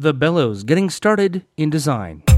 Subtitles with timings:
[0.00, 2.22] The Bellows, getting started in design.
[2.26, 2.36] All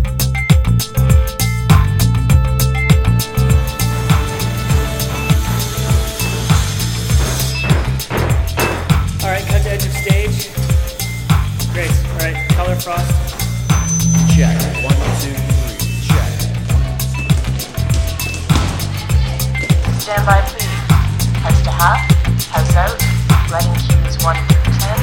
[9.30, 10.50] right, cut to edge of stage.
[11.72, 11.92] Great.
[12.10, 13.06] All right, color frost.
[14.34, 14.58] Check.
[14.82, 15.78] One, two, three.
[16.08, 16.32] Check.
[20.00, 20.66] Stand by, please.
[21.38, 22.10] House to half,
[22.50, 22.98] house out,
[23.52, 24.98] lighting cues 1 through 10,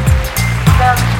[0.78, 1.18] sound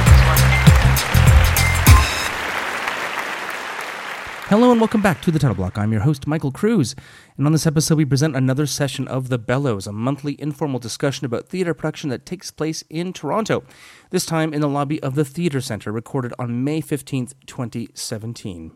[4.50, 5.78] Hello and welcome back to the Title Block.
[5.78, 6.96] I'm your host, Michael Cruz.
[7.38, 11.24] And on this episode, we present another session of The Bellows, a monthly informal discussion
[11.24, 13.64] about theater production that takes place in Toronto,
[14.10, 18.72] this time in the lobby of the Theater Centre, recorded on May 15th, 2017.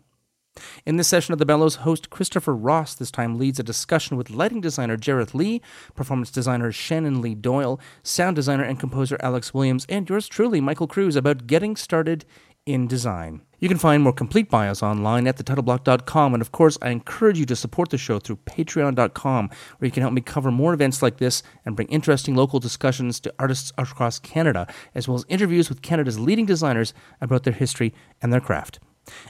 [0.85, 4.29] In this session of The Bellows, host Christopher Ross this time leads a discussion with
[4.29, 5.59] lighting designer Jareth Lee,
[5.95, 10.85] performance designer Shannon Lee Doyle, sound designer and composer Alex Williams, and yours truly, Michael
[10.85, 12.25] Cruz, about getting started
[12.65, 13.41] in design.
[13.59, 17.45] You can find more complete bios online at thetitleblock.com, and of course, I encourage you
[17.45, 21.17] to support the show through patreon.com, where you can help me cover more events like
[21.17, 25.81] this and bring interesting local discussions to artists across Canada, as well as interviews with
[25.81, 28.79] Canada's leading designers about their history and their craft.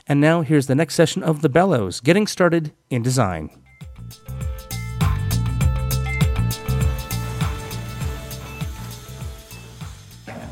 [0.06, 3.50] And now, here's the next session of The Bellows Getting Started in Design.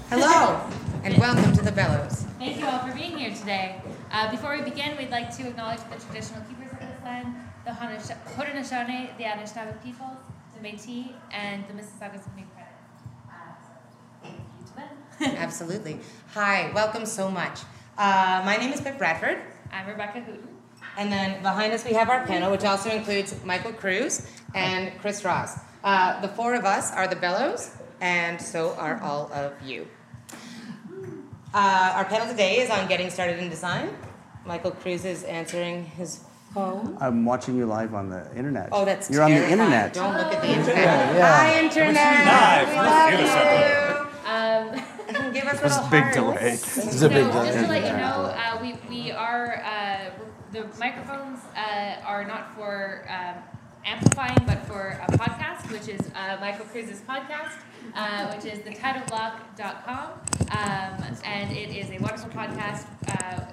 [0.08, 0.60] Hello,
[1.02, 2.31] and welcome to the Bellows.
[2.42, 3.80] Thank you all for being here today.
[4.10, 7.70] Uh, before we begin, we'd like to acknowledge the traditional keepers of this land, the
[7.70, 10.16] Haudenosaunee, the Anishinaabe peoples,
[10.52, 12.74] the Métis, and the Mississaugas of New Credit.
[13.30, 13.70] Uh, so
[14.24, 15.36] thank you to them.
[15.38, 16.00] Absolutely.
[16.34, 17.60] Hi, welcome so much.
[17.96, 19.38] Uh, my name is Pip Bradford,
[19.72, 20.48] I'm Rebecca Hooten.
[20.98, 25.24] and then behind us we have our panel, which also includes Michael Cruz and Chris
[25.24, 25.60] Ross.
[25.84, 29.86] Uh, the four of us are the Bellows, and so are all of you.
[31.54, 33.90] Uh, our panel today is on getting started in design.
[34.46, 36.20] Michael Cruz is answering his
[36.54, 36.96] phone.
[37.00, 38.70] I'm watching you live on the internet.
[38.72, 39.92] Oh, that's You're on the internet.
[39.92, 40.76] Don't look at the internet.
[40.76, 41.36] yeah.
[41.36, 42.26] Hi, internet.
[42.26, 42.68] live.
[42.68, 43.34] We Let's
[44.24, 45.32] love Um.
[45.32, 46.16] Give us a little Big hearts.
[46.16, 46.50] delay.
[46.52, 50.10] This so is a big just to let you know, uh, we, we are, uh,
[50.52, 53.42] the microphones uh, are not for um,
[53.84, 57.52] amplifying, but for a podcast, which is uh, Michael Cruz's podcast,
[57.94, 60.10] uh, which is thetitleblock.com.
[60.50, 62.86] Um, and it is a wonderful podcast.
[63.08, 63.44] Uh,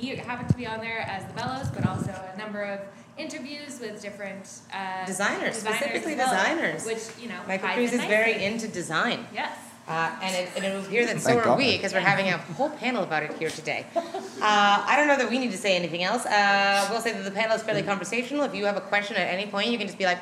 [0.00, 2.80] we happen to be on there as the Bellows, but also a number of
[3.16, 6.86] interviews with different uh, Designers, specifically well, designers.
[6.86, 9.26] Which, you know, Michael Cruz is very into design.
[9.34, 9.56] Yes.
[9.88, 11.58] Uh, and, it, and it will appear that so Thank are God.
[11.58, 13.86] we, because we're having a whole panel about it here today.
[13.96, 14.02] Uh,
[14.42, 16.26] I don't know that we need to say anything else.
[16.26, 18.44] Uh, we'll say that the panel is fairly conversational.
[18.44, 20.18] If you have a question at any point, you can just be like,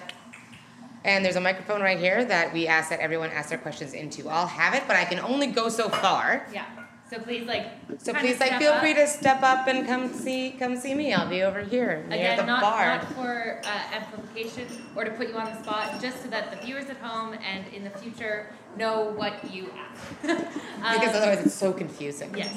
[1.05, 4.29] and there's a microphone right here that we ask that everyone ask their questions into.
[4.29, 6.47] I'll have it, but I can only go so far.
[6.53, 6.65] Yeah.
[7.09, 7.67] So please, like.
[7.99, 8.81] So please, like, feel up.
[8.81, 11.13] free to step up and come see, come see me.
[11.15, 12.87] I'll be over here near Again, the not, bar.
[12.97, 16.57] not for uh, amplification or to put you on the spot, just so that the
[16.67, 20.43] viewers at home and in the future know what you ask.
[20.77, 22.33] Um, because otherwise, it's so confusing.
[22.37, 22.53] Yes.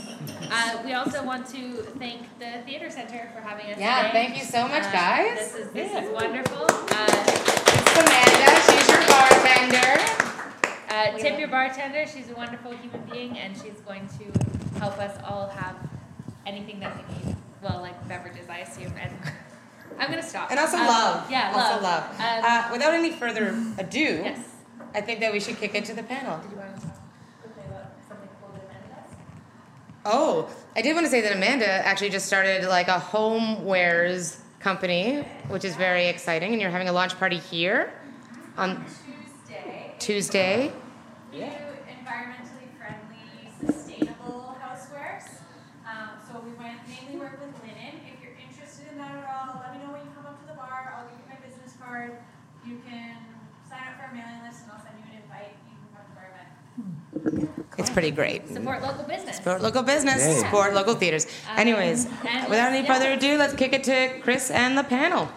[0.51, 4.11] Uh, we also want to thank the Theater Center for having us Yeah, today.
[4.11, 5.37] thank you so much, Uh, guys.
[5.37, 6.65] This is this is wonderful.
[6.69, 8.51] Uh, It's Amanda.
[8.67, 10.18] She's your bartender.
[10.99, 12.05] Uh, tip your bartender.
[12.07, 15.75] She's a wonderful human being, and she's going to help us all have
[16.45, 17.35] anything that we need.
[17.61, 18.93] Well, like beverages, I assume.
[18.99, 19.11] And
[19.99, 20.49] I'm gonna stop.
[20.51, 21.31] And also Um, love.
[21.31, 21.83] Yeah, also love.
[21.83, 22.19] love.
[22.19, 24.39] Um, uh, without any further ado, yes.
[24.95, 26.39] I think that we should kick it to the panel.
[26.39, 26.97] Did you want to talk
[27.41, 29.09] quickly about something cool that
[30.05, 35.21] Oh, I did want to say that Amanda actually just started like a homewares company,
[35.49, 37.91] which is very exciting, and you're having a launch party here
[38.57, 38.85] on
[39.49, 39.93] Tuesday.
[39.99, 40.71] Tuesday.
[41.31, 45.25] We do environmentally friendly, sustainable housewares.
[45.85, 48.01] Um, so we might mainly work with linen.
[48.05, 50.47] If you're interested in that at all, let me know when you come up to
[50.47, 50.93] the bar.
[50.97, 52.17] I'll give you my business card.
[52.65, 53.17] You can
[53.69, 55.53] sign up for our mailing list, and I'll send you an invite.
[55.69, 57.69] You can come to our event.
[57.77, 58.47] It's pretty great.
[58.49, 59.37] Support local business.
[59.37, 60.39] Support local business, Yay.
[60.39, 61.25] support local theaters.
[61.49, 62.93] Um, Anyways, and without any yeah.
[62.93, 65.29] further ado, let's kick it to Chris and the panel.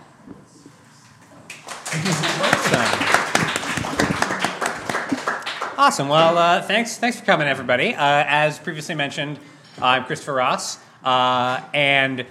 [5.83, 6.09] Awesome.
[6.09, 6.97] Well, uh, thanks.
[6.97, 7.93] Thanks for coming, everybody.
[7.93, 9.41] Uh, as previously mentioned,
[9.81, 12.25] I'm Christopher Ross, uh, and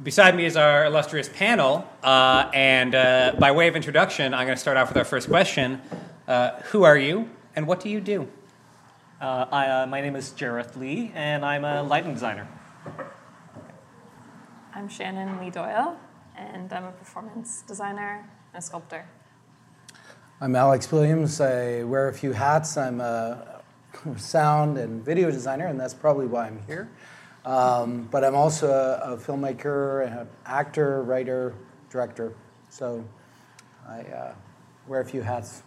[0.00, 1.84] beside me is our illustrious panel.
[2.04, 5.26] Uh, and uh, by way of introduction, I'm going to start off with our first
[5.26, 5.82] question:
[6.28, 8.28] uh, Who are you, and what do you do?
[9.20, 12.46] Uh, I, uh, my name is Jareth Lee, and I'm a lighting designer.
[14.72, 15.96] I'm Shannon Lee Doyle,
[16.36, 19.04] and I'm a performance designer and a sculptor.
[20.40, 21.40] I'm Alex Williams.
[21.40, 22.76] I wear a few hats.
[22.76, 23.60] I'm a
[24.18, 26.88] sound and video designer, and that's probably why I'm here.
[27.44, 31.56] Um, but I'm also a, a filmmaker, an actor, writer,
[31.90, 32.34] director.
[32.68, 33.04] So
[33.88, 34.34] I uh,
[34.86, 35.64] wear a few hats.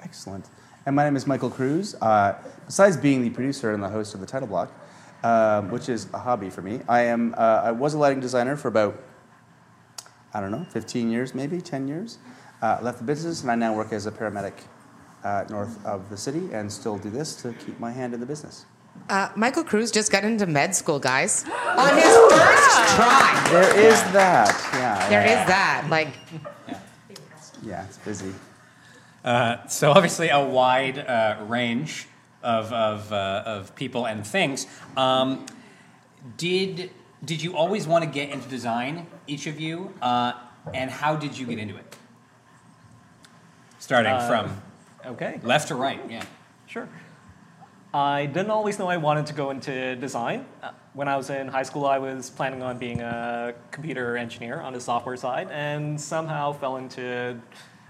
[0.00, 0.50] Excellent.
[0.84, 1.94] And my name is Michael Cruz.
[2.02, 2.34] Uh,
[2.66, 4.72] besides being the producer and the host of the title block,
[5.22, 7.36] um, which is a hobby for me, I am.
[7.38, 9.00] Uh, I was a lighting designer for about,
[10.34, 12.18] I don't know, 15 years, maybe 10 years.
[12.62, 14.54] Uh, left the business, and I now work as a paramedic
[15.24, 18.26] uh, north of the city, and still do this to keep my hand in the
[18.26, 18.64] business.
[19.08, 21.44] Uh, Michael Cruz just got into med school, guys,
[21.76, 23.48] on his first try.
[23.50, 24.70] There is that.
[24.74, 25.08] Yeah.
[25.08, 25.42] There yeah.
[25.42, 25.86] is that.
[25.90, 26.08] Like,
[27.62, 28.32] Yeah, it's busy.
[29.24, 32.08] Uh, so obviously a wide uh, range
[32.42, 34.66] of, of, uh, of people and things.
[34.96, 35.46] Um,
[36.36, 36.90] did,
[37.24, 39.94] did you always want to get into design, each of you?
[40.02, 40.32] Uh,
[40.74, 41.96] and how did you get into it?
[43.82, 44.62] Starting Uh, from
[45.14, 45.40] Okay.
[45.42, 46.22] left to right, yeah.
[46.66, 46.86] Sure.
[47.92, 50.46] I didn't always know I wanted to go into design.
[50.62, 54.60] Uh, When I was in high school, I was planning on being a computer engineer
[54.60, 57.40] on the software side, and somehow fell into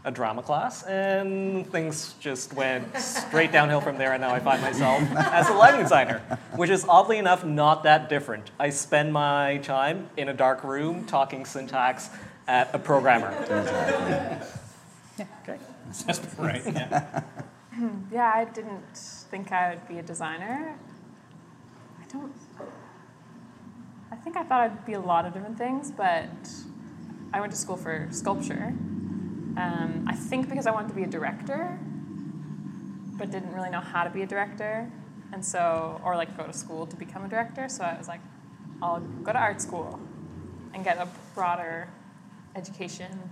[0.04, 4.12] a drama class, and things just went straight downhill from there.
[4.14, 6.22] And now I find myself as a lighting designer,
[6.56, 8.50] which is oddly enough not that different.
[8.58, 12.08] I spend my time in a dark room talking syntax
[12.48, 13.30] at a programmer.
[15.42, 15.58] Okay.
[16.06, 17.22] That's right, yeah.
[18.12, 18.96] Yeah, I didn't
[19.30, 20.78] think I would be a designer.
[21.98, 22.32] I don't.
[24.10, 26.28] I think I thought I'd be a lot of different things, but
[27.32, 28.74] I went to school for sculpture.
[29.56, 31.78] Um, I think because I wanted to be a director,
[33.16, 34.90] but didn't really know how to be a director,
[35.32, 37.70] and so or like go to school to become a director.
[37.70, 38.20] So I was like,
[38.82, 39.98] I'll go to art school
[40.74, 41.88] and get a broader
[42.54, 43.30] education.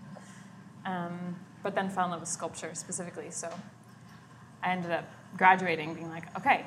[0.86, 3.30] Um, but then fell in love with sculpture specifically.
[3.30, 3.48] So
[4.62, 5.04] I ended up
[5.36, 6.64] graduating, being like, okay,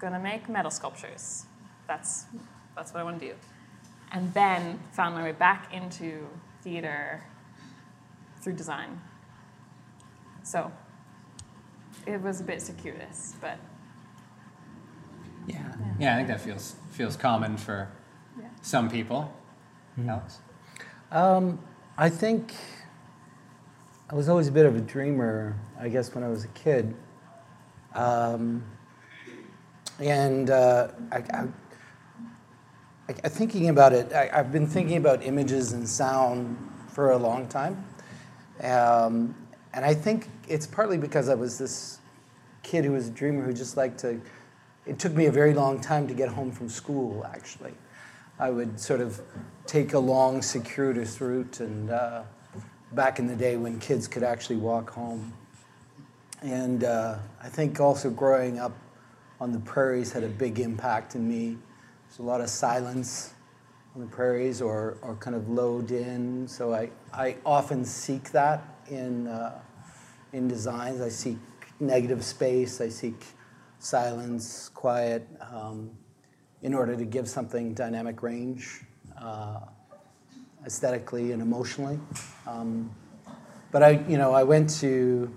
[0.00, 1.46] gonna make metal sculptures.
[1.86, 2.26] That's
[2.76, 3.34] that's what I want to do.
[4.12, 6.26] And then found my way back into
[6.62, 7.22] theater
[8.40, 9.00] through design.
[10.44, 10.70] So
[12.06, 13.58] it was a bit circuitous, but
[15.46, 15.62] Yeah.
[15.98, 17.88] Yeah, I think that feels, feels common for
[18.38, 18.44] Yeah.
[18.62, 19.32] some people.
[20.06, 20.38] Alex?
[21.10, 21.58] Um,
[21.96, 22.54] I think
[24.10, 26.96] I was always a bit of a dreamer, I guess, when I was a kid.
[27.94, 28.64] Um,
[29.98, 31.48] and uh, I, I,
[33.08, 36.56] I, thinking about it, I, I've been thinking about images and sound
[36.90, 37.84] for a long time.
[38.62, 39.34] Um,
[39.74, 41.98] and I think it's partly because I was this
[42.62, 44.22] kid who was a dreamer who just liked to.
[44.86, 47.74] It took me a very long time to get home from school, actually.
[48.38, 49.20] I would sort of
[49.66, 52.22] take a long, circuitous route, and uh,
[52.92, 55.32] back in the day when kids could actually walk home.
[56.42, 58.76] And uh, I think also growing up
[59.40, 61.58] on the prairies had a big impact in me.
[62.06, 63.34] There's a lot of silence
[63.94, 66.46] on the prairies or, or kind of low din.
[66.48, 69.60] So I, I often seek that in, uh,
[70.32, 71.00] in designs.
[71.00, 71.38] I seek
[71.80, 73.24] negative space, I seek
[73.78, 75.90] silence, quiet, um,
[76.62, 78.82] in order to give something dynamic range,
[79.20, 79.60] uh,
[80.66, 81.98] aesthetically and emotionally.
[82.46, 82.90] Um,
[83.70, 85.32] but I, you know, I went to,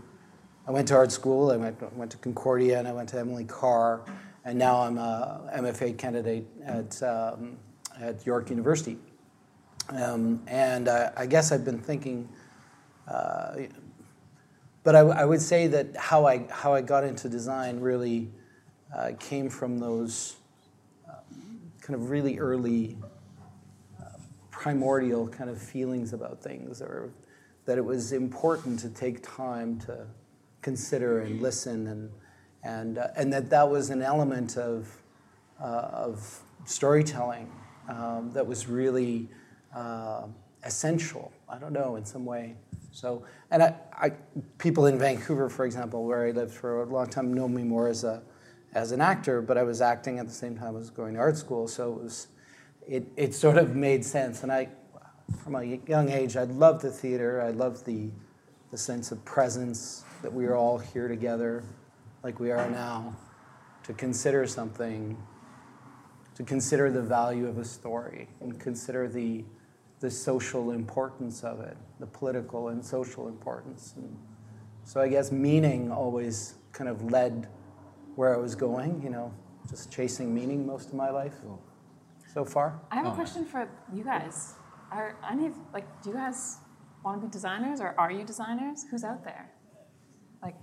[0.68, 1.51] I went to art school.
[1.51, 4.01] I went, went to Concordia and I went to Emily Carr,
[4.45, 7.57] and now I'm a MFA candidate at um,
[8.00, 8.98] at York University.
[9.89, 12.29] Um, and I, I guess I've been thinking,
[13.07, 13.55] uh,
[14.84, 18.29] but I, I would say that how I how I got into design really
[18.95, 20.38] uh, came from those
[21.10, 21.15] uh,
[21.81, 22.98] kind of really early
[24.62, 27.10] primordial kind of feelings about things, or
[27.65, 30.06] that it was important to take time to
[30.62, 32.12] consider and listen, and
[32.63, 34.88] and uh, and that that was an element of
[35.60, 37.51] uh, of storytelling
[37.89, 39.27] um, that was really
[39.75, 40.27] uh,
[40.63, 41.32] essential.
[41.50, 42.56] I don't know in some way.
[42.91, 44.12] So, and I, I,
[44.60, 47.88] people in Vancouver, for example, where I lived for a long time, know me more
[47.88, 48.22] as a
[48.74, 51.20] as an actor, but I was acting at the same time I was going to
[51.20, 52.27] art school, so it was
[52.88, 54.43] it, it sort of made sense.
[54.43, 54.69] And I,
[55.43, 57.41] from a young age, I loved the theater.
[57.41, 58.11] I loved the
[58.71, 61.61] the sense of presence that we are all here together,
[62.23, 63.13] like we are now,
[63.83, 65.17] to consider something,
[66.35, 69.43] to consider the value of a story, and consider the
[70.00, 73.93] the social importance of it, the political and social importance.
[73.97, 74.17] And
[74.83, 77.47] so I guess meaning always kind of led
[78.15, 79.31] where I was going, you know,
[79.69, 81.35] just chasing meaning most of my life
[82.33, 82.79] so far.
[82.91, 84.53] I have a question for you guys.
[84.91, 86.57] Are any of like do you guys
[87.03, 88.85] want to be designers or are you designers?
[88.89, 89.50] Who's out there?
[90.41, 90.55] Like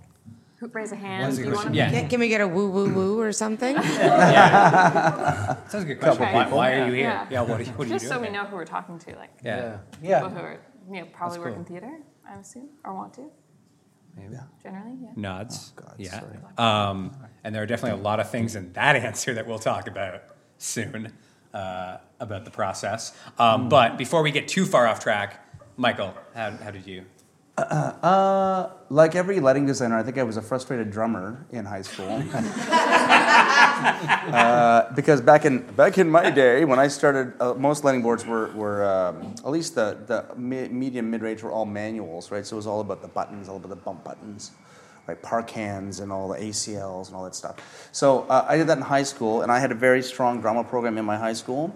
[0.59, 1.35] Who raise a hand?
[1.35, 1.65] Do you question?
[1.67, 1.89] want Yeah.
[1.89, 3.75] Can, can we get a woo woo woo or something?
[3.81, 6.23] Sounds like a good question.
[6.23, 6.33] Okay.
[6.33, 7.03] Why, why are you here?
[7.09, 7.27] Yeah.
[7.31, 9.15] Yeah, what, are you- what are you Just so we know who we're talking to,
[9.15, 9.77] like Yeah.
[10.01, 10.21] Yeah.
[10.21, 10.59] people who are
[10.91, 11.59] you know probably That's work cool.
[11.61, 13.29] in theater, I assume, or want to.
[14.19, 14.41] Yeah.
[14.61, 15.09] Generally, yeah.
[15.15, 15.71] Nods.
[15.77, 16.21] Oh, God, yeah.
[16.57, 19.87] Um, and there are definitely a lot of things in that answer that we'll talk
[19.87, 20.23] about
[20.57, 21.13] soon
[21.53, 23.13] uh, about the process.
[23.37, 23.69] Um, Hmm.
[23.69, 25.45] But before we get too far off track,
[25.77, 27.05] Michael, how, how did you?
[27.57, 32.23] Uh, like every lighting designer, I think I was a frustrated drummer in high school.
[34.33, 38.25] uh, because back in back in my day, when I started, uh, most lighting boards
[38.25, 42.45] were, were um, at least the the medium mid range were all manuals, right?
[42.45, 44.51] So it was all about the buttons, all about the bump buttons,
[45.09, 45.21] right?
[45.21, 47.89] Park hands and all the ACLs and all that stuff.
[47.91, 50.63] So uh, I did that in high school, and I had a very strong drama
[50.63, 51.75] program in my high school.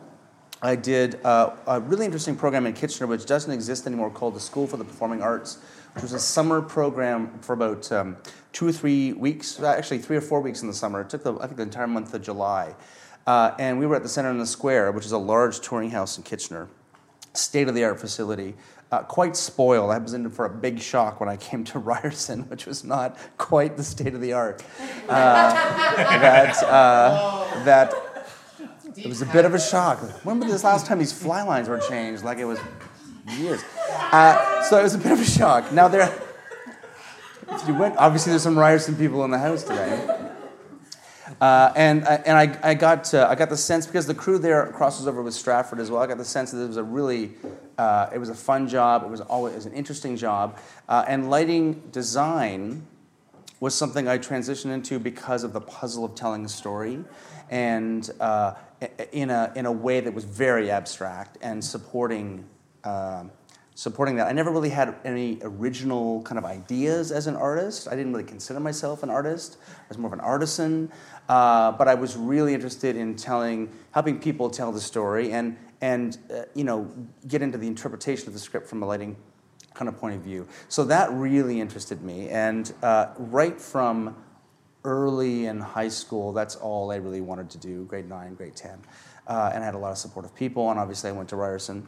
[0.61, 4.39] I did uh, a really interesting program in Kitchener, which doesn't exist anymore, called the
[4.39, 5.57] School for the Performing Arts,
[5.93, 8.17] which was a summer program for about um,
[8.53, 11.01] two or three weeks, actually three or four weeks in the summer.
[11.01, 12.75] It took, the, I think, the entire month of July.
[13.25, 15.89] Uh, and we were at the Center in the Square, which is a large touring
[15.89, 16.69] house in Kitchener,
[17.33, 18.53] state of the art facility.
[18.93, 19.89] Uh, quite spoiled.
[19.89, 23.17] I was in for a big shock when I came to Ryerson, which was not
[23.39, 24.63] quite the state of the art.
[25.09, 25.51] Uh,
[26.19, 27.91] that, uh, that
[28.95, 29.97] it was a bit of a shock.
[30.23, 32.23] When was this last time these fly lines were changed?
[32.23, 32.59] Like it was
[33.29, 33.63] years.
[33.89, 35.71] Uh, so it was a bit of a shock.
[35.71, 36.15] Now there,
[37.49, 40.29] if you went, obviously there's some Ryerson people in the house today.
[41.41, 44.67] Uh, and and I, I got uh, I got the sense because the crew there
[44.67, 46.03] crosses over with Stratford as well.
[46.03, 47.33] I got the sense that it was a really
[47.77, 49.03] uh, it was a fun job.
[49.03, 50.59] It was always it was an interesting job.
[50.87, 52.85] Uh, and lighting design
[53.59, 57.03] was something I transitioned into because of the puzzle of telling a story,
[57.49, 58.55] and uh,
[59.11, 62.45] in a in a way that was very abstract and supporting.
[62.83, 63.31] um
[63.75, 64.27] supporting that.
[64.27, 67.87] I never really had any original kind of ideas as an artist.
[67.87, 69.57] I didn't really consider myself an artist.
[69.65, 70.91] I was more of an artisan.
[71.27, 76.17] Uh, but I was really interested in telling, helping people tell the story and, and
[76.33, 76.91] uh, you know,
[77.27, 79.15] get into the interpretation of the script from a lighting
[79.73, 80.47] kind of point of view.
[80.69, 82.29] So that really interested me.
[82.29, 84.15] And uh, right from
[84.83, 88.79] early in high school, that's all I really wanted to do, grade 9, grade 10.
[89.25, 91.87] Uh, and I had a lot of supportive people, and obviously I went to Ryerson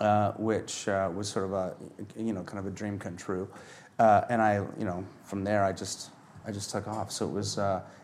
[0.00, 1.74] uh, which uh, was sort of a
[2.16, 3.48] you know kind of a dream come true.
[3.98, 6.10] Uh, and I you know from there I just
[6.46, 7.10] I just took off.
[7.10, 7.58] So it was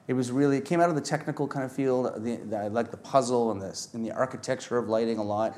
[0.06, 2.25] it was really it came out of the technical kind of field.
[2.25, 5.56] The, the, I like the puzzle and this and the architecture of lighting a lot.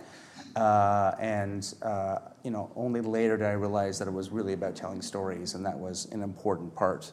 [0.55, 4.75] Uh, and uh, you know only later did I realize that it was really about
[4.75, 7.13] telling stories, and that was an important part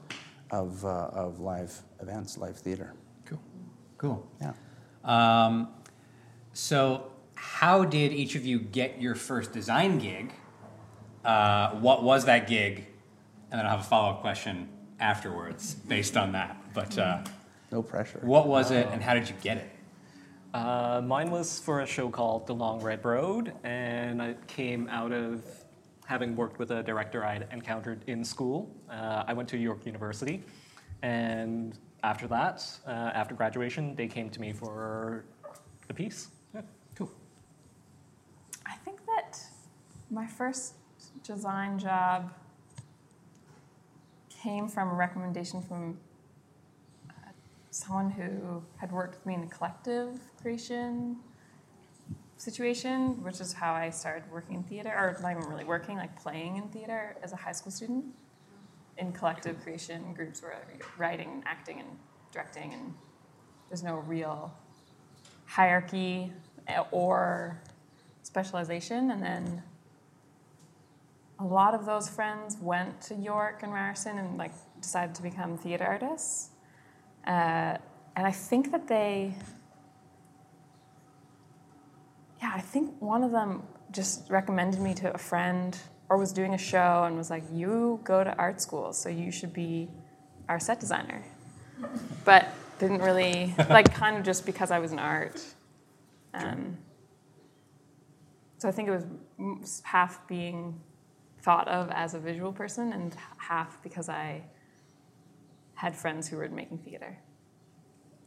[0.51, 2.93] of uh, of live events, live theater.
[3.25, 3.41] Cool.
[3.97, 4.27] Cool.
[4.41, 4.53] Yeah.
[5.03, 5.69] Um,
[6.53, 10.33] so, how did each of you get your first design gig?
[11.25, 12.85] Uh, what was that gig?
[13.51, 16.62] And then I'll have a follow up question afterwards based on that.
[16.73, 17.21] But uh,
[17.71, 18.19] No pressure.
[18.23, 19.69] what was it and how did you get it?
[20.53, 25.11] Uh, mine was for a show called The Long Red Road, and it came out
[25.11, 25.43] of
[26.05, 28.69] having worked with a director I'd encountered in school.
[28.89, 30.43] Uh, I went to York University,
[31.01, 35.25] and after that, uh, after graduation, they came to me for
[35.87, 36.27] the piece.
[36.53, 36.61] Yeah.
[36.95, 37.09] Cool.
[38.67, 39.39] I think that
[40.11, 40.75] my first
[41.23, 42.31] design job
[44.29, 45.97] came from a recommendation from
[47.73, 51.17] someone who had worked with me in a collective creation
[52.37, 56.15] situation, which is how I started working in theater, or not even really working, like
[56.21, 58.05] playing in theater as a high school student.
[58.99, 60.55] In collective creation groups where
[60.99, 61.89] writing and acting and
[62.31, 62.93] directing, and
[63.67, 64.53] there's no real
[65.45, 66.31] hierarchy
[66.67, 67.59] uh, or
[68.21, 69.09] specialization.
[69.09, 69.63] And then
[71.39, 75.57] a lot of those friends went to York and Ryerson and like decided to become
[75.57, 76.52] theater artists.
[77.25, 77.77] Uh,
[78.15, 79.33] and I think that they,
[82.41, 85.77] yeah, I think one of them just recommended me to a friend
[86.09, 89.31] or was doing a show and was like, "You go to art school, so you
[89.31, 89.89] should be
[90.49, 91.23] our set designer."
[92.25, 92.47] But
[92.79, 95.41] didn't really like kind of just because I was in art.
[96.33, 96.77] Um,
[98.57, 100.79] so I think it was half being
[101.41, 104.43] thought of as a visual person and half because I
[105.75, 107.17] had friends who were making theater.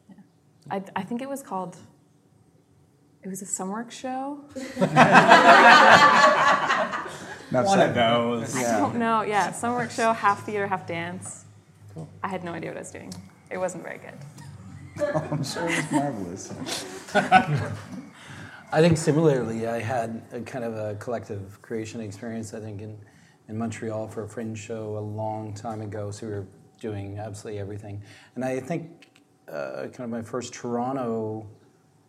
[0.09, 0.17] Yeah.
[0.71, 1.76] I, I think it was called,
[3.23, 4.41] it was a SummerWorks show.
[7.50, 7.91] Enough One said.
[7.91, 8.57] of those.
[8.57, 9.23] I don't know.
[9.23, 11.45] Yeah, SummerWorks show, half theater, half dance.
[11.95, 12.09] Cool.
[12.23, 13.12] I had no idea what I was doing.
[13.50, 14.15] It wasn't very good.
[14.99, 16.55] Oh, I'm sure it was marvelous.
[18.73, 22.55] I think similarly, I had a kind of a collective creation experience.
[22.55, 22.99] I think in,
[23.49, 26.11] in Montreal for a fringe show a long time ago.
[26.11, 26.47] So we were
[26.80, 28.02] doing absolutely everything.
[28.35, 29.09] And I think
[29.49, 31.47] uh, kind of my first Toronto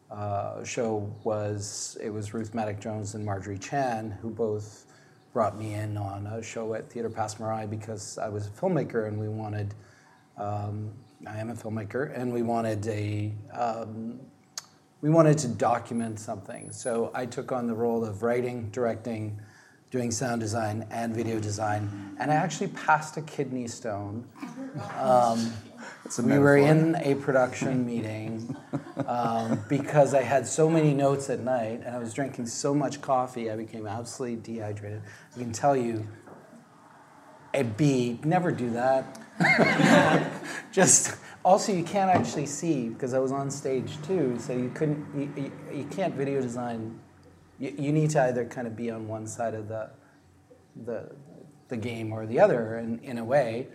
[0.10, 4.86] uh, show was it was Ruth Madoc-Jones and Marjorie Chan who both
[5.34, 9.08] brought me in on a show at Theatre Passe Muraille because I was a filmmaker
[9.08, 9.74] and we wanted.
[10.38, 10.92] Um,
[11.26, 14.20] I am a filmmaker, and we wanted a um,
[15.02, 16.72] we wanted to document something.
[16.72, 19.40] So I took on the role of writing, directing,
[19.90, 22.16] doing sound design, and video design.
[22.20, 24.28] And I actually passed a kidney stone.
[25.00, 25.54] Um,
[26.24, 28.56] we were in a production meeting
[29.08, 33.02] um, because I had so many notes at night and I was drinking so much
[33.02, 35.02] coffee, I became absolutely dehydrated.
[35.36, 36.08] I can tell you,
[37.54, 39.22] a B, never do that.
[40.72, 45.06] Just also, you can't actually see because I was on stage too, so you couldn't,
[45.16, 47.00] you, you, you can't video design.
[47.60, 49.90] You, you need to either kind of be on one side of the,
[50.86, 51.12] the,
[51.68, 53.68] the game or the other in, in a way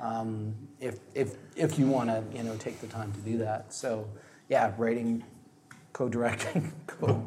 [0.00, 3.72] um, if, if, if you want to you know take the time to do that.
[3.72, 4.08] So
[4.48, 5.24] yeah writing
[5.92, 7.26] co-directing co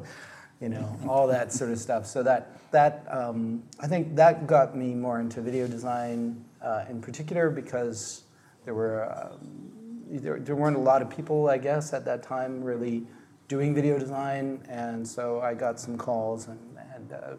[0.62, 2.06] you know all that sort of stuff.
[2.06, 7.02] So that that um, i think that got me more into video design uh, in
[7.02, 8.24] particular because
[8.66, 9.72] there were um,
[10.10, 13.06] there, there weren't a lot of people i guess at that time really
[13.50, 16.60] doing video design and so i got some calls and,
[16.96, 17.36] and uh,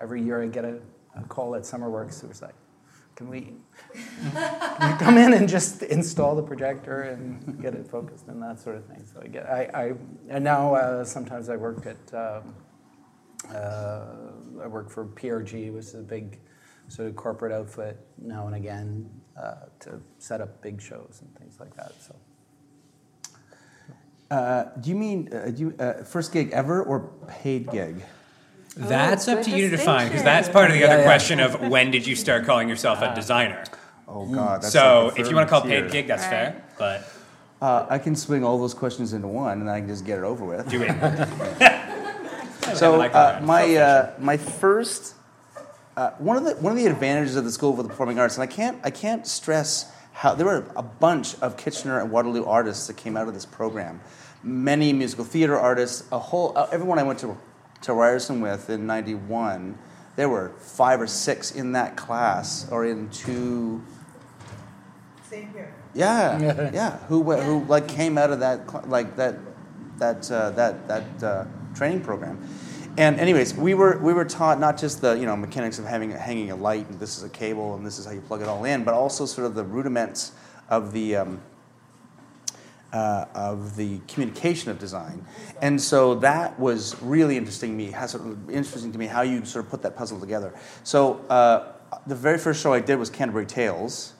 [0.00, 0.78] every year i get a,
[1.16, 2.54] a call at summerworks it was like
[3.20, 3.52] can we,
[4.32, 8.58] can you come in and just install the projector and get it focused and that
[8.58, 9.04] sort of thing?
[9.04, 9.92] So I get, I, I
[10.30, 12.54] and now uh, sometimes I work at, um,
[13.54, 14.06] uh,
[14.62, 16.40] I work for PRG, which is a big
[16.88, 21.60] sort of corporate outfit now and again uh, to set up big shows and things
[21.60, 21.92] like that.
[22.00, 22.16] So.
[24.30, 28.02] Uh, do you mean uh, do you, uh, first gig ever or paid gig?
[28.76, 31.04] That's up to you to define because that's part of the Yeah, other yeah.
[31.04, 33.64] question of when did you start calling yourself a designer.
[34.06, 34.62] Oh God!
[34.62, 36.30] That's so like if you want to third call paid gig, that's Right.
[36.30, 36.64] fair.
[36.78, 37.12] But
[37.60, 40.24] Uh, I can swing all those questions into one, and I can just get it
[40.24, 40.68] over with.
[40.70, 41.76] do it.
[42.74, 45.14] So uh, my uh, my first
[45.96, 48.36] uh, one of the one of the advantages of the School of the Performing Arts,
[48.36, 52.44] and I can't I can't stress how there were a bunch of Kitchener and Waterloo
[52.44, 54.00] artists that came out of this program.
[54.42, 57.36] Many musical theater artists, a whole uh, everyone I went to
[57.82, 59.78] to Ryerson with in '91.
[60.16, 63.82] There were five or six in that class, or in two.
[65.28, 65.72] Same here.
[65.94, 66.96] Yeah, yeah.
[67.08, 69.36] Who who like came out of that like that
[69.98, 71.44] that uh, that that uh,
[71.74, 72.38] training program.
[73.00, 76.10] And anyways, we were we were taught not just the you know mechanics of having
[76.10, 78.46] hanging a light and this is a cable and this is how you plug it
[78.46, 80.32] all in, but also sort of the rudiments
[80.68, 81.40] of the um,
[82.92, 85.24] uh, of the communication of design.
[85.62, 87.90] And so that was really interesting to me.
[87.90, 88.14] Has
[88.50, 90.52] interesting to me how you sort of put that puzzle together.
[90.84, 91.72] So uh,
[92.06, 94.12] the very first show I did was Canterbury Tales.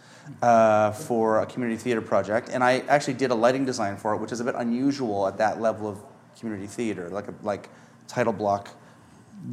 [0.43, 4.19] Uh, for a community theater project, and I actually did a lighting design for it,
[4.19, 5.99] which is a bit unusual at that level of
[6.39, 7.69] community theater, like a, like
[8.11, 8.75] title block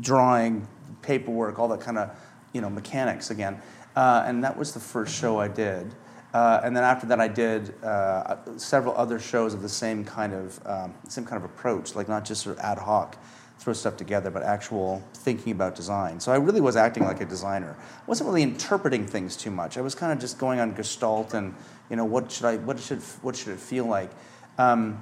[0.01, 0.67] drawing,
[1.01, 2.09] paperwork, all that kind of
[2.53, 3.61] you know mechanics again.
[3.95, 5.93] Uh, and that was the first show I did.
[6.33, 10.33] Uh, and then after that, I did uh, several other shows of the same kind
[10.33, 13.17] of um, same kind of approach, like not just sort of ad hoc,
[13.59, 16.19] throw stuff together, but actual thinking about design.
[16.19, 17.75] So I really was acting like a designer.
[17.79, 19.77] I wasn't really interpreting things too much.
[19.77, 21.55] I was kind of just going on gestalt and
[21.89, 24.11] you know what should I what should what should it feel like.
[24.57, 25.01] Um,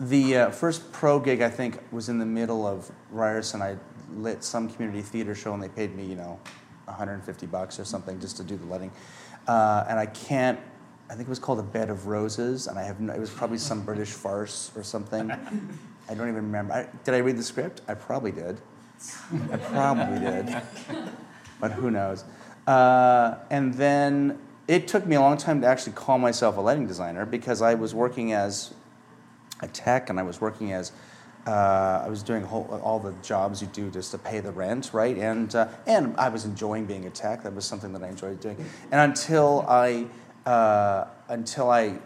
[0.00, 3.62] the uh, first pro gig I think was in the middle of Ryerson.
[3.62, 3.76] I
[4.12, 6.38] lit some community theater show and they paid me, you know,
[6.84, 8.92] 150 bucks or something just to do the lighting.
[9.46, 10.58] Uh, and I can't.
[11.10, 13.30] I think it was called A Bed of Roses, and I have no, it was
[13.30, 15.30] probably some British farce or something.
[16.08, 16.74] I don't even remember.
[16.74, 17.80] I, did I read the script?
[17.88, 18.60] I probably did.
[19.52, 20.62] I probably did,
[21.60, 22.24] but who knows?
[22.66, 26.86] Uh, and then it took me a long time to actually call myself a lighting
[26.86, 28.74] designer because I was working as
[29.60, 30.92] a tech and I was working as
[31.46, 34.90] uh, I was doing whole, all the jobs you do just to pay the rent,
[34.92, 35.16] right?
[35.16, 37.42] And uh, and I was enjoying being a tech.
[37.44, 38.56] That was something that I enjoyed doing.
[38.90, 40.06] And until I
[40.44, 41.98] uh, until I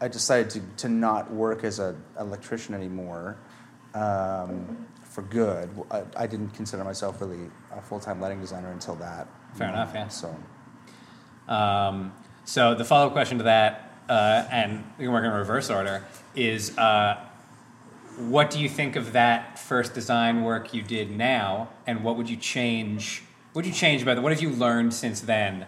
[0.00, 3.36] I decided to, to not work as an electrician anymore
[3.94, 5.70] um, for good.
[5.90, 9.28] I, I didn't consider myself really a full time lighting designer until that.
[9.54, 10.08] Fair enough, yeah.
[10.08, 10.36] So
[11.48, 12.12] Um,
[12.44, 16.04] so the follow-up question to that, uh, and we can work in reverse order,
[16.36, 17.18] is uh,
[18.18, 22.28] what do you think of that first design work you did now, and what would
[22.28, 23.22] you change?
[23.52, 24.20] What would you change about it?
[24.20, 25.66] What have you learned since then?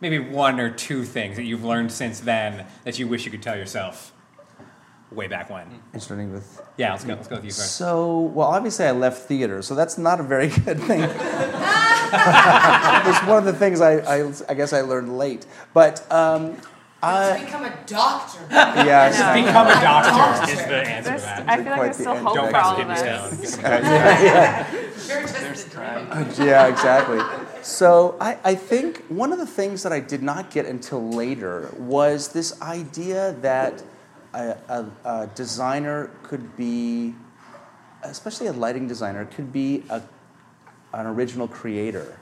[0.00, 3.42] Maybe one or two things that you've learned since then that you wish you could
[3.42, 4.12] tell yourself.
[5.10, 5.66] way back when.
[5.92, 7.14] And starting with Yeah, let's go.
[7.14, 7.74] Let's go with you first.
[7.74, 11.00] So, well, obviously I left theater, so that's not a very good thing.
[11.02, 11.12] it's
[13.26, 15.44] one of the things I, I, I guess I learned late.
[15.74, 16.56] But um,
[17.00, 18.46] to I, become a doctor.
[18.50, 21.48] yeah, it's not- Become a doctor is the answer to that.
[21.48, 23.00] I feel like Quite there's still hope Don't for all of kidney us.
[23.00, 23.60] stone.
[25.08, 25.66] You're just
[26.38, 27.20] a yeah, exactly.
[27.62, 31.70] So I, I think one of the things that I did not get until later
[31.78, 33.82] was this idea that
[34.34, 37.14] a, a, a designer could be,
[38.02, 40.02] especially a lighting designer, could be a,
[40.92, 42.18] an original creator.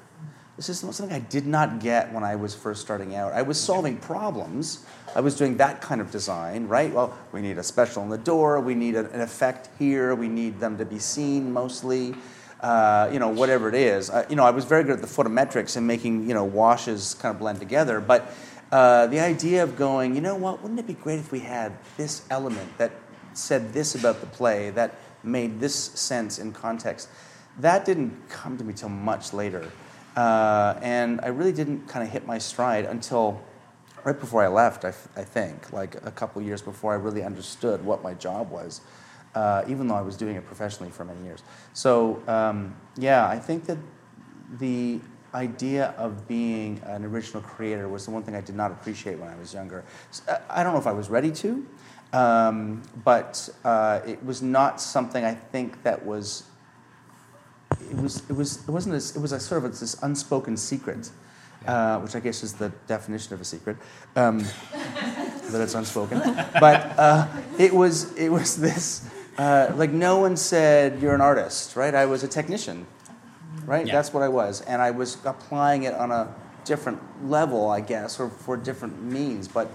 [0.59, 3.33] This is something I did not get when I was first starting out.
[3.33, 4.85] I was solving problems.
[5.15, 6.93] I was doing that kind of design, right?
[6.93, 8.59] Well, we need a special in the door.
[8.59, 10.17] We need an effect here.
[10.17, 12.17] We need them to be seen mostly.
[12.61, 14.11] Uh, you know, whatever it is.
[14.29, 17.33] You know, I was very good at the photometrics and making you know washes kind
[17.33, 18.01] of blend together.
[18.01, 18.35] But
[18.73, 20.61] uh, the idea of going, you know what?
[20.61, 22.91] Wouldn't it be great if we had this element that
[23.33, 27.09] said this about the play that made this sense in context?
[27.61, 29.71] That didn't come to me till much later.
[30.19, 33.41] Uh, and I really didn't kind of hit my stride until
[34.03, 38.03] right before I left, I think, like a couple years before I really understood what
[38.03, 38.81] my job was,
[39.37, 41.45] uh, even though I was doing it professionally for many years.
[41.73, 43.79] So, um, yeah, I think that
[44.59, 44.99] the
[45.35, 49.29] idea of being an original creator was the one thing I did not appreciate when
[49.29, 49.85] I was younger.
[50.51, 51.65] I don't know if I was ready to,
[52.13, 56.43] um, but uh, it was not something I think that was
[57.91, 61.11] it was it was it wasn't as, it was a sort of this unspoken secret,
[61.67, 63.77] uh, which I guess is the definition of a secret,
[64.17, 64.39] um,
[64.73, 66.21] that it's unspoken.
[66.61, 71.77] But uh, it was it was this uh, like no one said you're an artist,
[71.77, 71.95] right?
[71.95, 72.87] I was a technician,
[73.65, 73.87] right?
[73.87, 73.93] Yeah.
[73.93, 78.21] That's what I was, and I was applying it on a different level, I guess,
[78.21, 79.71] or for different means, but.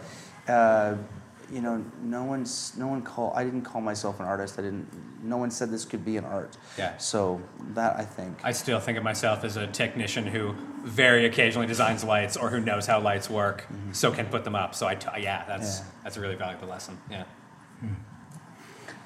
[1.53, 3.31] You know, no one's no one call.
[3.35, 4.57] I didn't call myself an artist.
[4.57, 4.87] I didn't.
[5.23, 6.57] No one said this could be an art.
[6.79, 6.97] Yeah.
[6.97, 7.39] So
[7.75, 8.39] that I think.
[8.43, 12.59] I still think of myself as a technician who very occasionally designs lights or who
[12.59, 14.73] knows how lights work, so can put them up.
[14.73, 15.85] So I, t- yeah, that's Yeah.
[16.03, 16.97] that's a really valuable lesson.
[17.11, 17.23] Yeah.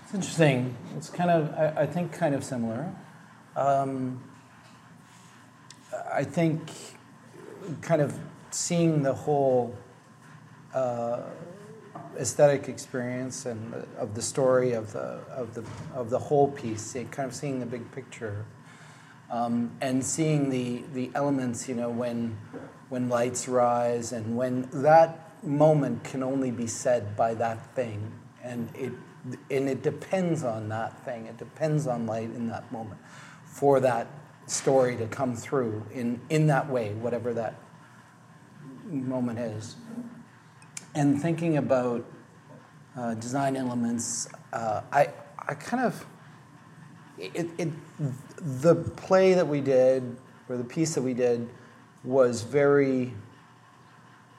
[0.05, 0.73] It's interesting.
[0.95, 2.95] It's kind of, I, I think, kind of similar.
[3.57, 4.23] Um,
[6.13, 6.61] I think,
[7.81, 8.17] kind of
[8.51, 9.75] seeing the whole
[10.73, 11.23] uh,
[12.17, 17.27] aesthetic experience and of the story of the of the of the whole piece, kind
[17.27, 18.45] of seeing the big picture,
[19.31, 21.67] um, and seeing the the elements.
[21.67, 22.37] You know, when
[22.89, 28.11] when lights rise and when that moment can only be said by that thing,
[28.43, 28.93] and it
[29.49, 31.25] and it depends on that thing.
[31.25, 32.99] It depends on light in that moment
[33.45, 34.07] for that
[34.45, 37.55] story to come through in in that way, whatever that
[38.89, 39.75] moment is
[40.97, 42.03] and thinking about
[42.97, 45.09] uh, design elements, uh, I,
[45.47, 46.05] I kind of,
[47.19, 47.69] it, it,
[48.39, 50.17] the play that we did,
[50.49, 51.47] or the piece that we did,
[52.03, 53.13] was very,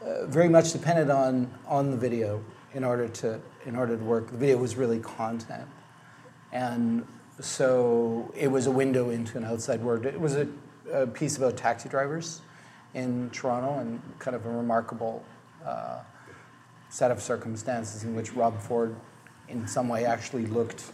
[0.02, 2.44] uh, very much dependent on, on the video
[2.74, 4.28] in order to, in order to work.
[4.32, 5.68] The video was really content.
[6.50, 7.06] And
[7.38, 10.06] so it was a window into an outside world.
[10.06, 10.48] It was a,
[10.92, 12.40] a piece about taxi drivers
[12.94, 15.22] in Toronto and kind of a remarkable
[15.64, 16.00] uh,
[16.90, 18.94] set of circumstances in which Rob Ford,
[19.48, 20.84] in some way, actually looked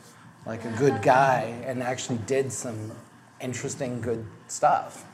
[0.46, 2.92] like a good guy and actually did some
[3.40, 5.06] interesting, good stuff,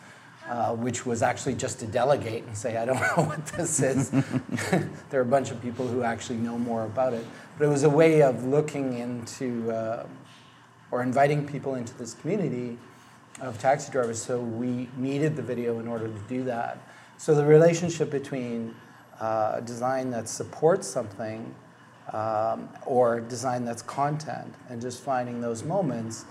[0.48, 4.10] uh, which was actually just to delegate and say, I don't know what this is.
[5.10, 7.24] there are a bunch of people who actually know more about it.
[7.58, 10.06] But it was a way of looking into uh,
[10.90, 12.78] or inviting people into this community
[13.40, 14.20] of taxi drivers.
[14.20, 16.78] So we needed the video in order to do that.
[17.16, 18.74] So the relationship between
[19.20, 21.54] uh, a design that supports something
[22.12, 26.24] um, or design that's content and just finding those moments.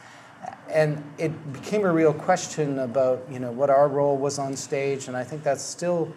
[0.70, 5.08] And it became a real question about you know what our role was on stage,
[5.08, 6.14] and I think that's still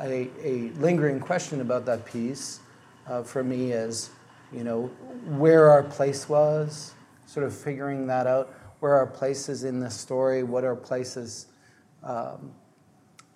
[0.00, 2.60] a, a lingering question about that piece
[3.06, 4.10] uh, for me is
[4.52, 4.86] you know
[5.26, 6.92] where our place was,
[7.26, 11.46] sort of figuring that out, where our place is in the story, what our places.
[12.02, 12.52] Um,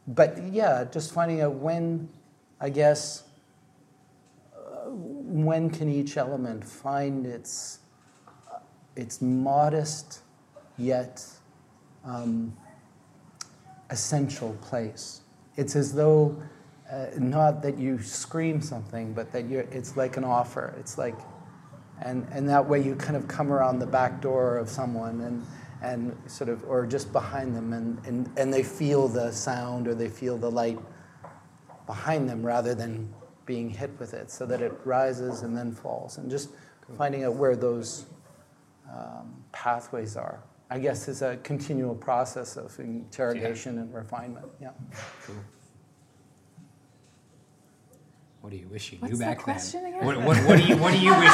[0.09, 2.09] but yeah, just finding out when,
[2.61, 3.25] I guess,
[4.55, 7.81] uh, when can each element find its
[8.51, 8.59] uh,
[8.95, 10.21] its modest
[10.79, 11.25] yet
[12.05, 12.57] um,
[13.91, 15.21] essential place.
[15.57, 16.41] It's as though
[16.91, 20.75] uh, not that you scream something, but that you're, it's like an offer.
[20.79, 21.17] It's like,
[22.03, 25.47] and, and that way you kind of come around the back door of someone and,
[25.83, 29.95] and sort of, or just behind them, and, and, and they feel the sound or
[29.95, 30.79] they feel the light
[31.87, 33.13] behind them rather than
[33.45, 36.19] being hit with it, so that it rises and then falls.
[36.19, 36.51] And just
[36.97, 38.07] finding out where those
[38.93, 40.43] um, pathways are.
[40.69, 44.47] I guess is a continual process of interrogation and refinement.
[44.61, 44.71] Yeah.
[48.41, 49.95] What do you wish you What's knew the back question then?
[49.95, 50.05] again?
[50.07, 51.33] What, what, what do you what do you wish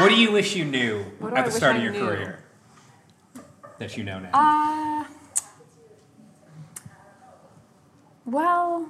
[0.00, 2.00] what do you wish you knew at the start I of your knew?
[2.00, 2.44] career
[3.78, 4.30] that you know now?
[4.32, 5.04] Uh,
[8.24, 8.88] well,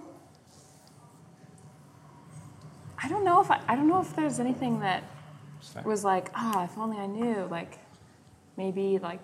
[2.98, 5.02] I don't know if I, I don't know if there's anything that
[5.84, 7.46] was like, ah, if only I knew.
[7.50, 7.78] Like,
[8.56, 9.20] maybe like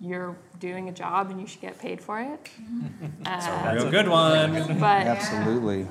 [0.00, 2.50] you're doing a job and you should get paid for it.
[3.26, 4.78] Uh, real good one.
[4.80, 5.86] But Absolutely.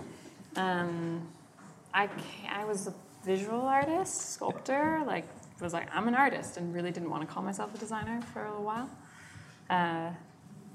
[0.56, 1.28] um,
[1.93, 2.93] I ca- I was a
[3.24, 5.04] visual artist, sculptor.
[5.06, 5.26] Like,
[5.62, 8.43] was like I'm an artist, and really didn't want to call myself a designer for
[8.46, 8.89] a little while,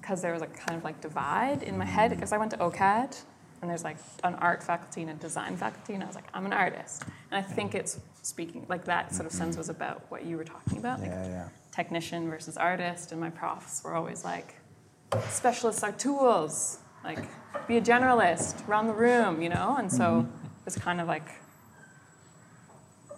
[0.00, 2.10] because there was a kind of like divide in my head.
[2.10, 3.20] Because I went to OCAD,
[3.62, 6.44] and there's like an art faculty and a design faculty, and I was like, I'm
[6.44, 10.24] an artist, and I think it's speaking like that sort of sense was about what
[10.24, 11.48] you were talking about, like Yeah, yeah.
[11.70, 14.56] technician versus artist, and my profs were always like,
[15.28, 16.78] specialists are tools.
[17.04, 17.24] Like,
[17.66, 19.74] be a generalist, run the room, you know?
[19.76, 20.24] And so
[20.66, 21.28] it's kind of like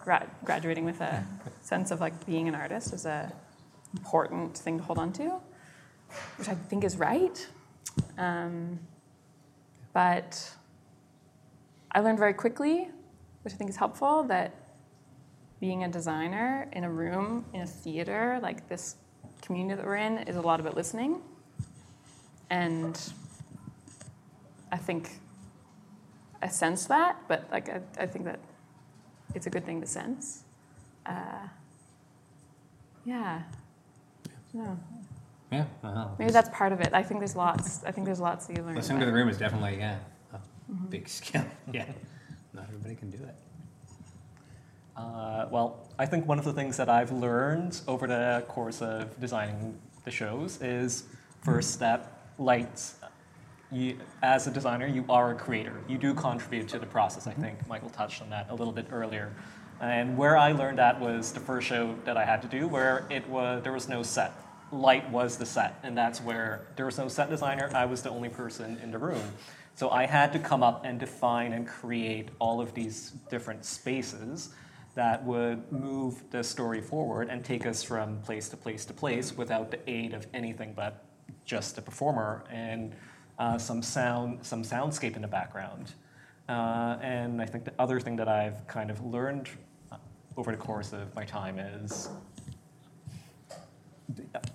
[0.02, 1.22] gra- graduating with a
[1.60, 3.30] sense of like being an artist is a
[3.92, 5.34] important thing to hold on to,
[6.38, 7.46] which I think is right.
[8.16, 8.80] Um,
[9.94, 10.52] but
[11.92, 12.88] I learned very quickly,
[13.42, 14.52] which I think is helpful, that
[15.60, 18.96] being a designer in a room, in a theater, like this
[19.40, 21.22] community that we're in, is a lot about listening.
[22.50, 23.00] And
[24.70, 25.20] I think
[26.42, 28.40] I sense that, but like I, I think that
[29.34, 30.42] it's a good thing to sense.
[31.06, 31.48] Uh,
[33.04, 33.42] yeah.
[34.52, 34.78] No.
[35.54, 35.64] Yeah.
[35.82, 36.92] well, Maybe that's part of it.
[36.92, 37.84] I think there's lots.
[37.84, 38.74] I think there's lots that you learn.
[38.74, 39.98] Listening to the room is definitely yeah
[40.32, 40.36] a
[40.72, 40.86] Mm-hmm.
[40.86, 41.44] big skill.
[41.72, 41.84] Yeah.
[42.52, 43.34] Not everybody can do it.
[44.96, 49.18] Uh, well, I think one of the things that I've learned over the course of
[49.20, 51.04] designing the shows is
[51.42, 52.94] first step, lights.
[53.72, 55.74] You, as a designer, you are a creator.
[55.88, 57.26] You do contribute to the process.
[57.26, 59.32] I think Michael touched on that a little bit earlier.
[59.80, 63.04] And where I learned that was the first show that I had to do, where
[63.10, 64.32] it was there was no set.
[64.74, 67.70] Light was the set, and that's where there was no set designer.
[67.74, 69.22] I was the only person in the room.
[69.76, 74.50] So I had to come up and define and create all of these different spaces
[74.94, 79.36] that would move the story forward and take us from place to place to place
[79.36, 81.04] without the aid of anything but
[81.44, 82.94] just the performer and
[83.38, 85.92] uh, some sound, some soundscape in the background.
[86.48, 89.48] Uh, and I think the other thing that I've kind of learned
[90.36, 92.08] over the course of my time is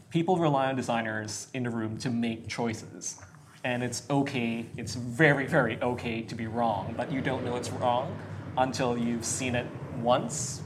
[0.10, 3.20] people rely on designers in the room to make choices.
[3.64, 7.70] And it's okay, it's very, very okay to be wrong, but you don't know it's
[7.72, 8.18] wrong
[8.58, 9.68] until you've seen it
[10.02, 10.62] once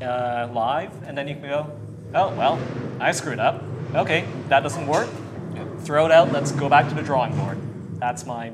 [0.00, 1.70] uh, live, and then you can go,
[2.14, 2.58] oh, well,
[3.00, 3.62] I screwed up.
[3.94, 5.08] Okay, that doesn't work.
[5.80, 7.58] Throw it out, let's go back to the drawing board.
[8.00, 8.52] That's my,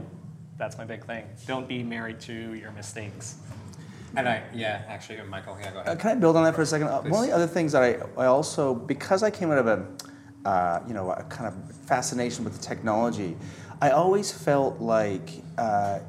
[0.58, 1.24] that's my big thing.
[1.46, 3.36] Don't be married to your mistakes.
[4.16, 6.66] And I yeah actually Michael yeah go Uh, can I build on that for a
[6.66, 6.88] second?
[6.88, 7.02] Uh.
[7.02, 9.86] One of the other things that I, I also, because I came out of a,
[10.48, 13.36] uh, you know, a kind of fascination with the technology,
[13.80, 16.00] I always felt like uh,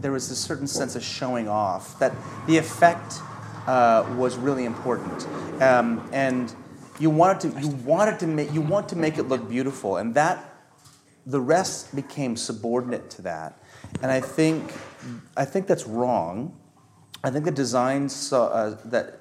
[0.00, 2.12] there was a certain sense of showing off that
[2.46, 3.20] the effect
[3.66, 5.26] uh, was really important,
[5.60, 6.54] um, and
[6.98, 10.14] you wanted to you wanted to make you want to make it look beautiful, and
[10.14, 10.54] that
[11.26, 13.60] the rest became subordinate to that,
[14.02, 14.72] and I think
[15.36, 16.56] I think that's wrong.
[17.22, 19.20] I think the design so, uh, that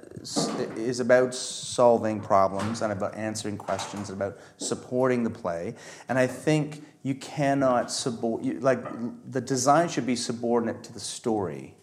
[0.76, 5.76] is about solving problems and about answering questions and about supporting the play.
[6.08, 8.84] And I think you cannot subor- you, like
[9.32, 11.76] the design should be subordinate to the story.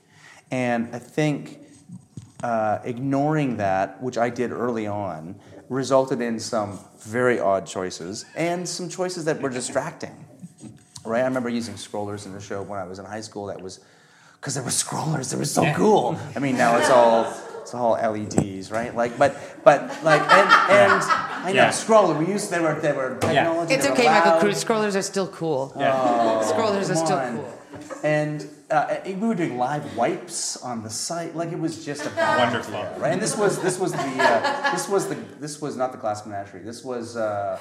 [0.51, 1.61] And I think
[2.43, 5.37] uh, ignoring that, which I did early on,
[5.69, 10.25] resulted in some very odd choices and some choices that were distracting.
[11.05, 11.23] Right?
[11.23, 13.47] I remember using scrollers in the show when I was in high school.
[13.47, 13.81] That was
[14.41, 15.31] because there were scrollers.
[15.31, 16.19] They were so cool.
[16.35, 18.95] I mean, now it's all it's all LEDs, right?
[18.95, 21.69] Like, but but like and and I know Yeah.
[21.71, 22.17] scroller.
[22.19, 23.75] We used they were they were technology.
[23.75, 24.41] It's they were okay, Michael loud.
[24.41, 24.65] Cruz.
[24.65, 25.73] Scrollers are still cool.
[25.75, 27.37] Oh, Scrollers are come still on.
[27.37, 27.53] cool.
[28.03, 32.11] And uh, we were doing live wipes on the cyc, like it was just a
[32.17, 32.73] Wonderful.
[32.99, 33.13] right?
[33.13, 36.25] And this was this was the uh, this was the this was not the Glass
[36.27, 36.63] Menagerie.
[36.63, 37.59] This was uh,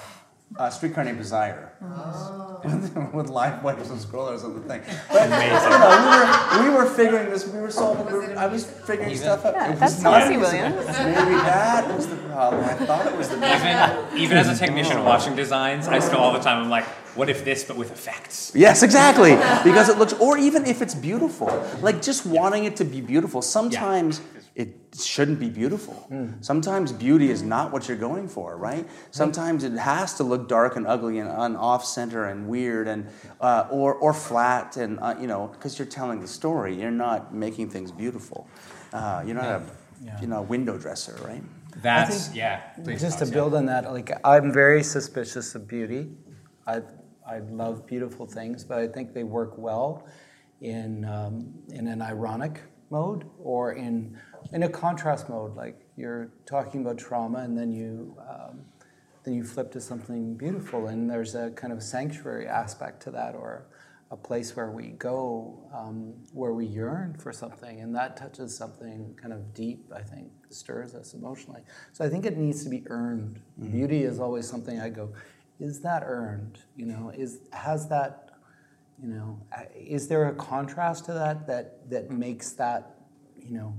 [0.58, 1.72] uh, Streetcar Named Desire
[3.14, 4.82] with live wipes and scrollers on the thing.
[5.12, 7.48] But you know, we were we were figuring this.
[7.48, 8.06] We were solving.
[8.08, 9.54] We were, I was figuring stuff out.
[9.54, 10.42] Yeah, It was that's not Tennessee easy.
[10.58, 10.86] Williams.
[10.88, 12.64] Maybe that was the problem.
[12.64, 16.34] I thought it was the Even even as a technician watching designs, I still all
[16.34, 18.52] the time I'm like, what if this but with effects?
[18.56, 19.36] Yes, exactly.
[19.64, 21.48] Because it looks, or even if it's beautiful,
[21.82, 23.42] like just wanting it to be beautiful.
[23.42, 24.22] Sometimes
[24.56, 26.08] it shouldn't be beautiful.
[26.40, 28.88] Sometimes beauty is not what you're going for, right?
[29.12, 33.08] Sometimes it has to look dark and ugly and, and off center and weird and
[33.42, 36.80] uh, or or flat and uh, you know because you're telling the story.
[36.80, 38.48] You're not making things beautiful.
[38.94, 39.64] Uh, you're not a
[40.22, 41.44] you know window dresser, right?
[41.82, 42.62] That's think yeah.
[42.82, 43.34] Please, Just to Alex, yeah.
[43.34, 46.12] build on that, like I'm very suspicious of beauty.
[46.66, 46.82] I
[47.28, 50.08] I love beautiful things, but I think they work well
[50.62, 54.18] in um, in an ironic mode or in
[54.52, 55.56] in a contrast mode.
[55.56, 58.62] Like you're talking about trauma, and then you um,
[59.24, 63.36] then you flip to something beautiful, and there's a kind of sanctuary aspect to that,
[63.36, 63.68] or
[64.12, 69.18] a place where we go, um, where we yearn for something, and that touches something
[69.20, 69.92] kind of deep.
[69.96, 71.62] I think stirs us emotionally.
[71.92, 73.42] So I think it needs to be earned.
[73.60, 75.14] Beauty is always something I go,
[75.60, 76.60] is that earned?
[76.76, 78.26] You know, is has that
[79.02, 79.42] you know,
[79.76, 82.96] is there a contrast to that that that makes that,
[83.36, 83.76] you know,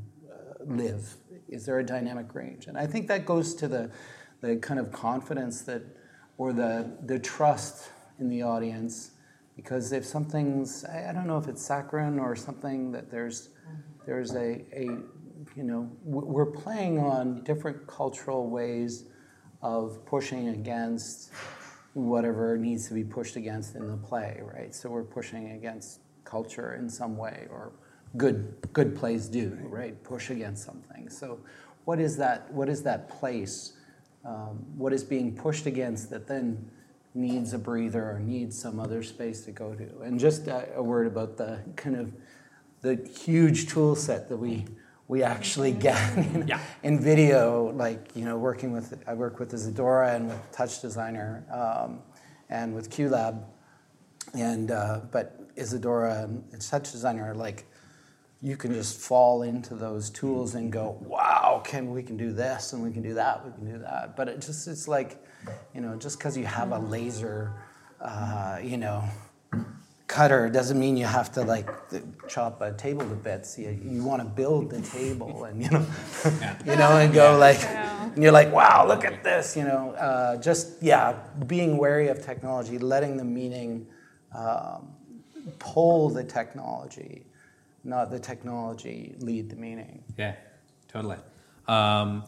[0.67, 1.17] live?
[1.49, 2.67] Is there a dynamic range?
[2.67, 3.91] And I think that goes to the
[4.43, 5.83] the kind of confidence that,
[6.37, 9.13] or the the trust in the audience,
[9.55, 13.51] because if something's, I I don't know if it's saccharine or something that there's
[14.07, 14.85] there's a a
[15.55, 19.05] you know we're playing on different cultural ways
[19.63, 21.31] of pushing against
[21.95, 24.75] whatever needs to be pushed against in the play, right?
[24.75, 27.73] So we're pushing against culture in some way, or
[28.17, 30.03] good good plays do, right?
[30.05, 31.09] Push against something.
[31.09, 31.41] So
[31.85, 32.53] what is that?
[32.53, 33.75] What is that place?
[34.25, 36.71] Um, what is being pushed against that then
[37.15, 40.01] needs a breather or needs some other space to go to?
[40.01, 42.13] And just a, a word about the kind of
[42.83, 44.65] the huge tool set that we
[45.09, 46.53] we actually get in,
[46.83, 51.45] in video, like you know, working with I work with Isadora and with Touch Designer
[51.53, 52.01] um,
[52.49, 53.45] and with QLab,
[54.35, 57.67] and uh, but Isadora and Touch Designer are like
[58.42, 62.72] you can just fall into those tools and go, wow, can we can do this
[62.72, 64.16] and we can do that, we can do that.
[64.16, 65.25] But it just it's like,
[65.75, 67.53] you know, just because you have a laser,
[68.01, 69.05] uh, you know,
[70.07, 73.59] cutter doesn't mean you have to like th- chop a table to bits.
[73.59, 75.87] You, you want to build the table and you know,
[76.66, 79.57] you know, and go like, and you're like, wow, look at this.
[79.57, 83.87] You know, uh, just yeah, being wary of technology, letting the meaning
[84.35, 84.92] um,
[85.59, 87.26] pull the technology,
[87.87, 90.03] not the technology lead the meaning.
[90.18, 90.35] Yeah,
[90.88, 91.16] totally.
[91.68, 92.25] Um,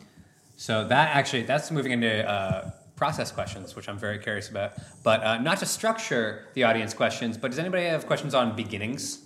[0.56, 4.72] so that actually that's moving into uh, process questions, which I'm very curious about.
[5.02, 9.24] But uh, not to structure the audience questions, but does anybody have questions on beginnings?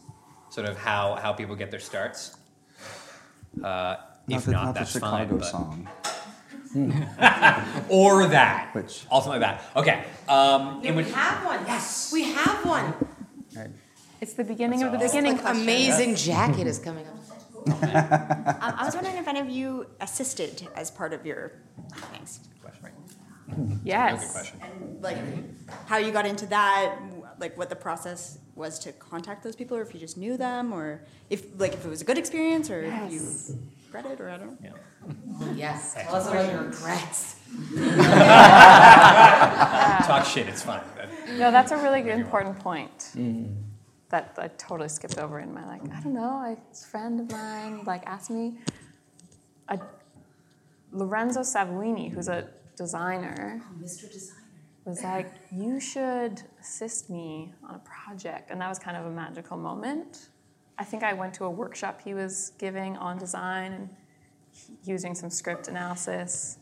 [0.50, 2.36] Sort of how how people get their starts.
[3.62, 3.96] Uh,
[4.28, 5.38] if the, not, not the that's Chicago fine.
[5.38, 5.88] but- song.
[7.90, 8.70] or that.
[8.74, 9.62] Which ultimately that.
[9.76, 10.04] Okay.
[10.28, 11.60] Um, Yeah, we which, have one.
[11.66, 12.94] Yes, we have one.
[14.22, 15.32] It's the beginning of the This beginning.
[15.32, 15.62] like, question.
[15.62, 17.16] amazing jacket is coming up.
[17.64, 21.52] Um, I was wondering if any of you assisted as part of your
[22.12, 22.40] things.
[23.84, 24.52] Yes.
[24.60, 25.16] And like
[25.86, 26.98] how you got into that,
[27.38, 30.72] like what the process was to contact those people, or if you just knew them,
[30.72, 33.20] or if like if it was a good experience, or if you
[33.86, 34.74] regret it, or I don't know.
[35.54, 35.94] Yes.
[35.94, 37.36] Tell us about your regrets.
[40.06, 40.48] talk shit.
[40.48, 40.80] It's fine.
[41.38, 43.10] No, that's a really good, important point.
[44.12, 45.82] That I totally skipped over in my like.
[45.90, 46.56] I don't know.
[46.72, 48.58] A friend of mine like asked me.
[49.68, 49.80] A,
[50.92, 54.12] Lorenzo Savoini, who's a designer, oh, Mr.
[54.12, 54.42] Designer.
[54.84, 59.10] was like, "You should assist me on a project," and that was kind of a
[59.10, 60.28] magical moment.
[60.78, 63.88] I think I went to a workshop he was giving on design and
[64.84, 66.58] using some script analysis,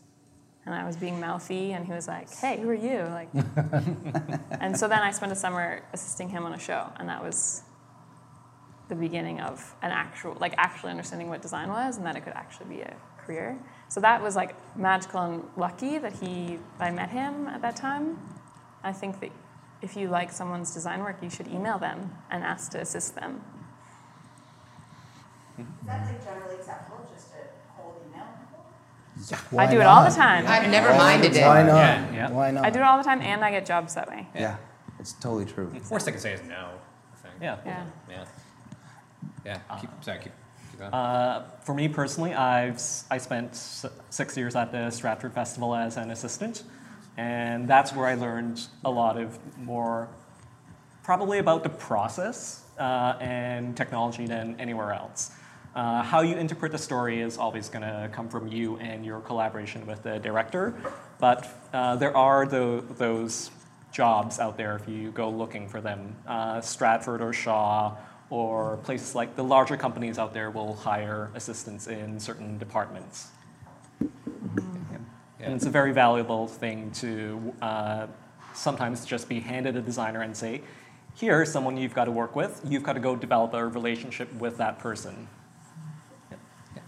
[0.65, 3.29] and I was being mouthy, and he was like, "Hey, who are you?" Like,
[4.61, 7.63] and so then I spent a summer assisting him on a show, and that was
[8.89, 12.33] the beginning of an actual, like, actually understanding what design was, and that it could
[12.33, 13.57] actually be a career.
[13.87, 18.17] So that was like magical and lucky that he, I met him at that time.
[18.83, 19.31] I think that
[19.81, 23.41] if you like someone's design work, you should email them and ask to assist them.
[25.85, 27.37] That's like generally acceptable, just to
[27.75, 28.27] hold email.
[29.57, 30.45] I do it all the time.
[30.47, 31.45] I've never minded it.
[31.45, 31.75] Why not?
[31.75, 32.31] Yeah, yeah.
[32.31, 32.65] Why not?
[32.65, 34.27] I do it all the time, and I get jobs that way.
[34.35, 34.57] Yeah,
[34.99, 35.69] it's totally true.
[35.73, 36.69] The Worst I can say is no.
[37.13, 37.35] I think.
[37.41, 37.57] Yeah.
[37.65, 37.85] Yeah.
[38.09, 38.25] Yeah.
[39.45, 39.77] Yeah.
[39.79, 40.19] Keep, sorry.
[40.19, 40.33] Keep,
[40.71, 40.93] keep going.
[40.93, 45.75] Uh, for me personally, I've s- I spent s- six years at the Stratford Festival
[45.75, 46.63] as an assistant,
[47.17, 50.07] and that's where I learned a lot of more,
[51.03, 55.31] probably about the process uh, and technology than anywhere else.
[55.73, 59.21] Uh, how you interpret the story is always going to come from you and your
[59.21, 60.73] collaboration with the director,
[61.17, 63.51] but uh, there are tho- those
[63.93, 66.13] jobs out there if you go looking for them.
[66.27, 67.95] Uh, Stratford or Shaw
[68.29, 73.29] or places like the larger companies out there will hire assistants in certain departments.
[75.39, 78.07] And it's a very valuable thing to uh,
[78.53, 80.61] sometimes just be handed a designer and say,
[81.15, 82.61] here's someone you've got to work with.
[82.67, 85.27] You've got to go develop a relationship with that person.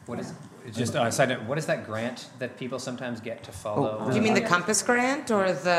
[0.05, 0.33] What is
[0.73, 1.43] just on a side note?
[1.43, 3.99] What is that grant that people sometimes get to follow?
[4.01, 5.69] Oh, Do you mean the Compass Grant or There's, the?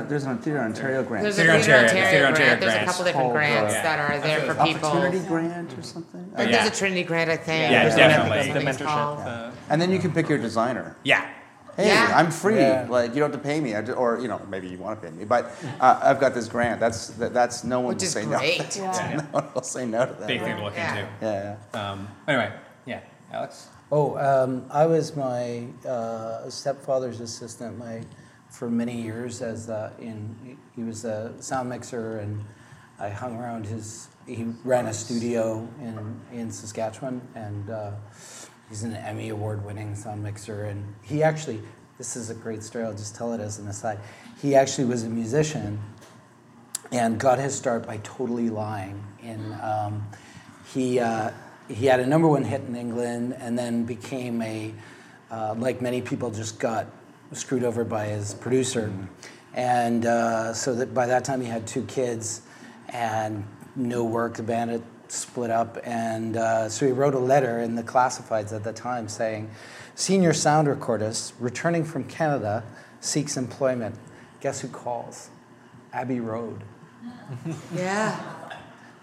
[0.00, 1.22] an, there's an Theater Ontario grant.
[1.22, 2.32] There's a Theater Theater Ontario, Ontario, grant.
[2.32, 4.88] Ontario There's a couple different called, grants uh, that are there for people.
[4.88, 6.30] Opportunity grant or something.
[6.36, 6.62] But Yeah.
[6.64, 7.70] There's a Trinity Grant, I think.
[7.70, 8.50] Yeah, There's definitely.
[8.50, 8.86] another The mentorship.
[8.86, 9.18] called.
[9.20, 10.96] uh, And then you can pick your designer.
[11.04, 11.28] Yeah.
[11.76, 12.12] Hey, Yeah.
[12.14, 12.56] I'm free.
[12.58, 12.86] Yeah.
[12.88, 15.00] Like you don't have to pay me, I ju- or you know maybe you want
[15.00, 16.80] to pay me, but uh, I've got this grant.
[16.80, 18.76] That's that, that's no one Which will is say great.
[18.76, 18.82] no.
[18.84, 19.16] Yeah.
[19.16, 20.26] no one will say no to that.
[20.28, 20.96] Big thing to look Yeah.
[20.96, 21.08] into.
[21.22, 21.90] Yeah, yeah.
[21.92, 22.58] Um, anyway, yeah,
[23.32, 23.68] Alex.
[23.90, 28.02] Oh, um, I was my uh, stepfather's assistant my,
[28.50, 32.44] for many years as uh, in he was a sound mixer and
[32.98, 34.08] I hung around his.
[34.26, 37.92] He ran a studio in in Saskatchewan and uh,
[38.68, 41.62] he's an Emmy award winning sound mixer and he actually
[41.96, 42.84] this is a great story.
[42.84, 43.98] I'll just tell it as an aside.
[44.42, 45.80] He actually was a musician
[46.90, 49.02] and got his start by totally lying.
[49.22, 50.06] In um,
[50.72, 51.30] he uh,
[51.68, 54.74] he had a number one hit in England, and then became a
[55.30, 56.86] uh, like many people just got
[57.32, 58.92] screwed over by his producer,
[59.54, 62.42] and uh, so that by that time he had two kids,
[62.90, 63.44] and
[63.76, 64.34] no work.
[64.34, 68.52] The band had split up, and uh, so he wrote a letter in the classifieds
[68.52, 69.50] at the time saying,
[69.94, 72.64] "Senior sound recordist returning from Canada
[73.00, 73.94] seeks employment.
[74.40, 75.30] Guess who calls?
[75.92, 76.62] Abbey Road."
[77.74, 78.20] Yeah.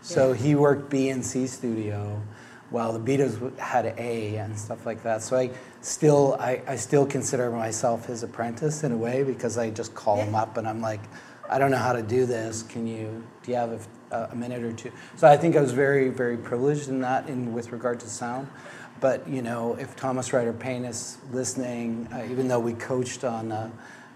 [0.01, 2.22] So he worked B and C studio,
[2.70, 5.22] while the Beatles had A and stuff like that.
[5.24, 5.49] So I
[5.82, 10.17] still, I, I still consider myself his apprentice in a way because I just call
[10.17, 11.01] him up and I'm like,
[11.49, 12.61] I don't know how to do this.
[12.63, 13.24] Can you?
[13.41, 14.91] Do you have a, a minute or two?
[15.15, 18.47] So I think I was very, very privileged in that, in with regard to sound.
[19.01, 23.51] But you know, if Thomas Ryder Payne is listening, uh, even though we coached on
[23.51, 23.72] a,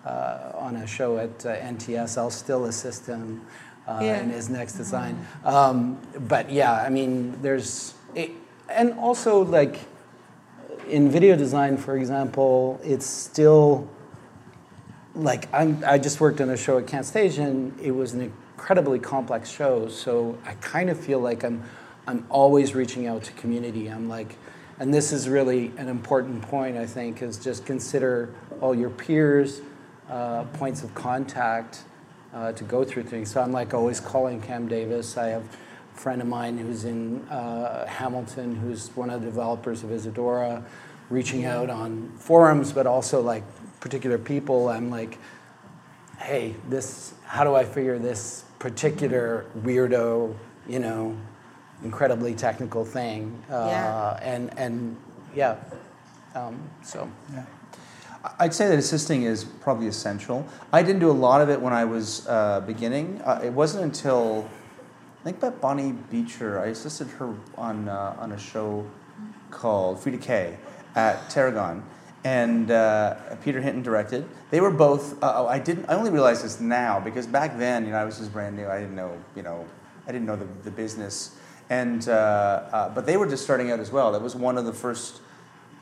[0.05, 3.41] uh, on a show at uh, NTS, I'll still assist him
[3.87, 4.21] uh, Yeah.
[4.21, 5.25] in his next design.
[5.43, 5.97] Um,
[6.27, 8.31] but yeah, I mean, there's, it,
[8.73, 9.79] and also like
[10.89, 13.89] in video design, for example, it's still
[15.15, 17.73] like I'm, I just worked on a show at Kent Station.
[17.81, 21.63] It was an incredibly complex show, so I kind of feel like I'm,
[22.07, 23.87] I'm always reaching out to community.
[23.87, 24.35] I'm like,
[24.79, 26.77] and this is really an important point.
[26.77, 29.61] I think is just consider all your peers,
[30.09, 31.83] uh, points of contact
[32.33, 33.31] uh, to go through things.
[33.31, 35.15] So I'm like always calling Cam Davis.
[35.17, 35.43] I have
[35.93, 40.63] friend of mine who's in uh, Hamilton, who's one of the developers of Isadora,
[41.09, 43.43] reaching out on forums, but also like
[43.79, 44.69] particular people.
[44.69, 45.17] I'm like,
[46.19, 50.35] hey, this, how do I figure this particular weirdo,
[50.67, 51.17] you know,
[51.83, 53.43] incredibly technical thing?
[53.49, 54.19] Uh, Yeah.
[54.21, 54.97] And, and
[55.35, 55.57] yeah,
[56.35, 57.09] um, so.
[58.39, 60.47] I'd say that assisting is probably essential.
[60.71, 63.21] I didn't do a lot of it when I was uh, beginning.
[63.21, 64.49] Uh, it wasn't until
[65.23, 66.59] I think about Bonnie Beecher.
[66.59, 68.85] I assisted her on uh, on a show
[69.51, 70.57] called Frida K
[70.95, 71.81] at Tarragon,
[72.25, 74.27] and uh, Peter Hinton directed.
[74.51, 75.23] They were both.
[75.23, 75.85] Uh, I didn't.
[75.85, 78.67] I only realized this now because back then, you know, I was just brand new.
[78.67, 79.17] I didn't know.
[79.33, 79.65] You know,
[80.05, 81.37] I didn't know the, the business,
[81.69, 84.11] and uh, uh, but they were just starting out as well.
[84.11, 85.21] That was one of the first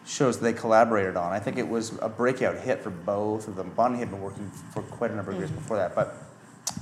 [0.05, 1.33] shows that they collaborated on.
[1.33, 3.71] I think it was a breakout hit for both of them.
[3.75, 6.20] Bonnie had been working for quite a number of years before that, but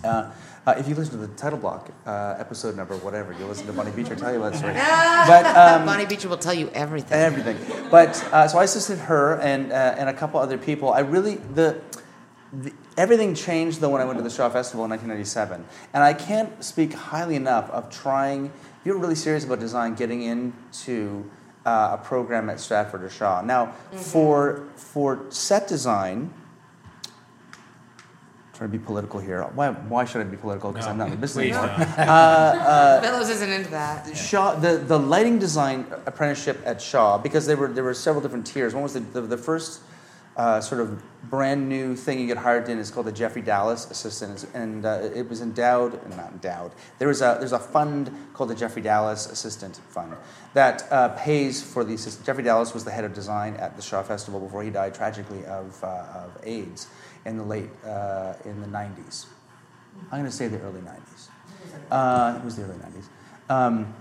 [0.04, 0.32] uh,
[0.70, 3.74] uh, if you listen to the title block uh, episode number, whatever, you'll listen to
[3.74, 4.74] Bonnie Beecher tell you that story.
[5.28, 7.18] but um, Bonnie Beecher will tell you everything.
[7.18, 7.58] everything.
[7.90, 10.92] But uh, so I assisted her and uh, and a couple other people.
[10.92, 11.82] I really the,
[12.54, 16.14] the everything changed though when I went to the Shaw Festival in 1997, and I
[16.14, 18.48] can't speak highly enough of trying.
[18.48, 21.30] If you're really serious about design, getting into
[21.66, 23.42] uh, a program at Stratford or Shaw.
[23.42, 26.34] Now, for for set design.
[28.60, 29.42] Trying to be political here.
[29.56, 30.74] Why, why should I be political?
[30.74, 31.78] Because No, I'm not in the business please anymore.
[31.78, 31.98] don't.
[32.10, 34.18] Uh, Bellows isn't into that.
[34.18, 38.46] Shaw, the, the lighting design apprenticeship at Shaw, because there were there were several different
[38.46, 38.74] tiers.
[38.74, 39.80] One was the, the, the first
[40.36, 43.90] uh, sort of brand new thing you get hired in is called the Jeffrey Dallas
[43.92, 46.74] Assistant, and uh, it was endowed, not endowed.
[46.98, 50.18] There was a there's a fund called the Jeffrey Dallas Assistant Fund
[50.54, 52.26] that uh, pays for the assistant.
[52.26, 55.46] Jeffrey Dallas was the head of design at the Shaw Festival before he died tragically
[55.46, 56.88] of uh, of AIDS
[57.26, 59.26] in the late uh, in the 90s.
[60.12, 61.28] I'm going to say the early 90s.
[61.92, 63.06] Uh, it was the early 90s.
[63.50, 63.94] Um,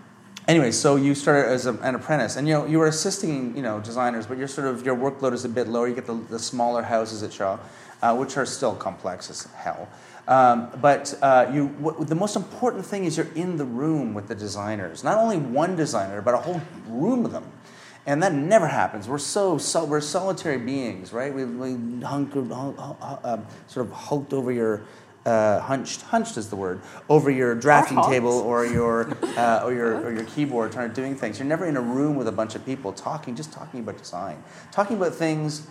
[0.47, 3.63] anyway, so you started as a, an apprentice, and you know you were assisting you
[3.63, 5.89] know designers, but your sort of your workload is a bit lower.
[5.89, 7.59] You get the, the smaller houses at Shaw,
[8.03, 9.89] uh, which are still complex as hell.
[10.29, 14.29] Um, but uh, you, what, the most important thing is you're in the room with
[14.29, 15.03] the designers.
[15.03, 17.51] Not only one designer, but a whole room of them.
[18.09, 19.07] And that never happens.
[19.07, 21.33] We're so, so we're solitary beings, right?
[21.33, 24.81] We, we hunkered, hung, hung- um, sort of hulked over your,
[25.27, 26.81] uh, hunched, hunched is the word,
[27.11, 31.17] over your drafting table or your, uh, or your, or your keyboard, trying to doing
[31.17, 31.39] things.
[31.39, 34.43] You're never in a room with a bunch of people talking, just talking about design,
[34.73, 35.67] talking about things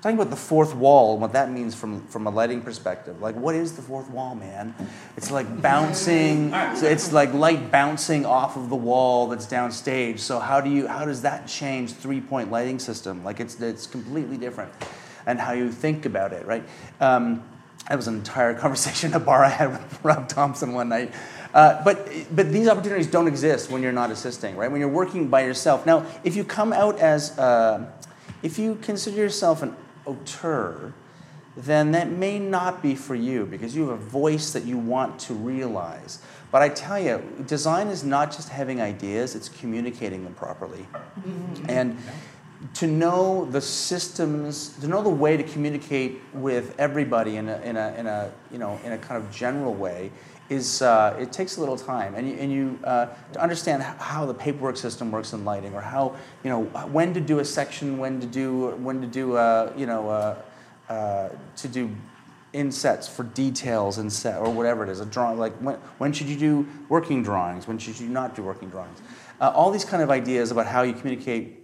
[0.00, 3.20] Talking about the fourth wall and what that means from, from a lighting perspective.
[3.20, 4.72] Like, what is the fourth wall, man?
[5.16, 6.52] It's like bouncing.
[6.54, 10.20] It's like light bouncing off of the wall that's downstage.
[10.20, 13.24] So how do you how does that change three point lighting system?
[13.24, 14.72] Like, it's it's completely different,
[15.26, 16.62] and how you think about it, right?
[17.00, 17.42] Um,
[17.88, 21.12] that was an entire conversation at a bar I had with Rob Thompson one night.
[21.52, 24.70] Uh, but but these opportunities don't exist when you're not assisting, right?
[24.70, 25.86] When you're working by yourself.
[25.86, 27.90] Now, if you come out as uh,
[28.44, 29.74] if you consider yourself an
[30.08, 30.94] auteur,
[31.56, 35.18] then that may not be for you because you have a voice that you want
[35.18, 36.20] to realize.
[36.50, 40.86] But I tell you, design is not just having ideas, it's communicating them properly.
[41.20, 41.66] Mm-hmm.
[41.68, 41.98] And
[42.74, 47.76] to know the systems, to know the way to communicate with everybody in a, in
[47.76, 50.10] a, in a, you know, in a kind of general way
[50.48, 52.14] is, uh, it takes a little time.
[52.14, 55.80] And you, and you uh, to understand how the paperwork system works in lighting or
[55.80, 59.72] how, you know, when to do a section, when to do, when to do, uh,
[59.76, 60.36] you know, uh,
[60.88, 61.90] uh, to do
[62.54, 66.26] insets for details in set or whatever it is a drawing like when, when should
[66.26, 67.68] you do working drawings?
[67.68, 69.02] When should you not do working drawings?
[69.40, 71.58] Uh, all these kind of ideas about how you communicate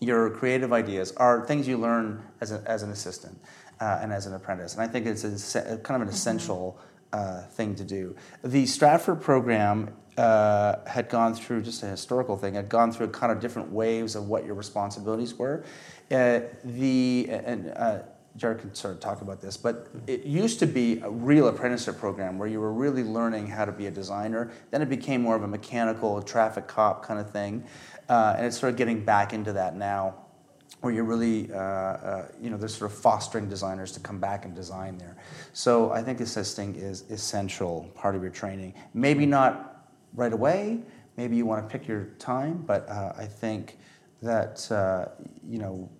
[0.00, 3.38] your creative ideas are things you learn as, a, as an assistant
[3.80, 4.74] uh, and as an apprentice.
[4.74, 5.24] And i think it's
[5.54, 6.78] a, kind of an essential
[7.12, 8.14] uh, thing to do.
[8.42, 13.32] The stratford program uh, had gone through just a historical thing had gone through kind
[13.32, 15.64] of different waves of what your responsibilities were.
[16.10, 18.00] Uh, the and uh,
[18.36, 21.98] Jared can sort of talk about this, but it used to be a real apprenticeship
[21.98, 24.52] program where you were really learning how to be a designer.
[24.70, 27.64] Then it became more of a mechanical traffic cop kind of thing,
[28.08, 30.19] uh, and it's sort of getting back into that now,
[30.80, 34.44] where you're really, uh, uh, you know, they're sort of fostering designers to come back
[34.44, 35.16] and design there.
[35.52, 38.74] So I think assisting is essential part of your training.
[38.94, 40.80] Maybe not right away.
[41.16, 43.78] Maybe you want to pick your time, but uh, I think
[44.22, 45.06] that uh,
[45.46, 45.90] you know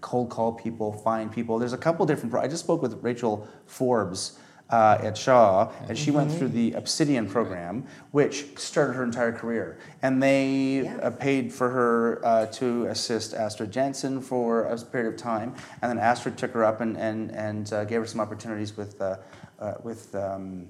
[0.00, 1.58] cold call people, find people.
[1.58, 2.34] There's a couple different.
[2.34, 4.38] I just spoke with Rachel Forbes
[4.70, 9.78] uh, at Shaw, and she went through the Obsidian program, which started her entire career.
[10.02, 15.20] And they uh, paid for her uh, to assist Astrid Janson for a period of
[15.20, 18.76] time, and then Astrid took her up and and and uh, gave her some opportunities
[18.76, 19.16] with uh,
[19.58, 20.14] uh, with.
[20.14, 20.68] Um,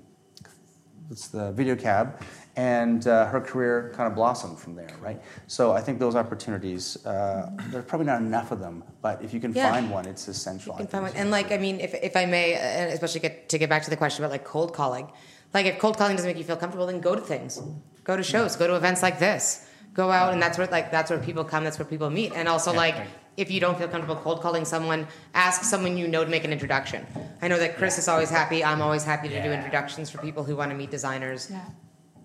[1.11, 2.23] it's the video cab,
[2.57, 5.21] and uh, her career kind of blossomed from there, right?
[5.47, 9.41] So I think those opportunities, uh, there's probably not enough of them, but if you
[9.41, 9.71] can Yeah.
[9.73, 10.75] find one, it's essential.
[10.75, 11.13] I can find one.
[11.17, 13.91] And like, I mean, if, if I may, uh, especially get, to get back to
[13.91, 15.11] the question about like cold calling,
[15.55, 17.61] like if cold calling doesn't make you feel comfortable, then go to things,
[18.05, 21.11] go to shows, go to events like this, go out, and that's where like that's
[21.11, 22.97] where people come, that's where people meet, and also like.
[23.37, 26.53] If you don't feel comfortable cold calling someone, ask someone you know to make an
[26.53, 27.07] introduction.
[27.41, 28.63] I know that Chris is always happy.
[28.63, 31.49] I'm always happy to do introductions for people who want to meet designers.
[31.51, 31.65] Yeah.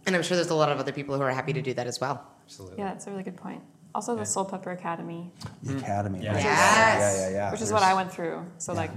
[0.05, 1.87] And I'm sure there's a lot of other people who are happy to do that
[1.87, 2.25] as well.
[2.43, 2.77] Absolutely.
[2.79, 3.63] Yeah, that's a really good point.
[3.95, 5.31] Also, the Soulpepper Academy.
[5.63, 5.79] The mm-hmm.
[5.79, 6.19] Academy.
[6.19, 6.37] Which right.
[6.37, 7.51] is- Yeah, yeah, yeah.
[7.51, 8.45] Which is what I went through.
[8.57, 8.91] So, like,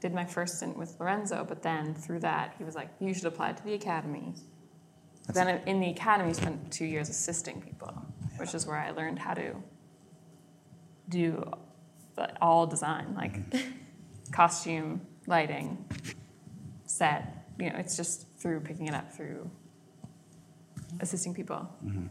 [0.00, 3.24] did my first stint with Lorenzo, but then through that, he was like, you should
[3.24, 4.34] apply to the Academy.
[5.32, 7.92] then in the Academy, spent two years assisting people,
[8.36, 9.54] which is where I learned how to
[11.08, 11.50] do
[12.40, 13.70] all design, like mm-hmm.
[14.32, 15.84] costume, lighting,
[16.84, 17.46] set.
[17.58, 19.50] You know, it's just through picking it up through
[21.00, 21.68] assisting people.
[21.84, 22.06] Mm-hmm.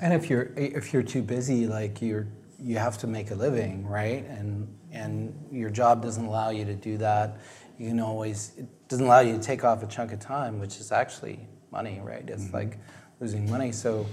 [0.00, 2.26] And if you're if you're too busy, like you're
[2.58, 4.24] you have to make a living, right?
[4.26, 7.38] And and your job doesn't allow you to do that.
[7.78, 10.78] You can always it doesn't allow you to take off a chunk of time, which
[10.78, 12.28] is actually money, right?
[12.28, 12.56] It's mm-hmm.
[12.56, 12.78] like
[13.20, 13.72] losing money.
[13.72, 14.06] So,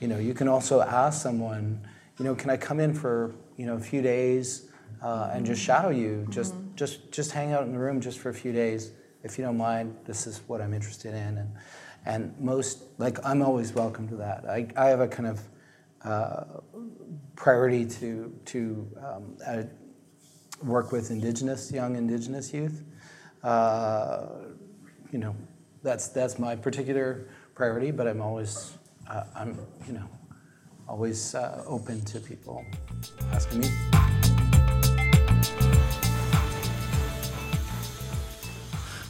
[0.00, 1.86] you know, you can also ask someone,
[2.18, 4.68] you know, can I come in for you know a few days
[5.02, 6.74] uh, and just shadow you, just mm-hmm.
[6.74, 8.92] just just hang out in the room just for a few days,
[9.22, 9.96] if you don't mind.
[10.04, 11.50] This is what I'm interested in, and
[12.04, 14.44] and most like I'm always welcome to that.
[14.48, 15.40] I, I have a kind of
[16.04, 16.44] uh,
[17.36, 19.62] priority to to um, uh,
[20.62, 22.82] work with indigenous young indigenous youth.
[23.42, 24.26] Uh,
[25.10, 25.34] you know,
[25.82, 27.90] that's that's my particular priority.
[27.90, 28.76] But I'm always
[29.08, 30.08] uh, I'm you know
[30.88, 32.64] always uh, open to people
[33.32, 34.21] asking me.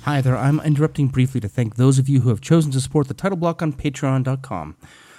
[0.05, 3.07] Hi there, I'm interrupting briefly to thank those of you who have chosen to support
[3.07, 4.77] the title block on patreon.com.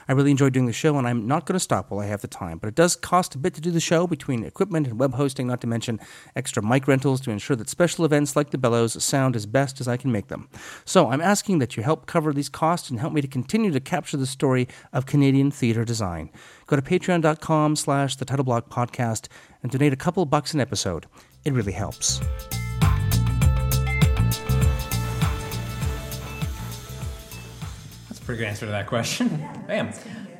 [0.10, 2.20] I really enjoy doing the show, and I'm not going to stop while I have
[2.20, 2.58] the time.
[2.58, 5.48] But it does cost a bit to do the show between equipment and web hosting,
[5.48, 6.02] not to mention
[6.36, 9.88] extra mic rentals to ensure that special events like the Bellows sound as best as
[9.88, 10.50] I can make them.
[10.84, 13.80] So I'm asking that you help cover these costs and help me to continue to
[13.80, 16.30] capture the story of Canadian theatre design.
[16.68, 19.30] Go to patreon.com slash the title block podcast
[19.62, 21.06] and donate a couple bucks an episode.
[21.46, 22.20] It really helps.
[28.26, 29.28] Pretty good answer to that question.
[29.68, 29.92] Bam.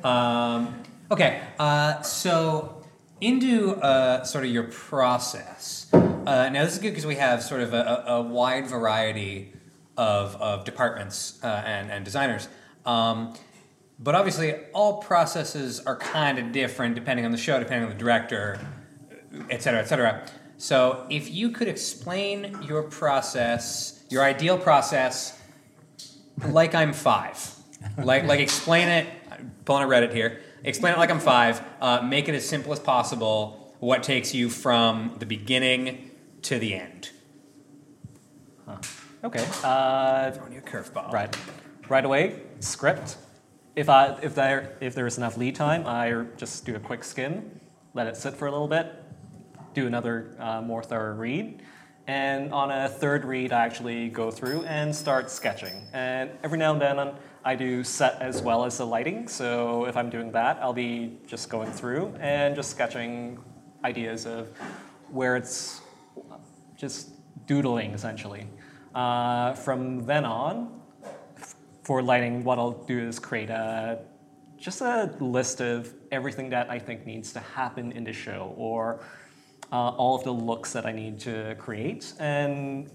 [0.02, 2.84] Um, okay, uh, so
[3.20, 5.86] into uh, sort of your process.
[5.92, 9.52] Uh, now, this is good because we have sort of a, a, wide variety
[9.96, 12.48] of, of departments uh, and, and designers.
[12.86, 13.34] Um,
[13.98, 17.98] but obviously, all processes are kind of different depending on the show, depending on the
[17.98, 18.58] director,
[19.50, 20.26] et cetera, et cetera.
[20.56, 25.40] So, if you could explain your process, your ideal process,
[26.48, 27.53] like I'm five,
[27.98, 29.06] like like explain it.
[29.64, 30.40] Pulling a Reddit here.
[30.62, 31.62] Explain it like I'm five.
[31.80, 33.74] Uh, make it as simple as possible.
[33.80, 36.10] What takes you from the beginning
[36.42, 37.10] to the end?
[39.24, 39.46] Okay.
[39.62, 41.10] Uh, Throwing you a curveball.
[41.10, 41.34] Right.
[41.88, 43.16] Right away, script.
[43.74, 47.60] If I if there if there's enough lead time, I just do a quick skim,
[47.94, 48.92] let it sit for a little bit,
[49.74, 51.62] do another uh, more thorough read,
[52.06, 55.88] and on a third read, I actually go through and start sketching.
[55.92, 57.14] And every now and then, um,
[57.46, 59.28] I do set as well as the lighting.
[59.28, 63.38] So if I'm doing that, I'll be just going through and just sketching
[63.84, 64.48] ideas of
[65.10, 65.82] where it's
[66.74, 67.10] just
[67.46, 68.46] doodling essentially.
[68.94, 70.80] Uh, from then on,
[71.82, 73.98] for lighting, what I'll do is create a
[74.56, 79.00] just a list of everything that I think needs to happen in the show, or
[79.70, 82.90] uh, all of the looks that I need to create, and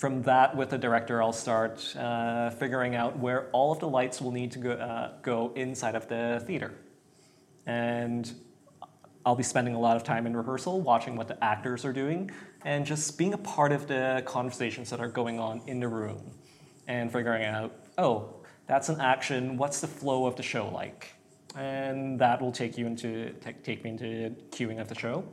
[0.00, 4.18] from that, with the director, I'll start uh, figuring out where all of the lights
[4.18, 6.72] will need to go, uh, go inside of the theater,
[7.66, 8.32] and
[9.26, 12.30] I'll be spending a lot of time in rehearsal watching what the actors are doing
[12.64, 16.30] and just being a part of the conversations that are going on in the room
[16.88, 18.36] and figuring out, oh,
[18.66, 21.12] that's an action, what's the flow of the show like?
[21.56, 25.24] And that will take you into take, me into queuing of the show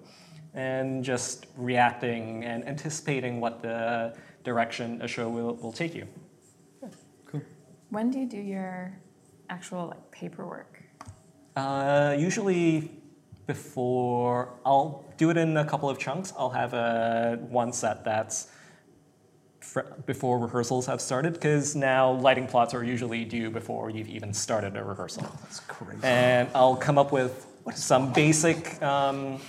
[0.54, 4.14] and just reacting and anticipating what the
[4.58, 6.08] direction a show will, will take you.
[7.30, 7.42] Cool.
[7.90, 8.98] When do you do your
[9.50, 10.82] actual like paperwork?
[11.58, 12.90] Uh, usually
[13.46, 16.32] before I'll do it in a couple of chunks.
[16.40, 18.48] I'll have a one set that's
[19.60, 24.34] fr- before rehearsals have started because now lighting plots are usually due before you've even
[24.34, 25.24] started a rehearsal.
[25.44, 26.00] That's crazy.
[26.04, 27.34] And I'll come up with
[27.76, 29.40] some basic um,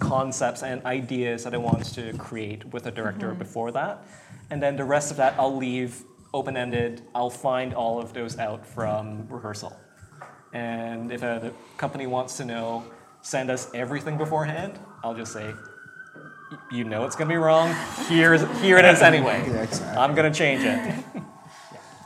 [0.00, 3.38] concepts and ideas that I want to create with a director Mhm.
[3.38, 3.94] before that.
[4.50, 6.02] And then the rest of that I'll leave
[6.34, 7.02] open ended.
[7.14, 9.76] I'll find all of those out from rehearsal.
[10.52, 12.84] And if a company wants to know,
[13.22, 15.52] send us everything beforehand, I'll just say,
[16.72, 17.74] you know it's going to be wrong.
[18.08, 19.44] Here's, here it is anyway.
[19.46, 20.02] Yeah, exactly.
[20.02, 21.04] I'm going to change it.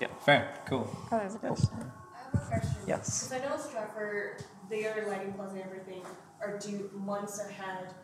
[0.01, 0.15] Yeah, yeah.
[0.25, 0.91] fair, cool.
[1.13, 1.69] Oh, there's a question.
[1.73, 2.77] I have a question.
[2.87, 3.29] Yes.
[3.29, 6.03] Because I know Stratford, their lighting plots and everything
[6.43, 7.95] are due months ahead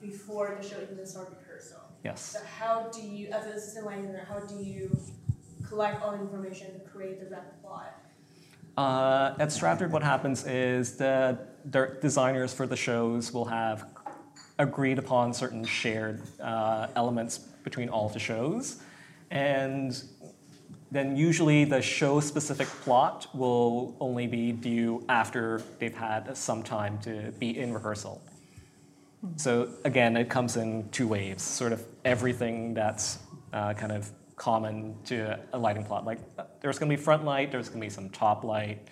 [0.00, 1.80] before the show even starts rehearsal.
[2.04, 2.20] Yes.
[2.20, 4.96] So how do you, as an assistant lighting designer, how do you
[5.66, 8.00] collect all the information to create the right plot?
[8.76, 11.38] Uh, at Stratford, what happens is the
[11.70, 13.86] der- designers for the shows will have
[14.58, 18.80] agreed upon certain shared uh, elements between all the shows,
[19.30, 20.02] and
[20.90, 27.32] then usually the show-specific plot will only be due after they've had some time to
[27.38, 28.22] be in rehearsal.
[29.36, 33.18] So again, it comes in two waves, sort of everything that's
[33.52, 36.04] uh, kind of common to a lighting plot.
[36.04, 36.20] Like
[36.60, 38.86] there's going to be front light, there's going to be some top light,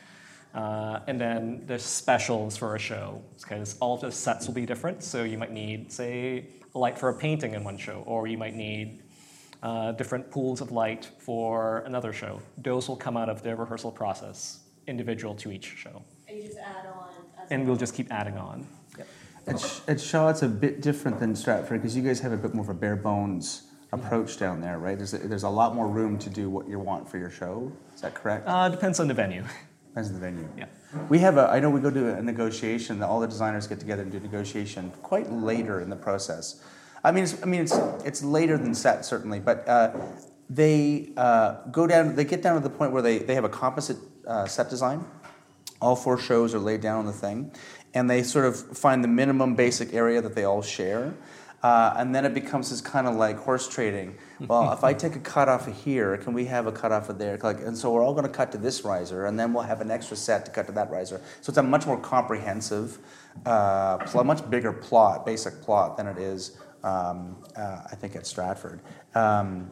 [0.54, 4.66] uh, and then there's specials for a show because all of the sets will be
[4.66, 5.02] different.
[5.02, 8.38] So you might need, say, a light for a painting in one show, or you
[8.38, 9.02] might need
[9.62, 12.40] uh, different pools of light for another show.
[12.58, 16.58] Those will come out of the rehearsal process, individual to each show, And you just
[16.58, 17.14] add on
[17.50, 18.66] and we'll just keep adding on.
[19.46, 22.36] At, Sh- at Shaw, it's a bit different than Stratford because you guys have a
[22.36, 24.96] bit more of a bare bones approach down there, right?
[24.96, 27.70] There's a, there's a lot more room to do what you want for your show.
[27.94, 28.44] Is that correct?
[28.46, 29.44] Uh, depends on the venue.
[29.88, 30.48] Depends on the venue.
[30.56, 30.66] Yeah.
[31.08, 33.78] We have a, I know we go to a negotiation, that all the designers get
[33.78, 36.64] together and do negotiation quite later in the process.
[37.04, 39.92] I mean, it's, I mean, it's, it's later than set, certainly, but uh,
[40.48, 43.48] they uh, go down, they get down to the point where they, they have a
[43.48, 45.04] composite uh, set design.
[45.80, 47.52] All four shows are laid down on the thing,
[47.94, 51.14] and they sort of find the minimum basic area that they all share.
[51.62, 54.14] Uh, and then it becomes this kind of like horse trading.
[54.38, 57.08] Well, if I take a cut off of here, can we have a cut off
[57.08, 57.38] of there?
[57.38, 59.80] Like, and so we're all going to cut to this riser, and then we'll have
[59.80, 61.22] an extra set to cut to that riser.
[61.40, 62.98] So it's a much more comprehensive,
[63.46, 68.26] uh, pl- much bigger plot, basic plot than it is, um, uh, I think, at
[68.26, 68.80] Stratford.
[69.14, 69.70] Um,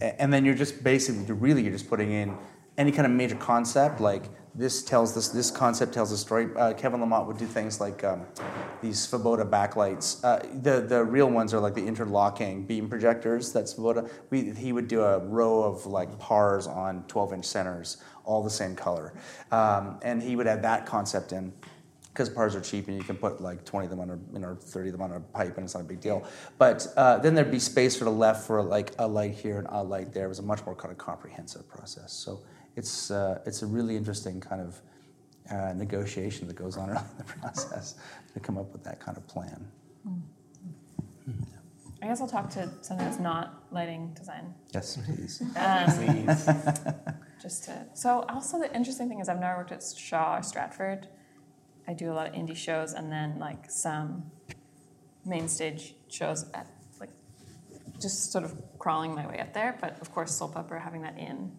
[0.00, 2.36] and then you're just basically, you're really, you're just putting in
[2.76, 4.24] any kind of major concept, like
[4.54, 6.48] this tells this, this concept tells a story.
[6.56, 8.26] Uh, Kevin Lamotte would do things like um,
[8.82, 10.22] these Svoboda backlights.
[10.24, 13.52] Uh, the, the real ones are like the interlocking beam projectors.
[13.52, 14.10] That's Svoboda.
[14.30, 18.50] We, he would do a row of like pars on 12 inch centers, all the
[18.50, 19.14] same color.
[19.52, 21.52] Um, and he would add that concept in
[22.12, 24.40] because pars are cheap and you can put like 20 of them on a, you
[24.40, 26.26] know, 30 of them on a pipe and it's not a big deal.
[26.58, 29.68] But uh, then there'd be space for the left for like a light here and
[29.70, 30.24] a light there.
[30.24, 32.12] It was a much more kind of comprehensive process.
[32.12, 32.40] So
[32.80, 34.80] it's, uh, it's a really interesting kind of
[35.50, 37.96] uh, negotiation that goes on early in the process
[38.32, 39.70] to come up with that kind of plan.
[42.02, 44.54] I guess I'll talk to something that's not lighting design.
[44.72, 45.42] Yes, please.
[45.54, 46.26] Um,
[47.42, 47.86] just to.
[47.92, 51.08] So also the interesting thing is I've never worked at Shaw or Stratford.
[51.86, 54.30] I do a lot of indie shows and then like some
[55.26, 56.66] main stage shows at
[56.98, 57.10] like
[58.00, 59.76] just sort of crawling my way up there.
[59.78, 61.52] But of course, Soulpepper having that in,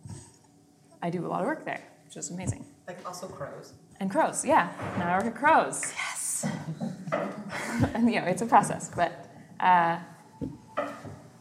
[1.01, 2.65] I do a lot of work there, which is amazing.
[2.87, 3.73] Like also crows.
[3.99, 4.71] And crows, yeah.
[4.97, 5.81] Now I work at crows.
[5.95, 6.47] Yes.
[7.93, 9.29] and you know, it's a process, but
[9.59, 9.99] uh,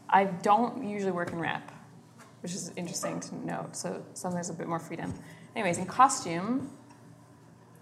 [0.09, 1.71] I don't usually work in rep,
[2.41, 3.75] which is interesting to note.
[3.75, 5.13] So sometimes there's a bit more freedom.
[5.55, 6.69] Anyways, in costume,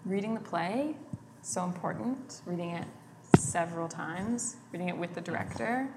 [0.04, 0.96] reading the play
[1.42, 2.42] so important.
[2.46, 2.86] Reading it
[3.38, 5.88] several times, reading it with the director,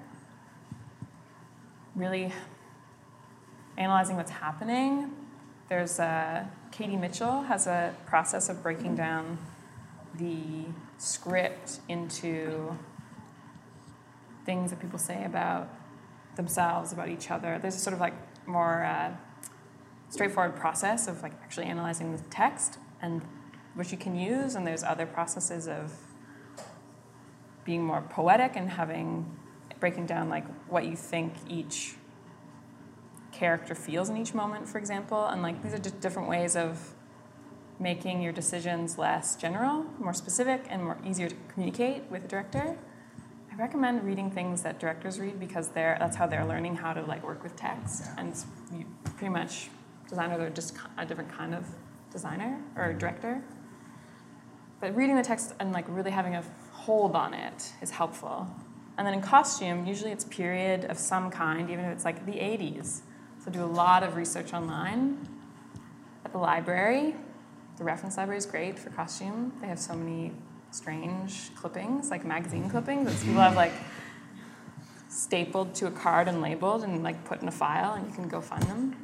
[1.94, 2.32] really
[3.76, 5.10] analyzing what's happening.
[5.68, 9.38] There's uh, Katie Mitchell has a process of breaking down
[10.14, 10.66] the
[10.98, 12.76] script into
[14.44, 15.68] things that people say about
[16.36, 17.58] themselves, about each other.
[17.60, 18.14] There's a sort of like
[18.46, 19.12] more uh,
[20.10, 23.22] straightforward process of like actually analyzing the text and
[23.74, 25.92] which you can use, and there's other processes of
[27.64, 29.24] being more poetic and having
[29.80, 31.94] breaking down like what you think each
[33.44, 36.94] character feels in each moment, for example, and like these are just different ways of
[37.78, 42.74] making your decisions less general, more specific, and more easier to communicate with the director.
[43.52, 47.02] I recommend reading things that directors read because they're that's how they're learning how to
[47.02, 48.34] like work with text, and
[48.72, 48.86] you,
[49.18, 49.68] pretty much
[50.08, 51.66] designers are just a different kind of
[52.10, 53.42] designer or director.
[54.80, 56.42] But reading the text and like really having a
[56.72, 58.48] hold on it is helpful.
[58.96, 62.38] And then in costume, usually it's period of some kind, even if it's like the
[62.54, 63.02] 80s.
[63.44, 65.18] So do a lot of research online.
[66.24, 67.14] At the library,
[67.76, 69.52] the reference library is great for costume.
[69.60, 70.32] They have so many
[70.70, 73.74] strange clippings, like magazine clippings that people have like
[75.10, 78.28] stapled to a card and labeled and like put in a file, and you can
[78.28, 78.96] go find them.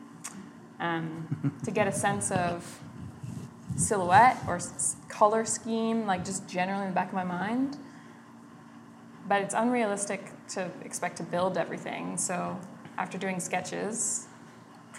[0.80, 2.80] Um, to get a sense of
[3.76, 7.76] silhouette or s- color scheme, like just generally in the back of my mind.
[9.28, 12.16] But it's unrealistic to expect to build everything.
[12.16, 12.58] So
[12.96, 14.26] after doing sketches,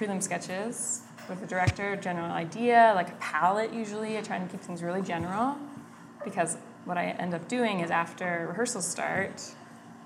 [0.02, 4.62] prelim sketches with the director, general idea, like a palette usually, I try and keep
[4.62, 5.56] things really general
[6.24, 9.44] because what I end up doing is after rehearsals start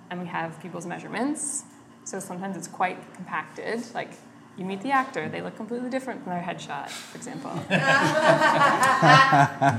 [0.10, 1.64] and we have people's measurements,
[2.04, 4.10] so sometimes it's quite compacted, like
[4.58, 7.52] you meet the actor, they look completely different from their headshot, for example.
[7.70, 7.78] I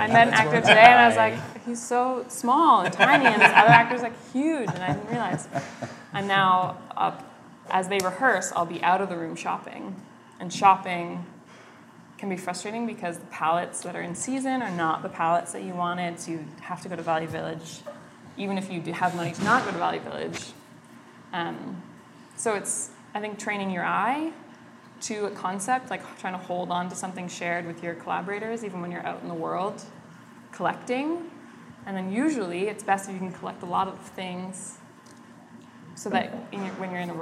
[0.09, 1.35] met an actor today and I was like,
[1.67, 5.47] he's so small and tiny, and this other actor's like huge, and I didn't realize.
[6.13, 7.23] And now, up,
[7.71, 10.01] as they rehearse, I'll be out of the room shopping.
[10.41, 11.25] And shopping
[12.19, 15.63] can be frustrating because the palettes that are in season are not the palettes that
[15.63, 17.81] you wanted, so you have to go to Value Village,
[18.37, 20.45] even if you have money to not go to Value Village.
[21.33, 21.83] Um,
[22.37, 24.33] so it's, I think, training your eye
[25.03, 28.81] to a concept, like trying to hold on to something shared with your collaborators, even
[28.81, 29.83] when you're out in the world
[30.53, 31.31] collecting.
[31.85, 34.79] And then usually it's best if you can collect a lot of things
[35.95, 37.15] so that your, when you're in a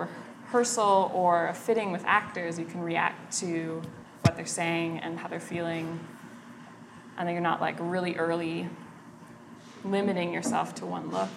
[0.55, 3.83] rehearsal or a fitting with actors, you can react to
[4.23, 5.99] what they're saying and how they're feeling.
[7.19, 8.69] And then you're not like really early
[9.85, 11.29] limiting yourself to one look.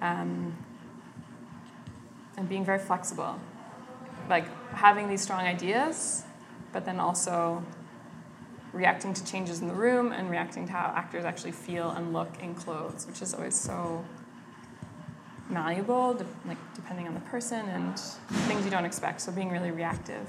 [0.00, 0.56] Um,
[2.38, 3.38] and being very flexible
[4.30, 6.24] like having these strong ideas,
[6.72, 7.62] but then also
[8.72, 12.42] reacting to changes in the room and reacting to how actors actually feel and look
[12.42, 14.02] in clothes, which is always so
[15.48, 17.98] malleable, de- like depending on the person and
[18.48, 19.20] things you don't expect.
[19.20, 20.26] So being really reactive.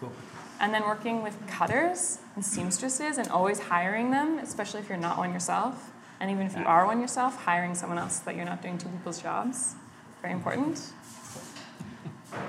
[0.00, 0.12] Cool.
[0.60, 5.18] And then working with cutters and seamstresses and always hiring them, especially if you're not
[5.18, 5.92] one yourself.
[6.18, 8.78] And even if you are one yourself, hiring someone else so that you're not doing
[8.78, 9.74] two people's jobs,
[10.22, 10.80] very important.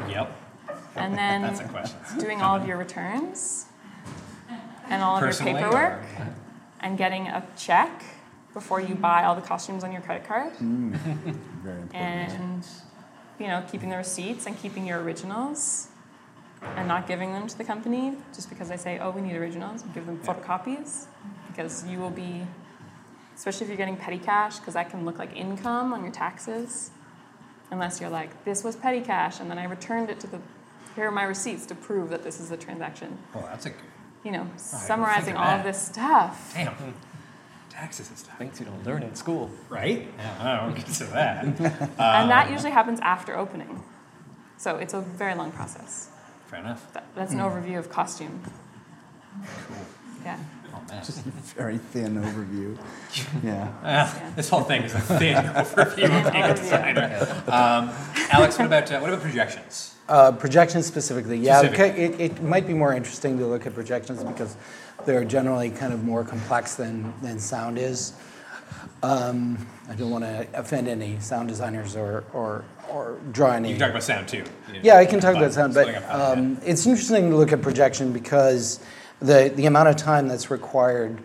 [0.08, 0.36] Yep.
[0.96, 2.00] And then That's a question.
[2.20, 3.66] doing all of your returns
[4.90, 6.04] and all of Personally, your paperwork
[6.80, 8.04] and getting a check
[8.58, 10.52] before you buy all the costumes on your credit card.
[10.54, 10.92] Mm.
[11.64, 11.94] Very important.
[11.94, 12.66] And
[13.40, 15.90] you know, keeping the receipts and keeping your originals
[16.76, 19.84] and not giving them to the company just because they say, oh, we need originals,
[19.94, 21.06] give them photocopies
[21.48, 22.48] because you will be,
[23.36, 26.90] especially if you're getting petty cash, because that can look like income on your taxes.
[27.70, 30.40] Unless you're like, this was petty cash, and then I returned it to the,
[30.96, 33.18] here are my receipts to prove that this is a transaction.
[33.36, 33.72] Well, that's a.
[34.24, 36.54] You know, Oh, summarizing all of this stuff.
[36.56, 36.74] Damn.
[37.78, 38.36] Taxes and stuff.
[38.40, 39.52] Things you don't learn in school.
[39.70, 40.08] Right?
[40.18, 41.44] Yeah, I don't get to that.
[41.46, 43.84] and Um, that usually happens after opening.
[44.58, 46.10] So it's a very long process.
[46.48, 46.92] Fair enough.
[46.94, 47.46] That, that's an Hmm.
[47.46, 48.42] overview of costume.
[49.68, 49.78] Cool.
[50.26, 50.38] Yeah.
[50.74, 51.06] Oh, man.
[51.06, 52.78] Just a very thin overview.
[53.44, 53.68] Yeah.
[53.84, 57.28] Uh, This whole thing is a thin overview of being a designer.
[57.48, 57.92] Um,
[58.32, 59.94] Alex, what about uh, what about projections?
[60.08, 61.62] Uh, projections specifically, yeah.
[61.64, 64.56] It, it might be more interesting to look at projections because
[65.06, 68.14] they're generally kind of more complex than, than sound is.
[69.04, 73.70] Um, I don't want to offend any sound designers or, or, or draw any.
[73.70, 74.44] You can talk about sound too.
[74.82, 78.80] Yeah, I can talk about sound, but um, it's interesting to look at projection because
[79.20, 81.22] the, the amount of time that's required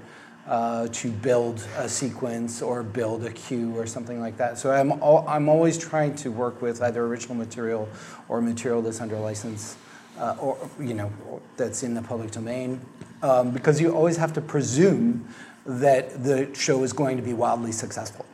[0.52, 4.58] uh, to build a sequence or build a cue or something like that.
[4.58, 7.88] So I'm, I'm always trying to work with either original material
[8.28, 9.78] or material that's under license
[10.18, 11.10] uh, or, you know,
[11.56, 12.82] that's in the public domain
[13.22, 15.26] um, because you always have to presume
[15.64, 18.26] that the show is going to be wildly successful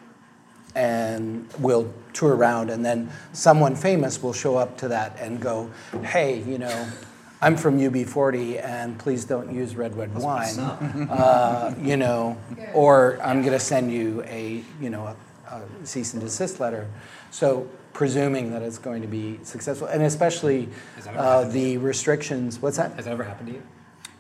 [0.74, 5.70] and will tour around, and then someone famous will show up to that and go,
[6.04, 6.88] "Hey, you know,
[7.40, 12.36] I'm from UB40, and please don't use red red wine, uh, you know,
[12.74, 15.14] or I'm going to send you a, you know,
[15.48, 16.88] a, a cease and desist letter."
[17.30, 21.78] So presuming that it's going to be successful, and especially Has that ever uh, the
[21.78, 22.60] restrictions.
[22.60, 22.92] What's that?
[22.94, 23.62] Has that ever happened to you?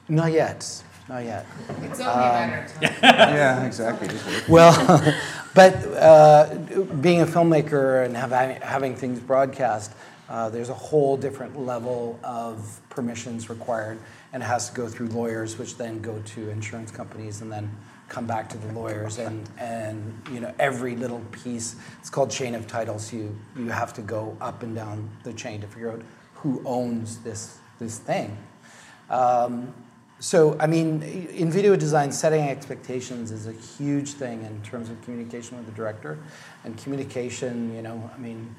[0.08, 0.82] Not yet.
[1.08, 1.46] Not yet.
[1.82, 2.94] It's only a matter of time.
[3.02, 4.08] Yeah, exactly.
[4.48, 4.74] Well,
[5.54, 6.54] but uh,
[7.00, 8.30] being a filmmaker and have,
[8.62, 9.92] having things broadcast,
[10.28, 13.98] uh, there's a whole different level of permissions required,
[14.32, 17.70] and it has to go through lawyers, which then go to insurance companies, and then
[18.08, 21.76] come back to the lawyers, and and you know every little piece.
[22.00, 23.12] It's called chain of titles.
[23.12, 26.02] You you have to go up and down the chain to figure out
[26.34, 28.36] who owns this this thing.
[29.10, 29.72] Um,
[30.20, 35.00] so, I mean, in video design, setting expectations is a huge thing in terms of
[35.02, 36.18] communication with the director.
[36.64, 38.54] And communication, you know, I mean,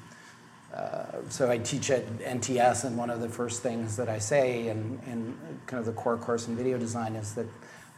[0.74, 4.68] uh, so I teach at NTS, and one of the first things that I say
[4.68, 7.46] in, in kind of the core course in video design is that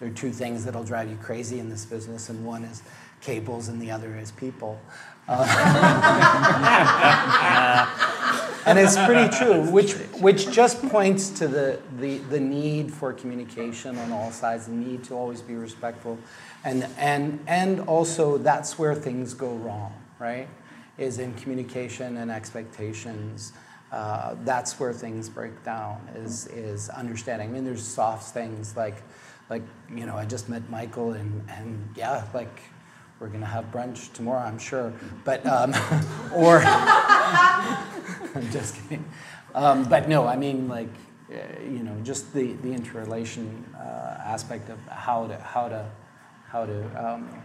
[0.01, 2.83] there are two things that'll drive you crazy in this business, and one is
[3.21, 4.81] cables, and the other is people.
[5.29, 5.47] Uh,
[8.67, 13.97] and it's pretty true, which, which just points to the, the, the need for communication
[13.99, 16.19] on all sides, the need to always be respectful.
[16.65, 20.49] And, and, and also, that's where things go wrong, right?
[20.99, 23.53] Is in communication and expectations.
[23.93, 27.51] Uh, that's where things break down, is, is understanding.
[27.51, 29.03] I mean, there's soft things like,
[29.51, 29.63] like
[29.95, 32.63] you know, I just met Michael, and, and yeah, like,
[33.21, 34.95] we're gonna have brunch tomorrow, I'm sure.
[35.25, 35.75] But, um,
[36.35, 39.05] or, I'm just kidding.
[39.55, 40.89] Um, but no, I mean, like,
[41.31, 45.91] uh, you know, just the, the interrelation uh, aspect of how to, how to,
[46.49, 47.42] how to um,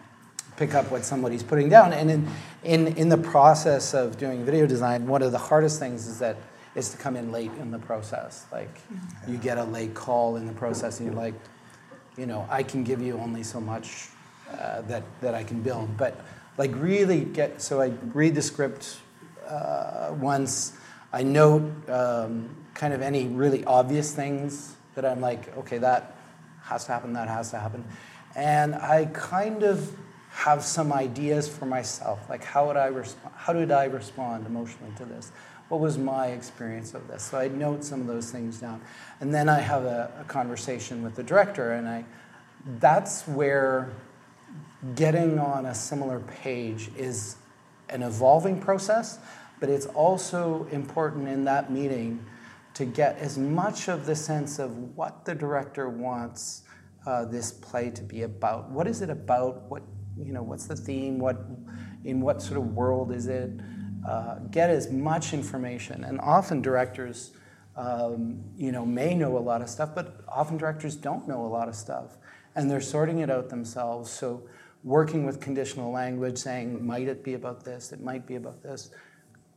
[0.58, 1.94] pick up what somebody's putting down.
[1.94, 2.28] And in,
[2.64, 6.36] in, in the process of doing video design, one of the hardest things is that
[6.76, 8.46] is to come in late in the process.
[8.52, 8.82] Like,
[9.28, 11.34] you get a late call in the process, and you're like,
[12.18, 14.10] you know, I can give you only so much
[14.52, 15.98] uh, that, that I can build.
[15.98, 16.20] But
[16.58, 18.98] like really get, so I read the script
[19.48, 20.74] uh, once,
[21.14, 26.16] I note um, kind of any really obvious things that I'm like, okay, that
[26.64, 27.86] has to happen, that has to happen.
[28.36, 29.96] And I kind of
[30.38, 34.92] have some ideas for myself, like how would I respond, how did I respond emotionally
[34.98, 35.32] to this?
[35.70, 37.24] What was my experience of this?
[37.24, 38.80] So I note some of those things down.
[39.20, 42.06] And then I have a, a conversation with the director, and I,
[42.80, 43.90] that's where
[44.94, 47.38] getting on a similar page is
[47.90, 49.18] an evolving process,
[49.60, 52.24] but it's also important in that meeting
[52.76, 56.62] to get as much of the sense of what the director wants
[57.08, 58.70] uh, this play to be about.
[58.70, 59.64] What is it about?
[59.64, 59.82] What
[60.24, 60.44] you know?
[60.44, 61.20] What's the theme?
[61.20, 61.38] What
[62.04, 63.52] in what sort of world is it?
[64.08, 67.32] Uh, get as much information, and often directors.
[67.76, 71.48] Um, you know, may know a lot of stuff, but often directors don't know a
[71.48, 72.18] lot of stuff,
[72.56, 74.10] and they're sorting it out themselves.
[74.10, 74.50] So
[74.84, 77.92] working with conditional language, saying, might it be about this?
[77.92, 78.90] It might be about this.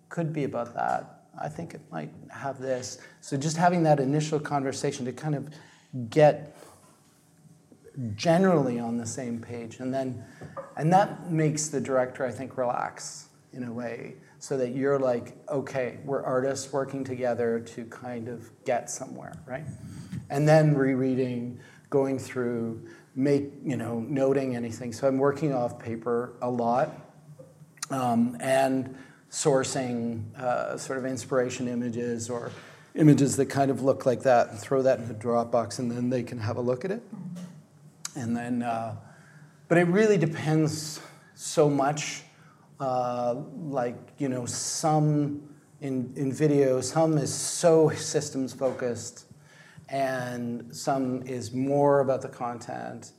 [0.09, 1.23] Could be about that.
[1.41, 2.99] I think it might have this.
[3.21, 5.49] So just having that initial conversation to kind of
[6.11, 6.57] get
[8.15, 9.81] generally on the same page.
[9.81, 10.25] And then
[10.77, 15.37] and that makes the director i think relax in a way so that you're like
[15.49, 19.65] okay we're artists working together to kind of get somewhere right?
[20.31, 24.93] And then rereading going through make you know noting anything.
[24.93, 26.91] So i'm working off paper a lot
[27.91, 28.97] um, and
[29.31, 32.51] sourcing uh, sort of inspiration images or
[32.95, 36.11] images that kind of look like that and throw that in the Dropbox and then
[36.11, 37.03] they can have a look at it.
[38.17, 38.97] And then, uh,
[39.69, 41.01] but it really depends
[41.35, 42.23] so much.
[42.79, 49.27] Uh, like, you know, some in, in video, some is so systems focused
[49.89, 53.13] and some is more about the content.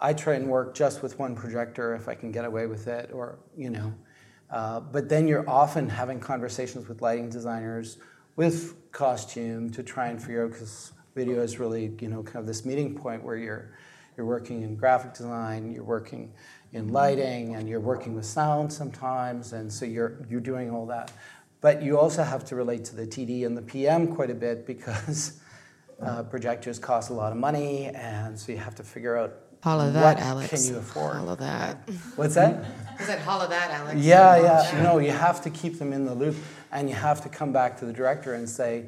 [0.00, 3.10] I try and work just with one projector if I can get away with it,
[3.12, 3.94] or, you know.
[4.50, 7.98] Uh, but then you're often having conversations with lighting designers,
[8.36, 12.46] with costume to try and figure out because video is really you know kind of
[12.46, 13.72] this meeting point where you're
[14.16, 16.32] you're working in graphic design, you're working
[16.72, 21.12] in lighting, and you're working with sound sometimes, and so you're you're doing all that.
[21.60, 24.66] But you also have to relate to the TD and the PM quite a bit
[24.66, 25.40] because
[26.02, 29.92] uh, projectors cost a lot of money, and so you have to figure out Follow
[29.92, 30.50] that, what Alex.
[30.50, 31.18] can you afford.
[31.18, 31.88] Follow that.
[32.16, 32.64] What's that?
[32.98, 34.00] I said, hollow that, Alex.
[34.00, 34.82] Yeah, yeah.
[34.82, 36.34] No, you have to keep them in the loop,
[36.72, 38.86] and you have to come back to the director and say,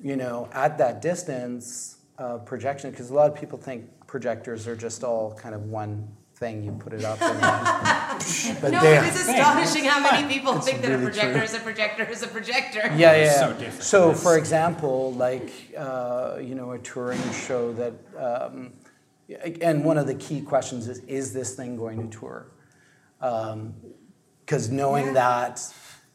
[0.00, 4.74] you know, at that distance, uh, projection, because a lot of people think projectors are
[4.74, 6.64] just all kind of one thing.
[6.64, 7.40] You put it up, and
[8.60, 11.42] but no, they're- it is astonishing how many people It's think that a projector true.
[11.42, 12.80] is a projector is a projector.
[12.96, 13.40] Yeah, yeah.
[13.40, 13.82] So different.
[13.84, 18.72] So, for example, like uh, you know, a touring show that, um,
[19.60, 22.46] and one of the key questions is, is this thing going to tour?
[23.20, 25.60] Because knowing that,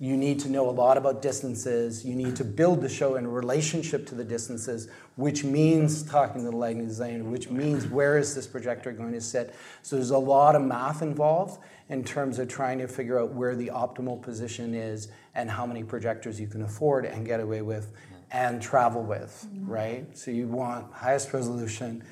[0.03, 2.03] you need to know a lot about distances.
[2.03, 6.51] You need to build the show in relationship to the distances, which means talking to
[6.51, 9.55] the lighting designer, which means where is this projector going to sit.
[9.81, 13.55] So there's a lot of math involved in terms of trying to figure out where
[13.55, 17.93] the optimal position is and how many projectors you can afford and get away with
[18.29, 20.17] and travel with, right?
[20.17, 22.03] So you want highest resolution.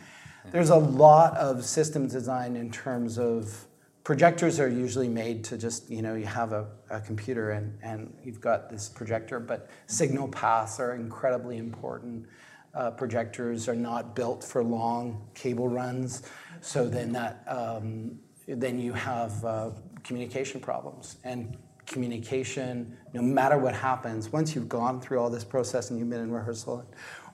[0.49, 3.65] There's a lot of system design in terms of
[4.03, 8.13] projectors are usually made to just, you know, you have a, a computer and, and
[8.23, 12.25] you've got this projector, but signal paths are incredibly important.
[12.73, 16.23] Uh, projectors are not built for long cable runs,
[16.61, 19.71] so then that um, then you have uh,
[20.03, 22.97] communication problems and communication.
[23.13, 26.31] No matter what happens, once you've gone through all this process and you've been in
[26.31, 26.85] rehearsal,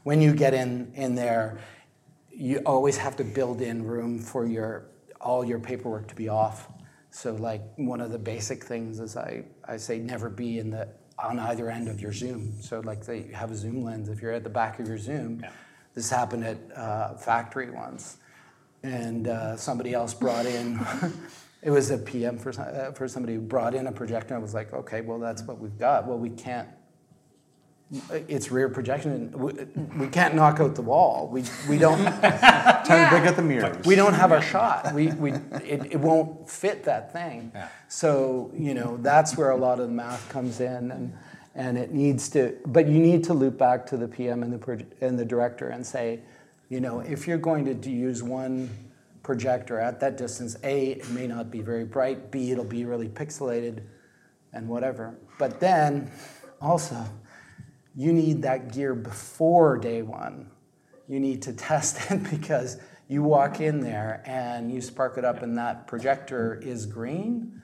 [0.04, 1.60] when you get in in there,
[2.32, 4.90] you always have to build in room for your
[5.22, 6.70] all your paperwork to be off.
[7.10, 10.88] So like one of the basic things is I, I say never be in the
[11.20, 12.54] on either end of your zoom.
[12.62, 14.10] So like they you have a zoom lens.
[14.10, 15.44] If you're at the back of your zoom,
[15.94, 18.18] this happened at uh, factory once,
[18.84, 20.80] and uh, somebody else brought in.
[21.64, 24.36] it was a PM for uh, for somebody who brought in a projector.
[24.36, 26.08] I was like, okay, well that's what we've got.
[26.08, 26.68] Well, we can't
[28.12, 29.32] it's rear projection.
[29.32, 29.54] We,
[29.98, 31.30] we can't knock out the wall.
[31.32, 32.04] We, we don't.
[32.04, 33.86] Time to break out the mirrors.
[33.86, 34.94] We don't have our shot.
[34.94, 37.52] We, we, it, it won't fit that thing.
[37.88, 40.92] So, you know, that's where a lot of the math comes in.
[40.92, 41.14] And,
[41.56, 44.86] and it needs to, but you need to loop back to the PM and the,
[45.02, 46.20] and the director and say,
[46.70, 48.70] you know, if you're going to use one
[49.24, 53.08] projector at that distance, A, it may not be very bright, B, it'll be really
[53.08, 53.82] pixelated
[54.54, 55.18] and whatever.
[55.40, 56.12] But then
[56.62, 57.04] also,
[57.98, 60.52] you need that gear before day one.
[61.08, 62.78] You need to test it because
[63.08, 67.60] you walk in there and you spark it up and that projector is green.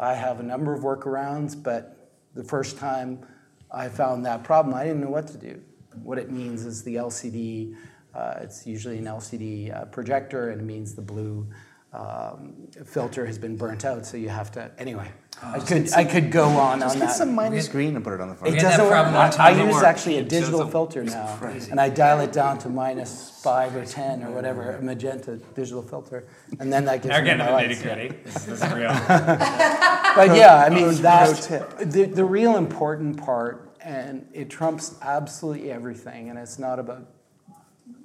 [0.00, 3.26] I have a number of workarounds, but the first time
[3.70, 5.60] I found that problem, I didn't know what to do.
[6.02, 7.74] What it means is the LCD,
[8.14, 11.48] uh, it's usually an LCD uh, projector, and it means the blue
[11.92, 14.70] um, filter has been burnt out, so you have to.
[14.78, 15.10] Anyway,
[15.42, 17.16] I could I could go on Just on get that.
[17.16, 18.54] some minus green and put it on the front.
[18.54, 18.92] It We had that doesn't work.
[18.92, 19.84] problem one I, time I at use work.
[19.84, 21.38] actually a It shows digital up- filter now,
[21.70, 25.82] and I dial it down to minus five or ten or whatever, a magenta digital
[25.82, 26.24] filter,
[26.60, 27.80] and then that gives Now me getting into my the lights.
[27.80, 28.08] nitty gritty.
[28.24, 28.90] This is real.
[30.16, 35.72] But yeah, I mean Pro that's the, the real important part, and it trumps absolutely
[35.72, 36.30] everything.
[36.30, 37.08] And it's not about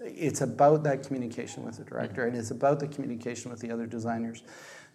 [0.03, 3.85] it's about that communication with the director, and it's about the communication with the other
[3.85, 4.41] designers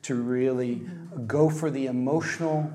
[0.04, 0.82] to really
[1.26, 2.70] go for the emotional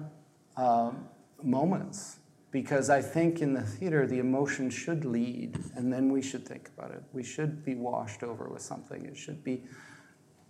[0.57, 1.07] um,
[1.41, 2.17] moments.
[2.51, 6.69] Because I think in the theater, the emotion should lead, and then we should think
[6.75, 7.03] about it.
[7.13, 9.05] We should be washed over with something.
[9.05, 9.63] It should be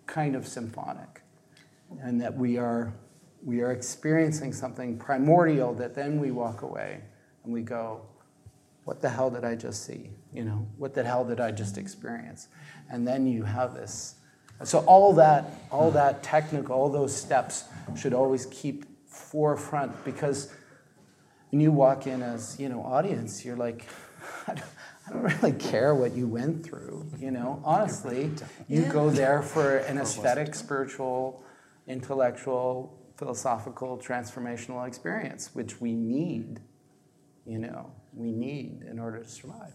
[0.07, 1.21] kind of symphonic.
[2.01, 2.93] and that we are
[3.43, 7.01] we are experiencing something primordial that then we walk away
[7.43, 8.01] and we go,
[8.83, 10.09] what the hell did I just see?
[10.33, 12.49] You know, what the hell did I just experience?
[12.91, 14.15] And then you have this.
[14.63, 17.63] So all that, all that technical, all those steps
[17.97, 20.51] should always keep forefront because
[21.51, 23.85] when you walk in as you know audience, you're like,
[24.47, 24.65] I don't,
[25.07, 27.09] I don't really care what you went through.
[27.19, 28.31] You know, honestly,
[28.67, 31.43] you go there for an aesthetic, spiritual,
[31.87, 36.59] intellectual, philosophical, transformational experience, which we need.
[37.45, 39.73] You know, we need in order to survive.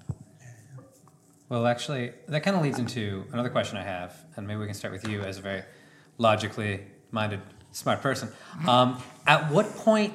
[1.55, 4.75] Well, actually, that kind of leads into another question I have, and maybe we can
[4.75, 5.63] start with you as a very
[6.19, 6.81] logically
[7.13, 8.29] minded, smart person.
[8.67, 10.15] Um, at what point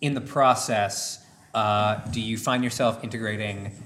[0.00, 3.84] in the process uh, do you find yourself integrating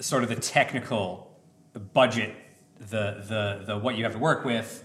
[0.00, 1.34] sort of the technical
[1.94, 2.36] budget,
[2.78, 4.84] the, the, the what you have to work with?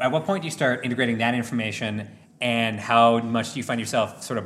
[0.00, 2.08] At what point do you start integrating that information,
[2.40, 4.44] and how much do you find yourself sort of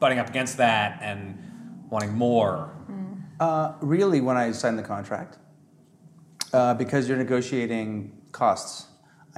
[0.00, 2.75] butting up against that and wanting more?
[3.38, 5.38] Uh, really, when I sign the contract,
[6.52, 8.86] uh, because you're negotiating costs.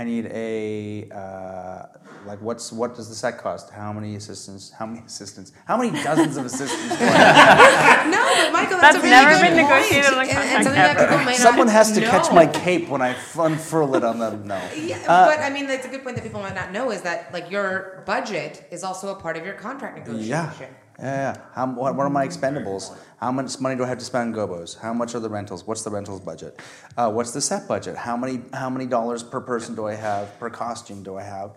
[0.00, 1.86] I need a uh,
[2.24, 3.70] like what's what does the set cost?
[3.70, 4.70] How many assistants?
[4.70, 5.50] How many assistants?
[5.66, 6.96] How many dozens of assistants?
[6.96, 8.06] do I have?
[8.16, 9.68] no, but Michael, that's, That's a really never good been point.
[9.68, 11.00] negotiated in a And- and contract something that ever.
[11.08, 14.46] people may not Someone has to catch my cape when I unfurl it on them.
[14.46, 14.60] no.
[14.76, 17.02] Yeah, Uh, but I mean, that's a good point that people might not know is
[17.02, 20.28] that like your budget is also a part of your contract negotiation.
[20.28, 20.68] Yeah.
[21.00, 21.42] Yeah, yeah.
[21.54, 22.96] How, what, what are my expendables?
[23.20, 24.78] How much money do I have to spend on gobos?
[24.78, 25.64] How much are the rentals?
[25.66, 26.60] What's the rentals budget?
[26.96, 27.96] Uh, what's the set budget?
[27.96, 30.38] How many how many dollars per person do I have?
[30.40, 31.50] Per costume do I have?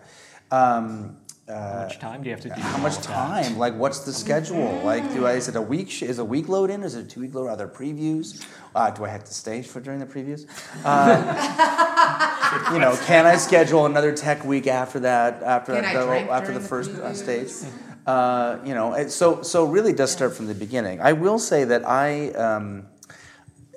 [0.52, 1.16] Um,
[1.48, 2.60] uh, How much time do you have to do?
[2.60, 3.12] how much of that?
[3.44, 3.58] time?
[3.58, 4.80] Like, what's the schedule?
[4.84, 5.90] Like, do I is it a week?
[5.90, 6.84] sh- Is a week load in?
[6.84, 7.48] Is it a two week load?
[7.48, 8.46] Are there previews?
[8.76, 10.46] Uh, do I have to stage for during the previews?
[10.84, 15.42] Uh, you know, can I schedule another tech week after that?
[15.42, 17.16] After Can I the, drink after the the first uh, previews?
[17.16, 17.72] stage?
[18.06, 21.00] Uh, you know, so so really does start from the beginning.
[21.00, 22.30] I will say that I.
[22.30, 22.86] Um,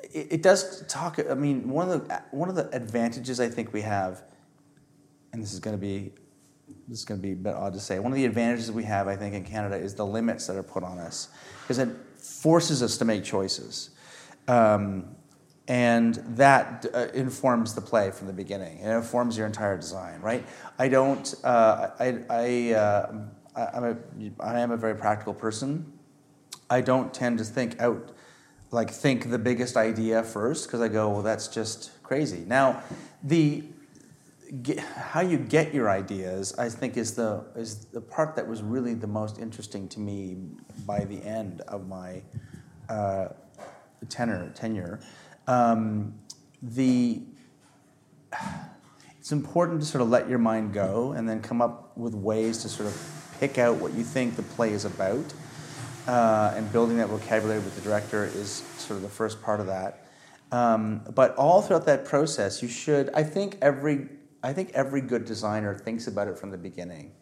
[0.01, 1.19] it, it does talk.
[1.29, 4.23] I mean, one of the one of the advantages I think we have,
[5.31, 6.11] and this is going to be
[6.87, 7.99] this is going to be a bit odd to say.
[7.99, 10.63] One of the advantages we have, I think, in Canada is the limits that are
[10.63, 11.29] put on us,
[11.61, 13.91] because it forces us to make choices,
[14.47, 15.15] um,
[15.67, 18.79] and that uh, informs the play from the beginning.
[18.79, 20.43] It informs your entire design, right?
[20.79, 21.31] I don't.
[21.43, 22.17] Uh, I.
[22.27, 23.13] I uh,
[23.55, 23.97] I- I'm a,
[24.39, 25.91] I am a very practical person.
[26.69, 28.11] I don't tend to think out,
[28.71, 32.43] like think the biggest idea first, because I go, well, that's just crazy.
[32.47, 32.81] Now,
[33.23, 33.63] the
[34.61, 38.61] get, how you get your ideas, I think, is the is the part that was
[38.61, 40.37] really the most interesting to me
[40.85, 42.21] by the end of my
[42.89, 43.29] uh,
[44.09, 44.99] tenor tenure.
[45.47, 46.15] Um,
[46.61, 47.21] the
[49.19, 52.59] it's important to sort of let your mind go and then come up with ways
[52.59, 55.33] to sort of pick out what you think the play is about.
[56.07, 59.65] Uh, and building that vocabulary with the director is sort of the first part of
[59.65, 60.05] that.
[60.51, 63.09] Um, but all throughout that process, you should.
[63.13, 64.09] I think every.
[64.43, 67.13] I think every good designer thinks about it from the beginning.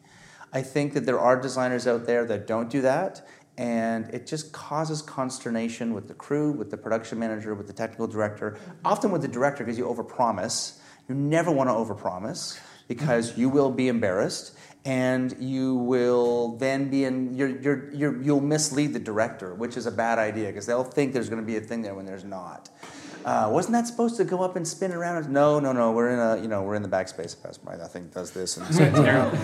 [0.51, 3.25] I think that there are designers out there that don't do that,
[3.57, 8.07] and it just causes consternation with the crew, with the production manager, with the technical
[8.07, 10.79] director, often with the director because you overpromise.
[11.07, 17.05] You never want to overpromise because you will be embarrassed and you will then be
[17.05, 20.83] in you're, you're, you're, you'll mislead the director which is a bad idea because they'll
[20.83, 22.69] think there's going to be a thing there when there's not
[23.25, 26.19] uh, wasn't that supposed to go up and spin around no no no we're in
[26.19, 28.97] a you know we're in the backspace of right that thing does this and spins
[28.99, 29.35] around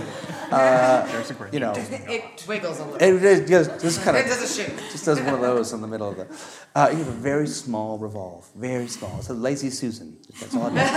[0.51, 1.07] uh,
[1.51, 2.97] you know It wiggles a little.
[3.01, 4.77] it, it just, just kind of It does a shoot.
[4.91, 6.27] just does one of those in the middle of the
[6.75, 10.67] uh, you have a very small revolve very small it's a lazy susan that's all
[10.67, 10.89] it does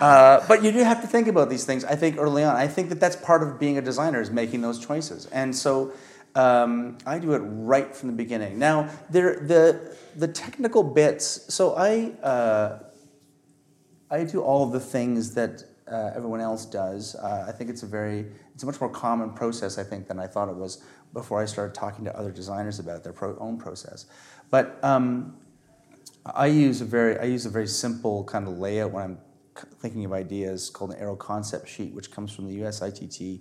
[0.00, 1.84] uh, but you do have to think about these things.
[1.84, 2.54] I think early on.
[2.56, 5.26] I think that that's part of being a designer is making those choices.
[5.26, 5.92] And so
[6.36, 8.58] um, I do it right from the beginning.
[8.58, 11.52] Now there the the technical bits.
[11.52, 12.78] So I uh,
[14.10, 17.14] I do all the things that uh, everyone else does.
[17.14, 19.78] Uh, I think it's a very it's a much more common process.
[19.78, 20.82] I think than I thought it was
[21.14, 24.04] before I started talking to other designers about their pro- own process.
[24.50, 25.38] But um,
[26.26, 29.18] I use a very I use a very simple kind of layout when I'm
[29.78, 33.40] thinking of ideas called an Aero concept sheet, which comes from the US ITT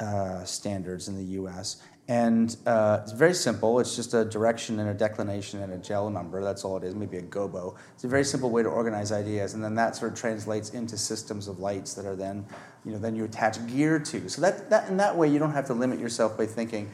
[0.00, 1.82] uh, standards in the US.
[2.06, 3.80] And uh, it's very simple.
[3.80, 6.42] It's just a direction and a declination and a gel number.
[6.44, 7.76] That's all it is, maybe a gobo.
[7.94, 10.98] It's a very simple way to organize ideas, and then that sort of translates into
[10.98, 12.44] systems of lights that are then,
[12.84, 14.28] you know, then you attach gear to.
[14.28, 16.90] So that, that in that way, you don't have to limit yourself by thinking,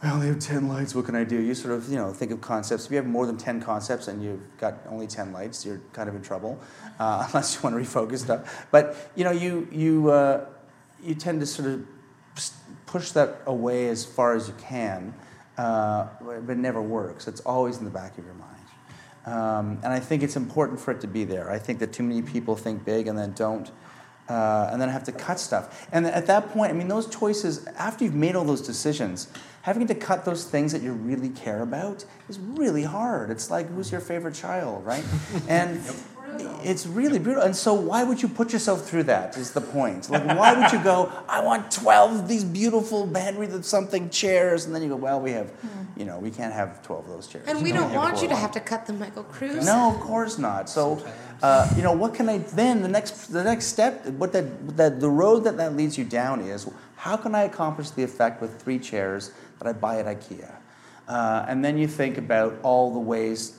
[0.00, 1.38] I only have 10 lights, what can I do?
[1.38, 2.86] You sort of, you know, think of concepts.
[2.86, 6.08] If you have more than 10 concepts and you've got only 10 lights, you're kind
[6.08, 6.58] of in trouble,
[7.00, 8.66] uh, unless you want to refocus stuff.
[8.70, 10.46] But, you know, you, you, uh,
[11.02, 11.84] you tend to sort of
[12.86, 15.14] push that away as far as you can,
[15.56, 17.28] uh, but it never works.
[17.28, 18.54] It's always in the back of your mind.
[19.26, 21.50] Um, and I think it's important for it to be there.
[21.50, 23.70] I think that too many people think big and then don't,
[24.28, 25.86] uh, and then have to cut stuff.
[25.92, 29.28] And at that point, I mean, those choices, after you've made all those decisions,
[29.62, 33.30] having to cut those things that you really care about is really hard.
[33.30, 35.04] It's like, who's your favorite child, right?
[35.46, 35.78] And
[36.62, 37.42] it's really brutal.
[37.42, 39.36] And so, why would you put yourself through that?
[39.36, 40.10] Is the point.
[40.10, 44.66] Like, why would you go, I want 12 of these beautiful Henry something chairs?
[44.66, 45.50] And then you go, well, we have,
[45.96, 47.46] you know, we can't have 12 of those chairs.
[47.48, 49.64] And we know, don't want you to have to cut the Michael Cruz.
[49.64, 50.68] No, of course not.
[50.68, 51.04] So,
[51.42, 52.82] uh, you know, what can I then?
[52.82, 56.40] The next, the next step, what that, that the road that that leads you down
[56.40, 60.52] is, how can I accomplish the effect with three chairs that I buy at IKEA?
[61.06, 63.56] Uh, and then you think about all the ways,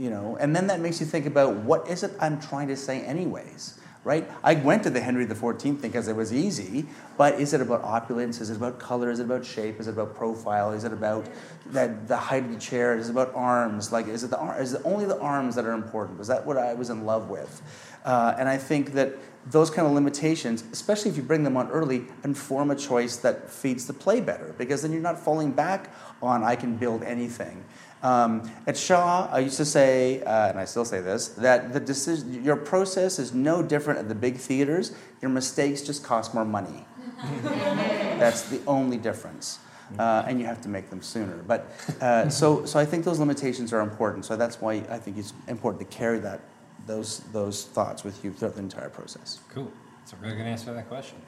[0.00, 2.76] you know, and then that makes you think about what is it I'm trying to
[2.76, 3.76] say, anyways.
[4.02, 4.26] Right?
[4.42, 6.86] I went to the Henry XIV thing because it was easy,
[7.18, 8.40] but is it about opulence?
[8.40, 9.10] Is it about color?
[9.10, 9.78] Is it about shape?
[9.78, 10.72] Is it about profile?
[10.72, 11.26] Is it about
[11.66, 12.96] that the height of the chair?
[12.96, 13.92] Is it about arms?
[13.92, 16.18] Like, is it the is it only the arms that are important?
[16.18, 17.60] Was that what I was in love with?
[18.02, 21.68] Uh, and I think that those kind of limitations, especially if you bring them on
[21.70, 25.90] early, inform a choice that feeds the play better because then you're not falling back
[26.22, 27.64] on I can build anything.
[28.02, 31.80] Um, at Shaw, I used to say, uh, and I still say this, that the
[31.80, 34.92] decision, your process is no different at the big theaters.
[35.20, 36.86] Your mistakes just cost more money.
[37.22, 39.58] That's the only difference.
[39.98, 41.36] Uh, and you have to make them sooner.
[41.46, 44.24] But uh, so, so I think those limitations are important.
[44.24, 46.40] So that's why I think it's important to carry that,
[46.86, 49.40] those, those thoughts with you throughout the entire process.
[49.48, 49.72] Cool.
[49.98, 51.18] That's a really good answer to that question.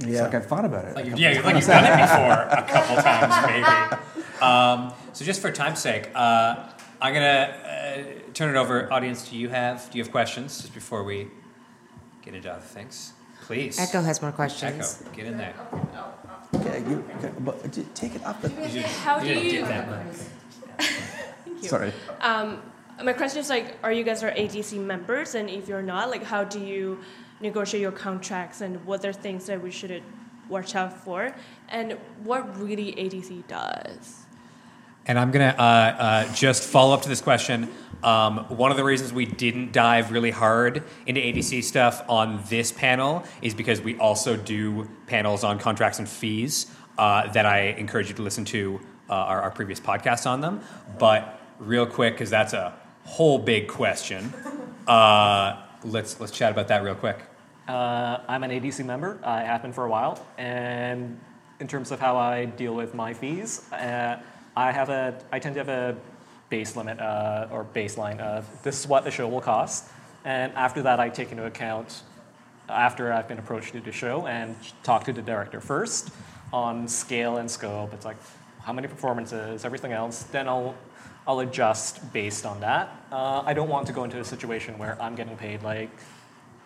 [0.00, 0.94] It's like I've thought about it.
[0.94, 4.42] Like a you've, couple yeah, like you've done it before a couple times, maybe.
[4.42, 6.68] Um, so just for time's sake, uh,
[7.00, 8.92] I'm gonna uh, turn it over.
[8.92, 11.28] Audience, do you have do you have questions just before we
[12.22, 13.12] get into other things?
[13.42, 13.78] Please.
[13.80, 15.02] Echo has more questions.
[15.02, 15.54] Echo, get in there.
[16.54, 18.48] Okay, you, okay, but take it off the.
[18.68, 21.62] You How you do didn't you- get that much.
[21.62, 21.92] Sorry.
[22.20, 22.62] Um,
[23.02, 25.34] my question is like, are you guys are ADC members?
[25.34, 27.00] And if you're not, like, how do you
[27.40, 28.60] negotiate your contracts?
[28.60, 30.02] And what are things that we should
[30.48, 31.34] watch out for?
[31.68, 31.92] And
[32.24, 34.24] what really ADC does?
[35.06, 37.70] And I'm going to uh, uh, just follow up to this question.
[38.02, 42.70] Um, one of the reasons we didn't dive really hard into ADC stuff on this
[42.70, 46.66] panel is because we also do panels on contracts and fees
[46.98, 50.60] uh, that I encourage you to listen to uh, our, our previous podcasts on them.
[50.98, 52.74] But real quick, because that's a
[53.04, 54.32] whole big question,
[54.86, 57.18] uh, let's let's chat about that real quick.
[57.68, 59.18] Uh, I'm an ADC member.
[59.22, 60.26] I have been for a while.
[60.38, 61.20] And
[61.60, 64.18] in terms of how I deal with my fees, uh,
[64.56, 65.96] I have a I tend to have a
[66.48, 69.84] base limit uh, or baseline of this is what the show will cost,
[70.24, 72.02] and after that I take into account
[72.68, 76.10] after I've been approached to the show and talk to the director first
[76.52, 77.92] on scale and scope.
[77.92, 78.16] It's like
[78.62, 80.22] how many performances, everything else.
[80.24, 80.74] Then I'll
[81.26, 82.88] I'll adjust based on that.
[83.12, 85.90] Uh, I don't want to go into a situation where I'm getting paid like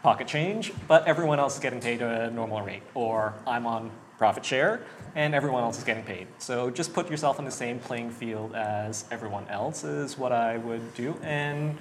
[0.02, 4.44] pocket change, but everyone else is getting paid a normal rate, or I'm on profit
[4.44, 4.80] share
[5.14, 6.26] and everyone else is getting paid.
[6.38, 10.58] So just put yourself in the same playing field as everyone else is what I
[10.58, 11.76] would do, and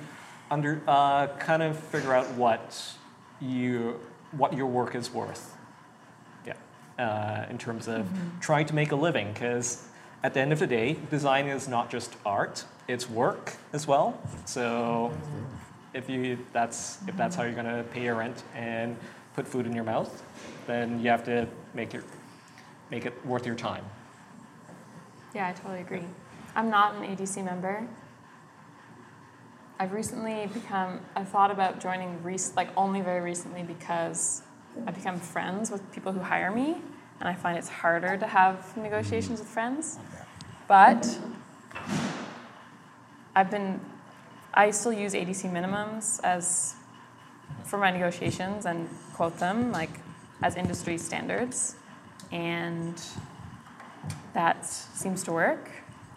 [0.49, 2.95] under uh, kind of figure out what
[3.39, 3.99] you
[4.31, 5.55] what your work is worth.
[6.45, 6.55] Yeah,
[6.99, 8.07] uh, in terms of
[8.39, 9.87] trying to make a living, because
[10.23, 14.19] at the end of the day, design is not just art; it's work as well.
[14.45, 15.13] So
[15.93, 18.95] if you that's if that's how you're going to pay your rent and
[19.33, 20.23] put food in your mouth,
[20.67, 22.03] then you have to make your
[22.89, 23.85] make it worth your time.
[25.33, 26.03] Yeah, I totally agree.
[26.55, 27.87] I'm not an ADC member.
[29.79, 34.43] I've recently become, I thought about joining, rec- like only very recently because
[34.85, 36.77] I've become friends with people who hire me,
[37.19, 39.97] and I find it's harder to have negotiations with friends.
[39.97, 40.25] Mm.
[40.67, 41.19] But
[43.35, 43.79] I've been,
[44.53, 46.75] I still use ADC minimums as
[47.63, 49.91] for my negotiations and quote them like
[50.43, 51.75] as industry standards,
[52.31, 53.01] and
[54.33, 55.69] that seems to work.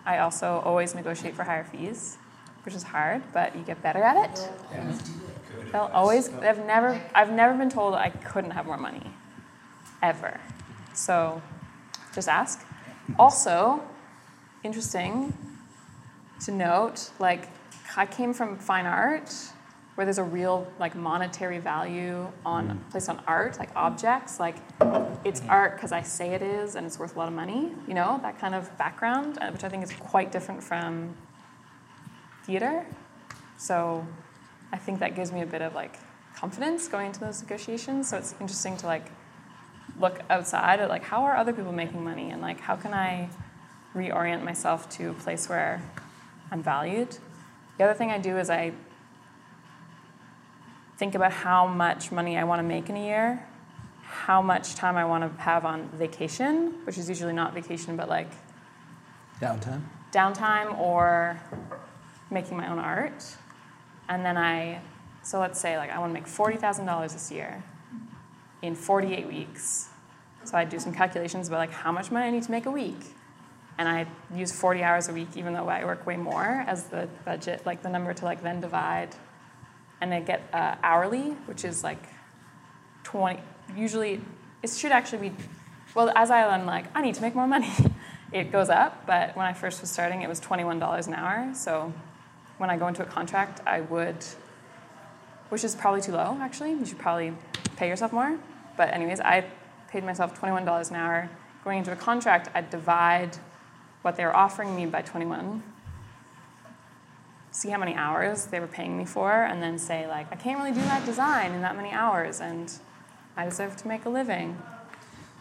[0.07, 2.17] I also always negotiate for higher fees,
[2.65, 4.51] which is hard, but you get better at it.
[5.73, 6.29] They'll always.
[6.29, 7.01] I've never.
[7.15, 9.03] I've never been told I couldn't have more money,
[10.03, 10.41] ever.
[10.93, 11.43] So,
[12.15, 12.65] just ask.
[13.19, 13.83] Also,
[14.63, 15.37] interesting
[16.45, 17.11] to note.
[17.19, 17.49] Like,
[17.97, 19.33] I came from fine art,
[19.95, 24.41] where there's a real like monetary value on placed on art, like objects.
[24.41, 24.57] Like,
[25.25, 27.73] it's art because I say it is, and it's worth a lot of money.
[27.87, 31.15] You know that kind of background, uh, which I think is quite different from
[32.45, 32.85] theater.
[33.57, 34.07] So
[34.73, 35.97] I think that gives me a bit of like
[36.35, 38.09] confidence going into those negotiations.
[38.09, 39.07] So it's interesting to like
[40.01, 43.29] look outside at like how are other people making money and like how can I
[43.95, 45.81] reorient myself to a place where
[46.51, 47.17] I'm valued.
[47.79, 48.73] The other thing I do is I
[50.97, 53.47] think about how much money I want to make in a year,
[54.03, 58.09] how much time I want to have on vacation, which is usually not vacation, but
[58.09, 58.31] like
[59.41, 59.83] Downtime.
[60.13, 61.41] downtime or
[62.31, 63.25] making my own art.
[64.09, 64.81] And then I,
[65.23, 67.63] so let's say like I want to make $40,000 this year
[68.63, 69.89] in 48 weeks.
[70.45, 72.71] So I do some calculations about like how much money I need to make a
[72.71, 73.14] week.
[73.79, 77.09] And I use 40 hours a week, even though I work way more, as the
[77.25, 79.15] budget, like the number to like then divide.
[80.01, 82.03] And I get uh, hourly, which is like
[83.05, 83.41] 20,
[83.77, 84.21] usually,
[84.63, 85.37] it should actually be,
[85.95, 87.73] well, as I am like, I need to make more money,
[88.33, 89.07] it goes up.
[89.07, 91.53] But when I first was starting, it was $21 an hour.
[91.55, 91.93] So
[92.59, 94.25] when I go into a contract, I would,
[95.49, 96.73] which is probably too low, actually.
[96.73, 97.35] You should probably
[97.77, 98.39] pay yourself more.
[98.77, 99.47] But, anyways, I
[99.89, 101.31] paid myself $21 an hour.
[101.65, 103.37] Going into a contract, I'd divide
[104.05, 105.63] what they were offering me by 21,
[107.51, 110.59] see how many hours they were paying me for, and then say, like, I can't
[110.59, 112.71] really do that design in that many hours, and
[113.35, 114.59] I deserve to make a living.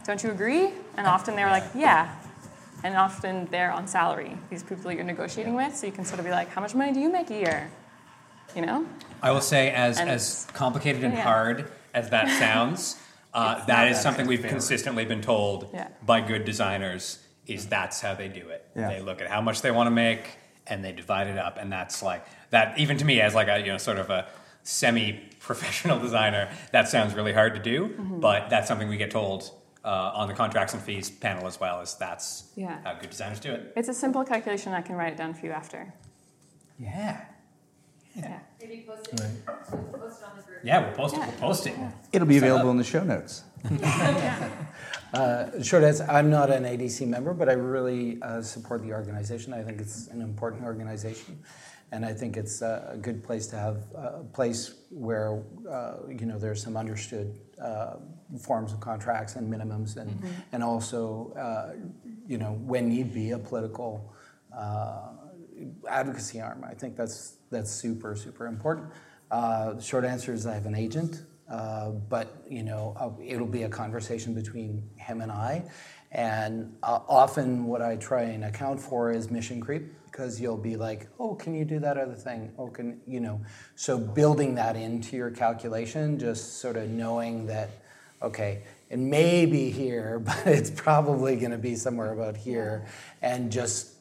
[0.05, 0.69] Don't you agree?
[0.95, 2.15] And often they were like, yeah.
[2.85, 6.19] And often they're on salary, these people that you're negotiating with, so you can sort
[6.19, 7.69] of be like, how much money do you make a year?
[8.55, 8.85] You know?
[9.21, 11.21] I will say, as And as complicated and yeah.
[11.23, 12.97] hard as that sounds,
[13.33, 15.89] uh, that is something we've consistently been told Yeah.
[16.05, 17.19] by good designers.
[17.47, 18.65] Is that's how they do it?
[18.75, 18.89] Yeah.
[18.89, 20.37] They look at how much they want to make
[20.67, 22.77] and they divide it up, and that's like that.
[22.79, 24.27] Even to me, as like a you know sort of a
[24.63, 27.89] semi-professional designer, that sounds really hard to do.
[27.89, 28.21] Mhm.
[28.21, 29.51] But that's something we get told
[29.83, 31.81] uh, on the contracts and fees panel as well.
[31.81, 32.77] Is that's Yeah.
[32.83, 33.73] how good designers do it.
[33.75, 34.71] It's a simple calculation.
[34.73, 35.93] I can write it down for you after.
[36.79, 37.19] Yeah.
[38.15, 38.39] Yeah.
[38.59, 39.21] Maybe post it,
[39.71, 40.59] we'll post it on the group.
[40.63, 41.19] Yeah, we'll post it.
[41.19, 41.75] We'll post it.
[42.11, 43.43] It'll be available in the show notes.
[45.13, 49.53] Uh, short answer, I'm not an ADC member, but I really uh, support the organization.
[49.53, 51.37] I think it's an important organization.
[51.91, 56.25] And I think it's uh, a good place to have a place where, uh, you
[56.25, 57.97] know, there's some understood uh,
[58.41, 60.27] forms of contracts and minimums and, Mm-hmm.
[60.51, 61.73] and also, uh,
[62.27, 64.11] you know, when need be, a political
[64.57, 65.09] uh,
[65.87, 66.65] advocacy arm.
[66.67, 68.89] I think that's, that's super, super important.
[69.31, 71.23] Uh, the short answer is I have an agent.
[71.49, 75.63] Uh, but you know, uh, it'll be a conversation between him and I,
[76.11, 80.77] and uh, often what I try and account for is mission creep because you'll be
[80.77, 82.53] like, oh, can you do that other thing?
[82.57, 83.41] Oh, can you know?
[83.75, 87.69] So building that into your calculation, just sort of knowing that,
[88.21, 92.85] okay, it may be here, but it's probably going to be somewhere about here,
[93.21, 93.92] and just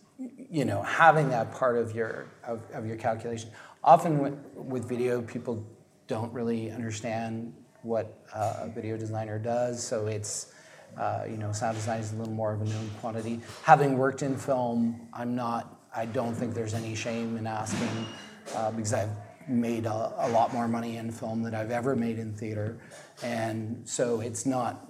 [0.50, 3.50] you know having that part of your of, of your calculation.
[3.84, 5.66] Often with, with video, people
[6.06, 10.52] don't really understand what uh, a video designer does, so it's
[10.98, 13.40] uh, you know sound design is a little more of a known quantity.
[13.62, 15.78] Having worked in film, I'm not.
[15.94, 18.06] I don't think there's any shame in asking
[18.54, 19.10] uh, because I've
[19.48, 22.78] made a, a lot more money in film than I've ever made in theater,
[23.22, 24.86] and so it's not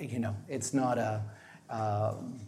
[0.00, 1.22] you know it's not a
[1.70, 2.38] um,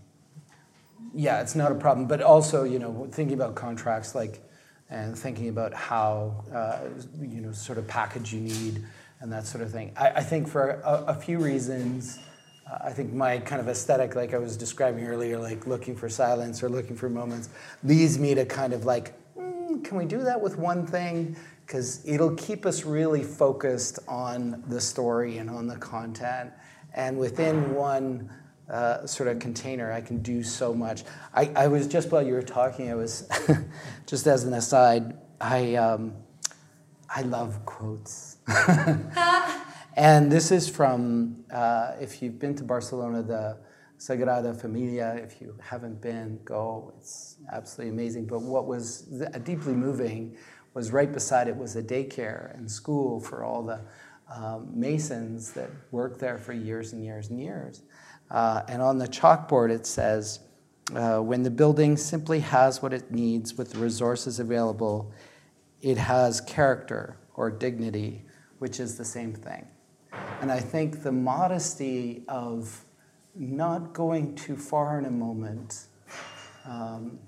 [1.15, 2.07] yeah, it's not a problem.
[2.07, 4.43] But also, you know, thinking about contracts, like,
[4.91, 6.81] and thinking about how, uh,
[7.20, 8.85] you know, sort of package you need
[9.20, 9.93] and that sort of thing.
[9.97, 12.19] I, I think for a, a few reasons,
[12.70, 16.09] uh, I think my kind of aesthetic, like I was describing earlier, like looking for
[16.09, 17.49] silence or looking for moments,
[17.82, 21.36] leads me to kind of like, mm, can we do that with one thing?
[21.66, 26.51] Because it'll keep us really focused on the story and on the content.
[26.95, 28.31] And within one
[28.69, 31.05] uh, sort of container, I can do so much.
[31.35, 33.28] I, I was just while you were talking, I was
[34.07, 36.15] just as an aside, I, um,
[37.09, 38.39] I love quotes.
[39.97, 43.59] and this is from, uh, if you've been to Barcelona, the
[43.99, 45.19] Sagrada Familia.
[45.23, 46.93] If you haven't been, go.
[46.99, 48.27] It's absolutely amazing.
[48.27, 49.03] But what was
[49.45, 50.36] deeply moving
[50.74, 53.81] was right beside it was a daycare and school for all the
[54.35, 57.82] um, masons that worked there for years and years and years.
[58.31, 60.41] Uh, and on the chalkboard it says,
[60.95, 65.13] uh, when the building simply has what it needs with the resources available,
[65.81, 68.25] it has character or dignity,
[68.59, 69.67] which is the same thing.
[70.41, 72.85] And I think the modesty of
[73.35, 75.87] not going too far in a moment
[76.65, 77.19] um,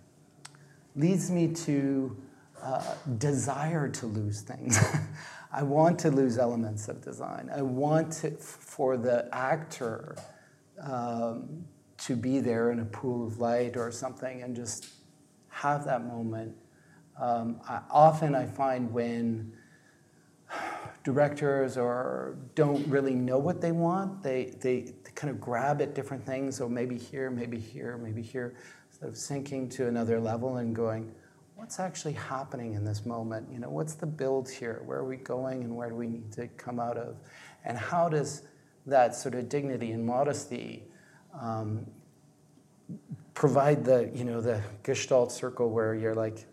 [0.95, 2.17] leads me to
[2.63, 4.79] uh, desire to lose things.
[5.53, 7.51] I want to lose elements of design.
[7.55, 10.17] I want to, for the actor
[10.83, 11.65] um,
[11.99, 14.89] to be there in a pool of light or something and just
[15.49, 16.55] have that moment.
[17.21, 19.53] Um, I, often I find when
[21.03, 24.23] directors or don't really know what they want.
[24.23, 28.23] They, they, they kind of grab at different things, so maybe here, maybe here, maybe
[28.23, 28.55] here,
[28.91, 31.15] sort of sinking to another level and going,
[31.55, 33.49] what's actually happening in this moment?
[33.51, 34.83] You know, what's the build here?
[34.85, 37.17] Where are we going and where do we need to come out of?
[37.65, 38.43] And how does
[38.87, 40.85] that sort of dignity and modesty
[41.41, 41.87] um,
[43.35, 46.47] provide the, you know, the gestalt circle where you're like,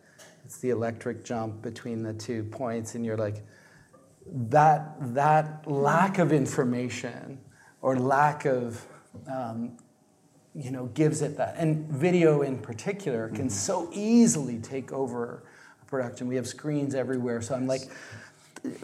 [0.44, 3.44] it's the electric jump between the two points and you're like,
[4.26, 7.40] that, that lack of information
[7.82, 8.86] or lack of
[9.28, 9.78] um,
[10.56, 11.56] you know, gives it that.
[11.58, 15.44] And video in particular can so easily take over
[15.82, 16.28] a production.
[16.28, 17.82] We have screens everywhere, so I'm like,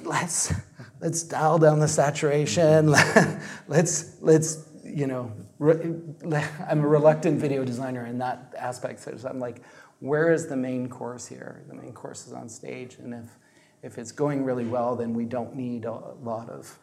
[0.03, 0.53] let's
[0.99, 2.91] let's dial down the saturation.
[3.67, 5.95] let's let's you know, re-
[6.67, 8.99] I'm a reluctant video designer in that aspect.
[9.01, 9.61] So I'm like,
[9.99, 11.63] where is the main course here?
[11.67, 13.37] The main course is on stage, and if
[13.81, 16.77] if it's going really well, then we don't need a lot of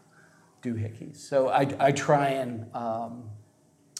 [0.62, 1.16] doohickeys.
[1.16, 3.30] So I, I try and um,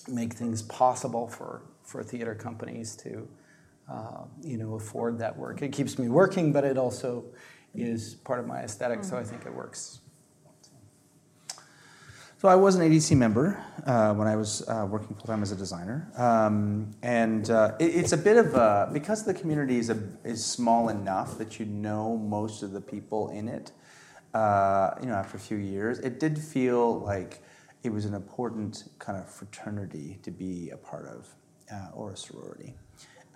[0.08, 3.28] make things possible for, for theater companies to,
[3.90, 5.62] uh, you know, afford that work.
[5.62, 7.24] It keeps me working, but it also
[7.76, 10.00] is part of my esthetic so I think it works.
[12.38, 15.52] So I was an ADC member uh, when I was uh, working full time as
[15.52, 19.88] a designer, um, and uh, it, it's a bit of a because the community is
[19.88, 23.72] a, is small enough that you know most of the people in it.
[24.34, 27.42] Uh, you know, after a few years, it did feel like
[27.82, 31.26] it was an important kind of fraternity to be a part of,
[31.72, 32.74] uh, or a sorority.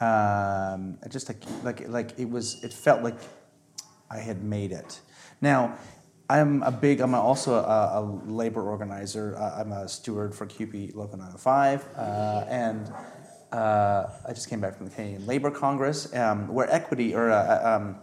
[0.00, 3.18] Um, just like like like it was, it felt like
[4.10, 5.00] I had made it.
[5.40, 5.76] Now,
[6.28, 9.36] I'm a big, I'm also a, a labor organizer.
[9.36, 12.92] Uh, I'm a steward for CUPE Local 905, uh, and
[13.52, 17.76] uh, I just came back from the Canadian Labor Congress, um, where equity or uh,
[17.76, 17.96] um,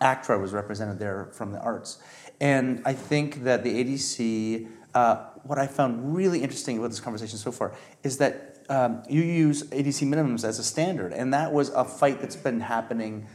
[0.00, 1.98] ACTRA was represented there from the arts.
[2.40, 7.38] And I think that the ADC, uh, what I found really interesting about this conversation
[7.38, 11.68] so far is that um, you use ADC minimums as a standard, and that was
[11.70, 13.26] a fight that's been happening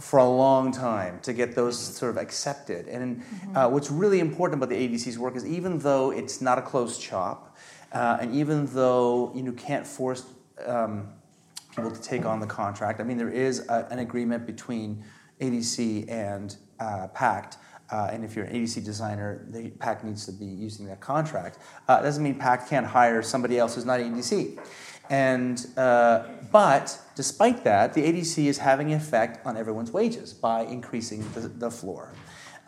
[0.00, 2.86] for a long time to get those sort of accepted.
[2.88, 3.22] And
[3.54, 7.00] uh, what's really important about the ADC's work is even though it's not a closed
[7.00, 7.56] shop,
[7.92, 10.24] uh, and even though you know, can't force
[10.66, 11.08] um,
[11.74, 15.04] people to take on the contract, I mean, there is a, an agreement between
[15.40, 17.58] ADC and uh, PACT.
[17.90, 21.58] Uh, and if you're an ADC designer, the PACT needs to be using that contract.
[21.88, 24.58] Uh, it doesn't mean PACT can't hire somebody else who's not ADC.
[25.10, 30.62] And, uh, but despite that, the ADC is having an effect on everyone's wages by
[30.62, 32.12] increasing the, the floor.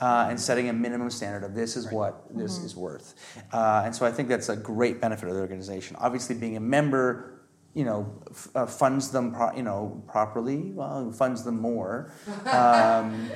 [0.00, 3.14] Uh, and setting a minimum standard of this is what this is worth.
[3.52, 5.94] Uh, and so I think that's a great benefit of the organization.
[6.00, 7.42] Obviously, being a member,
[7.74, 10.72] you know, f- uh, funds them, pro- you know, properly.
[10.72, 12.10] Well, funds them more,
[12.46, 13.30] um,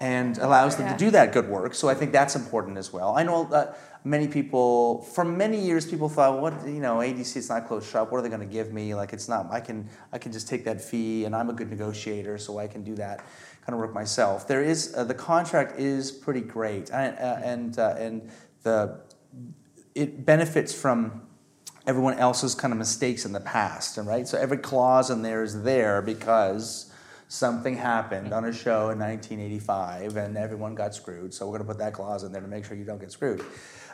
[0.00, 0.92] and allows them Yeah.
[0.92, 1.74] to do that good work.
[1.74, 3.16] So I think that's important as well.
[3.16, 7.48] I know that many people, for many years, people thought, what, you know, ADC is
[7.48, 8.12] not closed shop.
[8.12, 8.94] What are they going to give me?
[8.94, 9.48] Like, it's not.
[9.50, 12.68] I can, I can just take that fee, and I'm a good negotiator, so I
[12.68, 13.24] can do that
[13.66, 14.48] kind of work myself.
[14.48, 18.30] There is uh, the contract is pretty great, and uh, and uh, and
[18.62, 19.00] the
[19.94, 21.22] it benefits from
[21.86, 24.26] everyone else's kind of mistakes in the past, and right.
[24.26, 26.87] So every clause in there is there because
[27.28, 31.32] something happened on a show in 1985 and everyone got screwed.
[31.32, 33.12] So we're going to put that clause in there to make sure you don't get
[33.12, 33.44] screwed.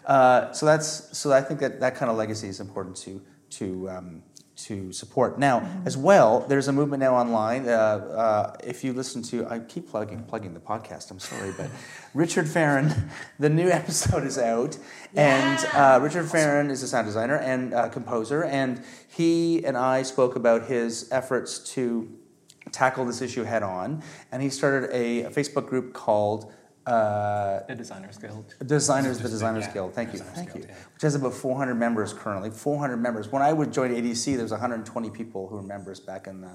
[0.07, 3.21] Uh, so that's so I think that that kind of legacy is important to
[3.51, 4.23] to um,
[4.57, 5.39] to support.
[5.39, 7.67] Now, as well, there's a movement now online.
[7.67, 11.11] Uh, uh, if you listen to, I keep plugging plugging the podcast.
[11.11, 11.71] I'm sorry, but
[12.15, 13.09] Richard Feren,
[13.39, 14.77] the new episode is out,
[15.17, 20.03] and uh, Richard Feren is a sound designer and uh, composer, and he and I
[20.03, 22.09] spoke about his efforts to
[22.73, 26.53] tackle this issue head on, and he started a, a Facebook group called.
[26.87, 28.55] Uh, The Designers Guild.
[28.67, 29.95] Designers, the Designers Yeah, Guild.
[29.95, 30.75] Thank you, Designers thank Guild, you.
[30.93, 32.51] Which has about 400 members currently.
[32.51, 33.33] 400 members.
[33.33, 36.51] When I would join ADC, there was 120 people who were members back in the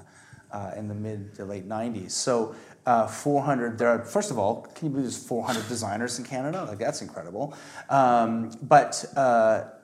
[0.52, 2.12] uh, in the mid to late 90s.
[2.12, 2.56] So
[2.86, 3.78] uh, 400.
[3.78, 6.66] There are first of all, can you believe there's 400 designers in Canada?
[6.66, 7.56] Like that's incredible.
[7.90, 9.06] Um, but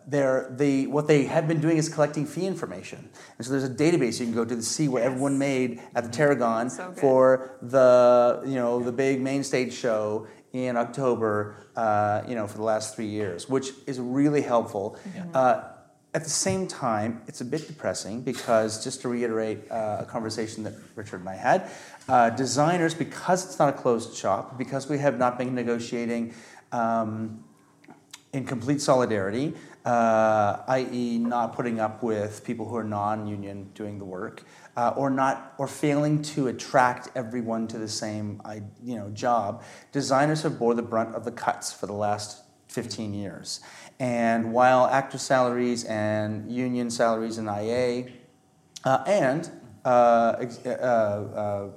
[0.07, 3.09] they're, they, what they had been doing is collecting fee information.
[3.37, 6.03] And so there's a database you can go to to see what everyone made at
[6.03, 12.35] the Tarragon for the, you know, the big main stage show in October, uh, you
[12.35, 14.97] know, for the last three years, which is really helpful.
[15.33, 15.63] Uh,
[16.13, 20.63] at the same time, it's a bit depressing because, just to reiterate uh, a conversation
[20.63, 21.69] that Richard and I had,
[22.07, 26.33] uh, designers, because it's not a closed shop, because we have not been negotiating
[26.71, 27.43] um,
[28.31, 29.55] in complete solidarity,
[29.85, 34.43] uh, i.e., not putting up with people who are non union doing the work,
[34.75, 38.41] uh, or not, or failing to attract everyone to the same,
[38.83, 43.13] you know, job, designers have bore the brunt of the cuts for the last 15
[43.13, 43.61] years.
[43.99, 48.07] And while actor salaries and union salaries in IA
[48.83, 49.49] uh, and
[49.85, 51.69] uh, uh, uh,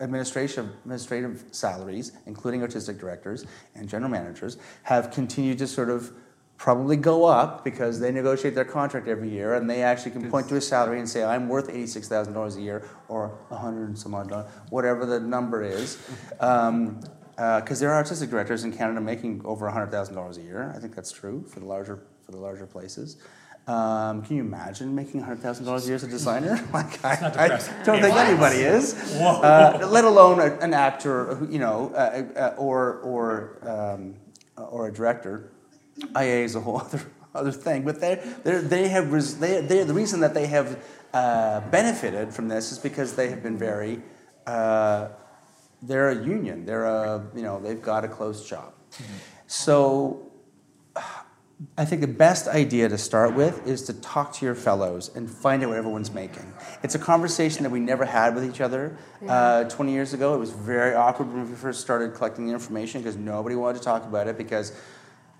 [0.00, 6.12] administrative, administrative salaries, including artistic directors and general managers, have continued to sort of
[6.56, 10.48] probably go up because they negotiate their contract every year and they actually can point
[10.48, 14.28] to a salary and say, I'm worth $86,000 a year or 100 and some odd
[14.28, 15.98] dollars, whatever the number is.
[16.40, 17.00] Um,
[17.36, 20.72] because there are artistic directors in Canada making over $100,000 a year.
[20.74, 23.16] I think that's true for the larger, for the larger places.
[23.66, 26.62] Um, can you imagine making $100,000 a year as a designer?
[26.72, 27.48] like, I, I
[27.82, 28.94] don't think anybody is.
[29.14, 34.14] Uh, let alone a, an actor, you know, uh, uh, or, or, um,
[34.56, 35.50] or a director.
[36.16, 37.02] IA is a whole other,
[37.34, 40.82] other thing, but they they they have res, they they the reason that they have
[41.12, 44.02] uh, benefited from this is because they have been very
[44.46, 45.08] uh,
[45.82, 48.78] they're a union they're a you know they've got a closed shop,
[49.46, 50.30] so
[51.78, 55.30] I think the best idea to start with is to talk to your fellows and
[55.30, 56.52] find out what everyone's making.
[56.82, 58.96] It's a conversation that we never had with each other.
[59.26, 63.00] Uh, 20 years ago, it was very awkward when we first started collecting the information
[63.00, 64.72] because nobody wanted to talk about it because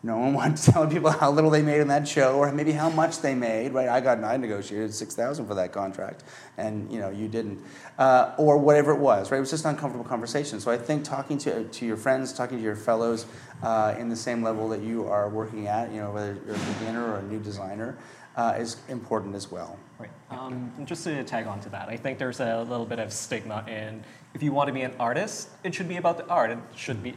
[0.05, 2.73] no one wanted to tell people how little they made in that show or maybe
[2.73, 3.73] how much they made.
[3.73, 3.89] Right?
[3.89, 6.23] I got I negotiated 6,000 for that contract,
[6.57, 7.61] and you know you didn't,
[7.99, 9.31] uh, or whatever it was.
[9.31, 9.39] Right?
[9.39, 10.61] It was just an uncomfortable conversation.
[10.61, 13.27] So I think talking to to your friends, talking to your fellows
[13.63, 16.73] uh, in the same level that you are working at, you know, whether you're a
[16.79, 17.97] beginner or a new designer,
[18.37, 19.79] uh, is important as well.
[19.99, 20.11] Right.
[20.31, 23.65] Um, just to tag on to that, I think there's a little bit of stigma
[23.69, 24.05] in
[24.35, 26.51] if you want to be an artist, it should be about the art.
[26.51, 27.15] It should be,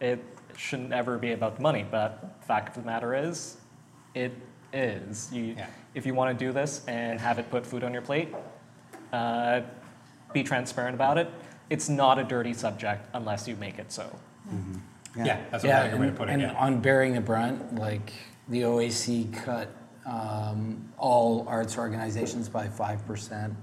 [0.00, 1.84] it shouldn't ever be about the money.
[1.88, 3.56] But fact of the matter is,
[4.14, 4.32] it
[4.72, 5.32] is.
[5.32, 5.54] You,
[5.94, 8.28] If you want to do this and have it put food on your plate,
[9.12, 9.62] uh,
[10.32, 11.30] be transparent about it.
[11.68, 14.18] It's not a dirty subject unless you make it so.
[15.16, 16.52] Yeah, that's a yeah, very good way to put it, and yeah.
[16.52, 18.12] on bearing the brunt, like
[18.48, 19.68] the OAC cut
[20.06, 23.54] um, all arts organizations by five percent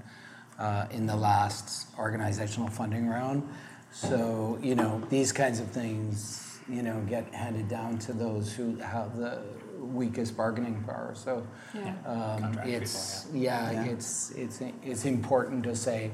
[0.60, 3.48] uh, in the last organizational funding round.
[3.92, 8.76] So you know these kinds of things, you know, get handed down to those who
[8.78, 9.42] have the
[9.80, 11.14] weakest bargaining power.
[11.16, 11.94] So Yeah.
[12.06, 13.84] um, it's people, yeah, Yeah.
[13.86, 16.12] it's it's it's important to say,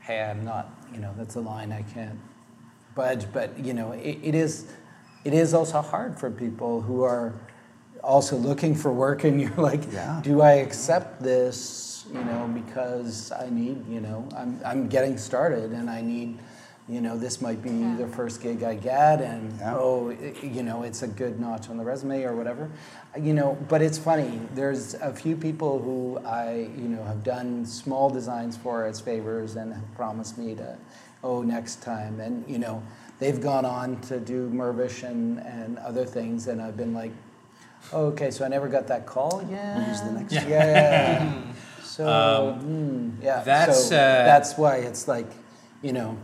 [0.00, 2.18] hey, I'm not, you know, that's a line I can't
[2.94, 3.26] budge.
[3.32, 4.66] But you know, it, it is
[5.24, 7.34] it is also hard for people who are
[8.04, 10.20] also looking for work, and you're like, Yeah.
[10.22, 11.86] do I accept this?
[12.12, 16.38] You know, because I need, you know, I'm I'm getting started, and I need.
[16.88, 19.74] You know, this might be the first gig I get, and Yeah.
[19.76, 22.70] oh, i- you know, it's a good notch on the resume or whatever.
[23.20, 24.40] You know, but it's funny.
[24.54, 29.56] There's a few people who I, you know, have done small designs for as favors
[29.56, 30.76] and have promised me to,
[31.22, 32.20] oh, next time.
[32.20, 32.82] And you know,
[33.18, 37.12] they've gone on to do Mirvish and, and other things, and I've been like,
[37.92, 39.44] oh, okay, so I never got that call.
[39.50, 39.84] Yeah.
[39.84, 40.40] Who's the next Yeah.
[40.40, 40.48] one?
[40.48, 41.42] yeah.
[41.84, 43.42] so Um, hmm, yeah.
[43.42, 45.30] that's, so uh, that's why it's like,
[45.82, 46.16] you know,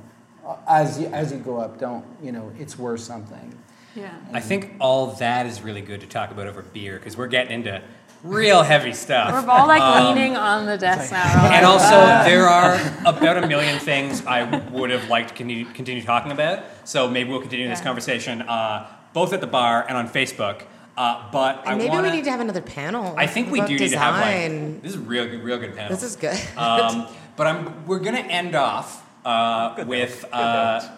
[0.68, 3.54] as you, as you go up, don't you know, it's worth something.
[3.94, 4.10] Yeah.
[4.32, 7.52] I think all that is really good to talk about over beer because we're getting
[7.52, 7.80] into
[8.24, 9.32] real heavy stuff.
[9.32, 11.52] We're all like Um, leaning on the desk now.
[11.52, 11.96] And also,
[12.28, 12.74] there are
[13.06, 16.64] about a million things I would have liked to continue, continue talking about.
[16.84, 20.62] So maybe we'll continue this conversation uh, both at the bar and on Facebook.
[20.96, 23.14] Uh, but I maybe wanna, we need to have another panel.
[23.16, 24.72] I think we about do need to have design.
[24.74, 25.90] like this is real good, real good panel.
[25.90, 26.38] This is good.
[26.56, 30.88] Um, but I'm we're gonna end off uh, with uh,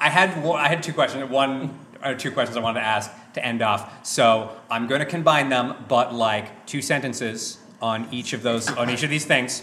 [0.00, 1.30] I had I had two questions.
[1.30, 4.06] One or two questions I wanted to ask to end off.
[4.06, 8.90] So I'm going to combine them, but like two sentences on each of those on
[8.90, 9.62] each of these things.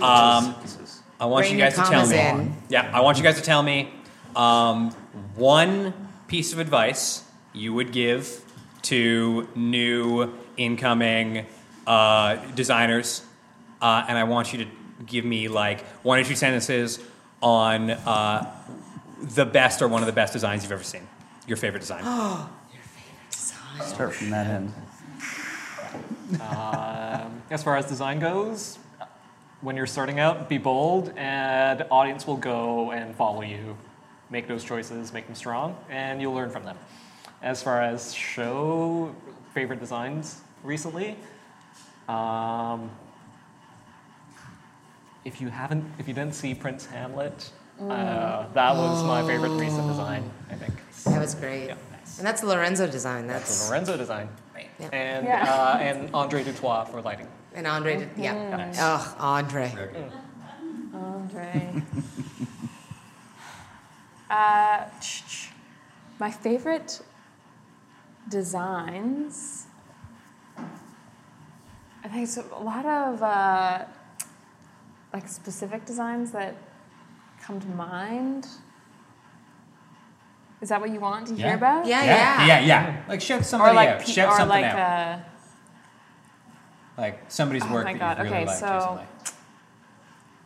[0.00, 0.54] Um,
[1.18, 2.18] I want Bring you guys to tell me.
[2.18, 2.56] in.
[2.68, 3.90] Yeah, I want you guys to tell me
[4.34, 4.90] um,
[5.34, 5.94] one
[6.28, 7.24] piece of advice
[7.54, 8.42] you would give
[8.82, 11.46] to new incoming
[11.86, 13.22] uh, designers,
[13.80, 14.70] uh, and I want you to
[15.04, 17.00] give me like one or two sentences
[17.42, 18.50] on uh,
[19.20, 21.06] the best or one of the best designs you've ever seen.
[21.46, 22.02] Your favorite design.
[22.04, 23.88] Oh, your favorite design.
[23.88, 24.72] Start from that end.
[26.40, 28.78] Um, as far as design goes,
[29.60, 33.76] when you're starting out, be bold, and audience will go and follow you.
[34.28, 36.76] Make those choices, make them strong, and you'll learn from them.
[37.42, 39.14] As far as show
[39.54, 41.16] favorite designs recently,
[42.08, 42.90] um,
[45.26, 47.50] if you haven't, if you didn't see Prince Hamlet,
[47.80, 50.30] uh, that was my favorite recent design.
[50.48, 50.74] I think.
[51.04, 51.70] That was great.
[51.70, 53.26] And that's the Lorenzo design.
[53.26, 54.28] That's That's a Lorenzo design.
[54.78, 54.88] Yeah.
[54.92, 55.52] And Yeah.
[55.52, 57.26] uh, and Andre du Toit for lighting.
[57.54, 57.98] and Andre.
[57.98, 58.34] Did, yeah.
[58.34, 58.72] Yeah.
[58.78, 59.72] Oh, Andre.
[60.94, 61.72] Andre.
[64.30, 64.84] uh,
[66.18, 67.00] my favorite
[68.28, 69.66] designs.
[72.04, 73.84] I think it's a lot of uh,
[75.16, 76.54] like specific designs that
[77.42, 78.46] come to mind.
[80.60, 81.86] Is that what you want to hear about?
[81.86, 82.60] yeah, yeah, yeah.
[82.60, 83.02] Yeah.
[83.08, 84.00] Like shout somebody or like out.
[84.00, 85.18] pe- Shout or something like out.
[85.18, 85.18] Uh,
[86.98, 88.18] like somebody's oh work my that god.
[88.18, 89.04] you've really okay, liked so recently.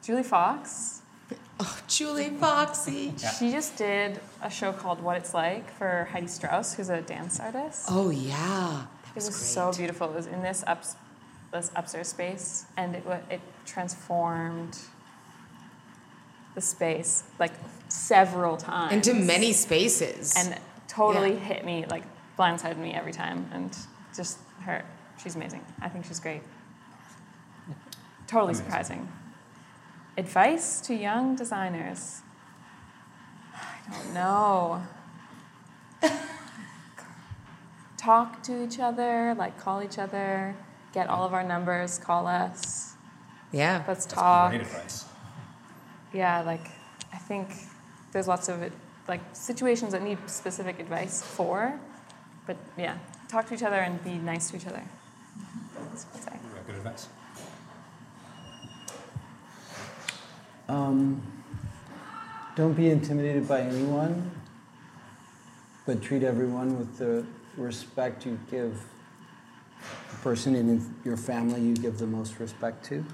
[0.04, 1.02] Julie Fox.
[1.62, 3.12] Oh, Julie Foxy.
[3.18, 3.30] Yeah.
[3.32, 7.38] She just did a show called What It's Like for Heidi Strauss, who's a dance
[7.40, 7.86] artist.
[7.88, 8.84] Oh yeah.
[9.10, 10.08] It was so beautiful.
[10.10, 10.84] It was in this up,
[11.52, 13.40] this upstairs space, and it wa- it
[13.70, 14.76] transformed
[16.54, 17.52] the space like
[17.88, 20.34] several times Into many spaces.
[20.36, 21.38] and totally Yeah.
[21.40, 22.02] hit me like
[22.36, 23.48] blindsided me every time.
[23.52, 23.76] And
[24.14, 24.82] just her,
[25.22, 25.64] she's amazing.
[25.80, 26.42] I think she's great.
[28.26, 28.64] Totally Amazing.
[28.64, 29.12] surprising.
[30.16, 32.22] Advice to young designers.
[33.54, 34.82] I don't know.
[37.96, 40.54] Talk to each other, like call each other,
[40.92, 42.89] get all of our numbers, call us.
[43.52, 43.84] Yeah.
[43.86, 44.50] Let's talk.
[44.50, 45.04] Great advice.
[46.12, 46.66] Yeah, like
[47.12, 47.48] I think
[48.12, 48.72] there's lots of it,
[49.08, 51.78] like situations that need specific advice for,
[52.46, 52.98] but yeah,
[53.28, 54.82] talk to each other and be nice to each other.
[55.90, 56.40] That's what I'd say.
[56.66, 57.08] Good advice.
[60.68, 61.20] Um,
[62.54, 64.30] don't be intimidated by anyone,
[65.86, 67.24] but treat everyone with the
[67.56, 68.80] respect you give
[69.80, 73.04] the person in your family you give the most respect to.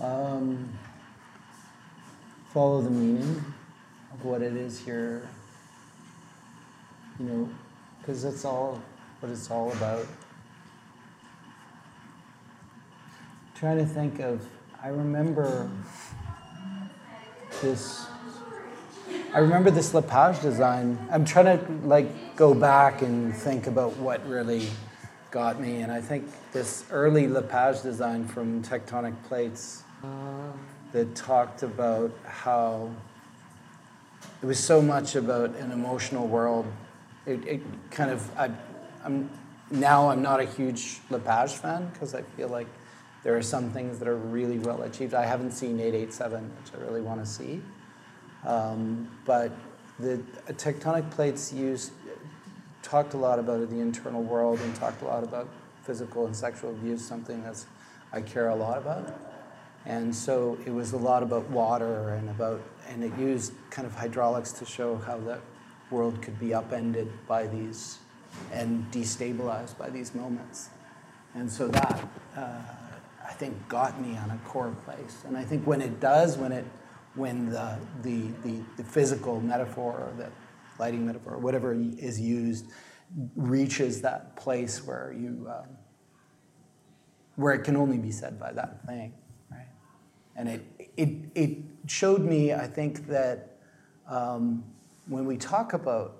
[0.00, 0.72] Um,
[2.52, 3.44] follow the meaning
[4.12, 5.22] of what it is you're,
[7.18, 7.48] you know,
[8.00, 8.80] because that's all
[9.20, 10.06] what it's all about.
[13.58, 14.46] trying to think of
[14.84, 15.68] i remember
[17.60, 18.06] this
[19.34, 24.24] i remember this lepage design i'm trying to like go back and think about what
[24.28, 24.68] really
[25.30, 29.82] got me and i think this early lepage design from tectonic plates
[30.92, 32.90] that talked about how
[34.42, 36.66] it was so much about an emotional world
[37.26, 37.60] it, it
[37.90, 38.50] kind of I,
[39.04, 39.28] i'm
[39.70, 42.68] now i'm not a huge lepage fan because i feel like
[43.22, 45.14] there are some things that are really well achieved.
[45.14, 47.60] I haven't seen 887, which I really want to see.
[48.46, 49.52] Um, but
[49.98, 50.22] the
[50.52, 51.92] tectonic plates used
[52.88, 55.48] talked a lot about the internal world and talked a lot about
[55.82, 57.64] physical and sexual abuse, something that
[58.12, 59.14] I care a lot about.
[59.84, 63.94] And so it was a lot about water and about, and it used kind of
[63.94, 65.38] hydraulics to show how the
[65.90, 67.98] world could be upended by these
[68.52, 70.68] and destabilized by these moments.
[71.34, 72.60] And so that, uh,
[73.26, 75.24] I think, got me on a core place.
[75.26, 76.64] And I think when it does, when it,
[77.14, 80.30] when the, the, the, the physical metaphor or the
[80.78, 82.66] lighting metaphor, or whatever is used,
[83.36, 85.68] reaches that place where you, um,
[87.36, 89.12] where it can only be said by that thing,
[89.50, 89.68] right?
[90.36, 93.58] And it, it, it showed me, I think, that
[94.08, 94.64] um,
[95.06, 96.16] when we talk about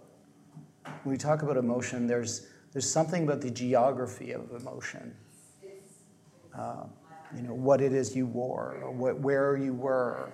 [1.03, 5.15] when we talk about emotion, there's there's something about the geography of emotion.
[6.57, 6.85] Uh,
[7.37, 10.33] you know what it is you wore, or what, where you were,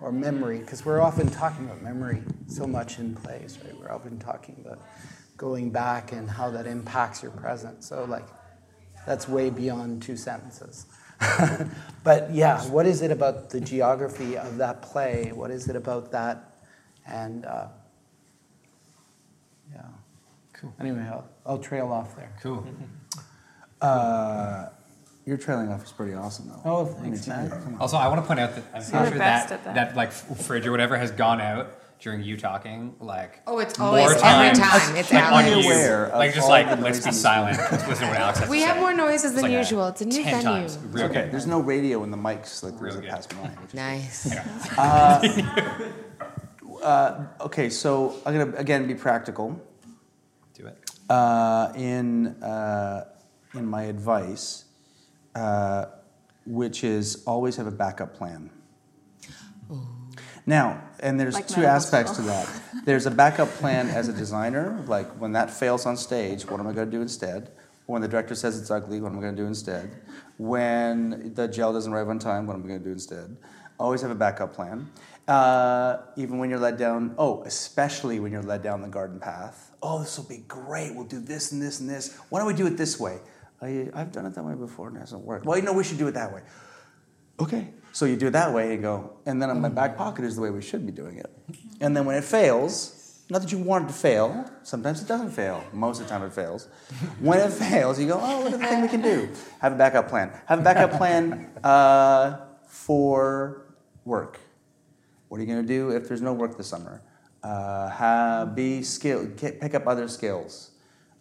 [0.00, 3.78] or memory, because we're often talking about memory so much in plays, right?
[3.80, 4.80] We're often talking about
[5.36, 7.84] going back and how that impacts your present.
[7.84, 8.26] So like
[9.06, 10.86] that's way beyond two sentences.
[12.04, 15.32] but yeah, what is it about the geography of that play?
[15.32, 16.56] What is it about that?
[17.06, 17.68] And uh,
[19.72, 19.82] yeah.
[20.52, 20.74] Cool.
[20.80, 22.32] Anyway, I'll, I'll trail off there.
[22.42, 22.66] Cool.
[23.78, 24.70] Uh,
[25.26, 26.60] your trailing off is pretty awesome, though.
[26.64, 27.76] Oh, thanks, man.
[27.80, 29.74] Also, I want to point out that I'm pretty the sure best that, at that.
[29.74, 32.94] that like fridge or whatever has gone out during you talking.
[33.00, 34.96] Like Oh, it's more always every times, time.
[34.96, 35.50] It's like on Alex.
[35.66, 37.20] you, Aware of like just all like the let's be noises.
[37.20, 37.58] silent.
[37.58, 38.80] Let's listen to what Alex has We to have say.
[38.80, 39.86] more noises than like a usual.
[39.88, 40.42] It's a new ten venue.
[40.44, 40.78] times.
[40.90, 41.32] Real Okay, good.
[41.32, 43.10] there's no radio in the mics like there Real is at good.
[43.10, 43.50] past mine.
[43.62, 44.36] which is- Nice.
[46.82, 49.60] Uh, okay, so I'm gonna again be practical.
[50.54, 50.78] Do it.
[51.10, 53.06] uh, in uh,
[53.54, 54.65] in my advice,
[55.36, 55.86] uh,
[56.46, 58.50] which is always have a backup plan.
[60.46, 62.24] Now, and there's Like two aspects school.
[62.26, 62.48] to that.
[62.84, 66.68] There's a backup plan as a designer, like when that fails on stage, what am
[66.68, 67.50] I going to do instead?
[67.86, 69.90] When the director says it's ugly, what am I going to do instead?
[70.38, 73.36] When the gel doesn't arrive on time, what am I going to do instead?
[73.80, 74.88] Always have a backup plan.
[75.26, 79.72] Uh, even when you're led down, oh, especially when you're led down the garden path.
[79.82, 80.94] Oh, this will be great.
[80.94, 82.16] We'll do this and this and this.
[82.28, 83.18] Why don't we do it this way?
[83.60, 85.46] I, I've done it that way before and it hasn't worked.
[85.46, 86.42] Well, you know, we should do it that way.
[87.40, 87.68] okay.
[87.92, 90.36] So you do it that way and go, and then in my back pocket is
[90.36, 91.30] the way we should be doing it.
[91.80, 95.30] And then when it fails, not that you want it to fail, sometimes it doesn't
[95.30, 95.64] fail.
[95.72, 96.68] Most of the time it fails.
[97.20, 99.30] When it fails, you go, oh, look at the thing we can do.
[99.60, 100.30] Have a backup plan.
[100.44, 102.36] Have a backup plan uh,
[102.68, 103.66] for
[104.04, 104.40] work.
[105.28, 107.02] What are you going to do if there's no work this summer?
[107.42, 110.72] Uh, have, be skill, pick up other skills.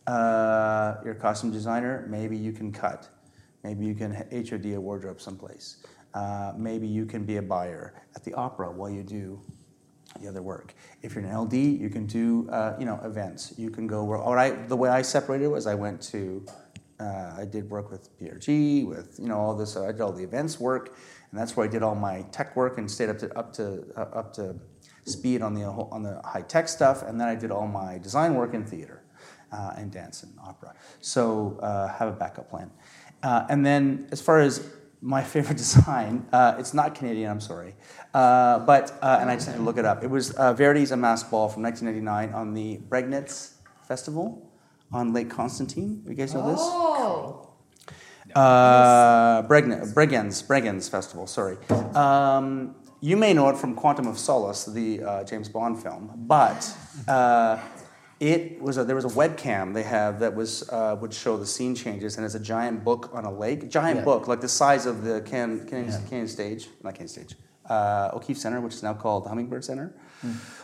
[0.08, 3.10] Uh, you're costume designer, maybe you can cut.
[3.64, 5.84] Maybe you can HOD a wardrobe someplace.
[6.14, 9.42] Uh, maybe you can be a buyer at the opera while you do
[10.22, 10.74] the other work.
[11.02, 13.54] If you're an LD, you can do uh, you know events.
[13.58, 14.18] You can go where.
[14.18, 16.46] All right, the way I separated was I went to,
[17.00, 19.76] uh, I did work with PRG, with you know all this.
[19.76, 20.98] I did all the events work,
[21.32, 23.84] and that's where I did all my tech work and stayed up to up to
[23.98, 24.56] up to
[25.06, 27.04] speed on the on the high tech stuff.
[27.04, 29.04] And then I did all my design work in theater,
[29.52, 30.74] uh, and dance and opera.
[31.02, 32.72] So uh, have a backup plan.
[33.24, 34.70] Uh, and then as far as
[35.02, 37.76] my favorite design, uh, it's not Canadian, I'm sorry.
[38.14, 40.04] Uh, but, uh, and I just had to look it up.
[40.04, 43.54] It was uh, Verdi's A Masked Ball from 1999 on the Bregnitz
[43.88, 44.52] Festival
[44.92, 46.04] on Lake Constantine.
[46.08, 46.60] You guys know this?
[46.62, 47.42] Oh.
[48.34, 51.58] Uh, Bregenz, Bregenz Festival, sorry.
[51.96, 56.76] Um, you may know it from Quantum of Solace, the uh, James Bond film, but
[57.08, 57.60] uh,
[58.20, 61.46] it was a, there was a webcam they have that was uh, would show the
[61.46, 64.06] scene changes, and it's a giant book on a lake, giant Yeah.
[64.06, 67.36] book like the size of the Can Canadian, Canadian stage, not Canadian stage,
[67.70, 69.94] uh, O'Keefe Center, which is now called Hummingbird Center,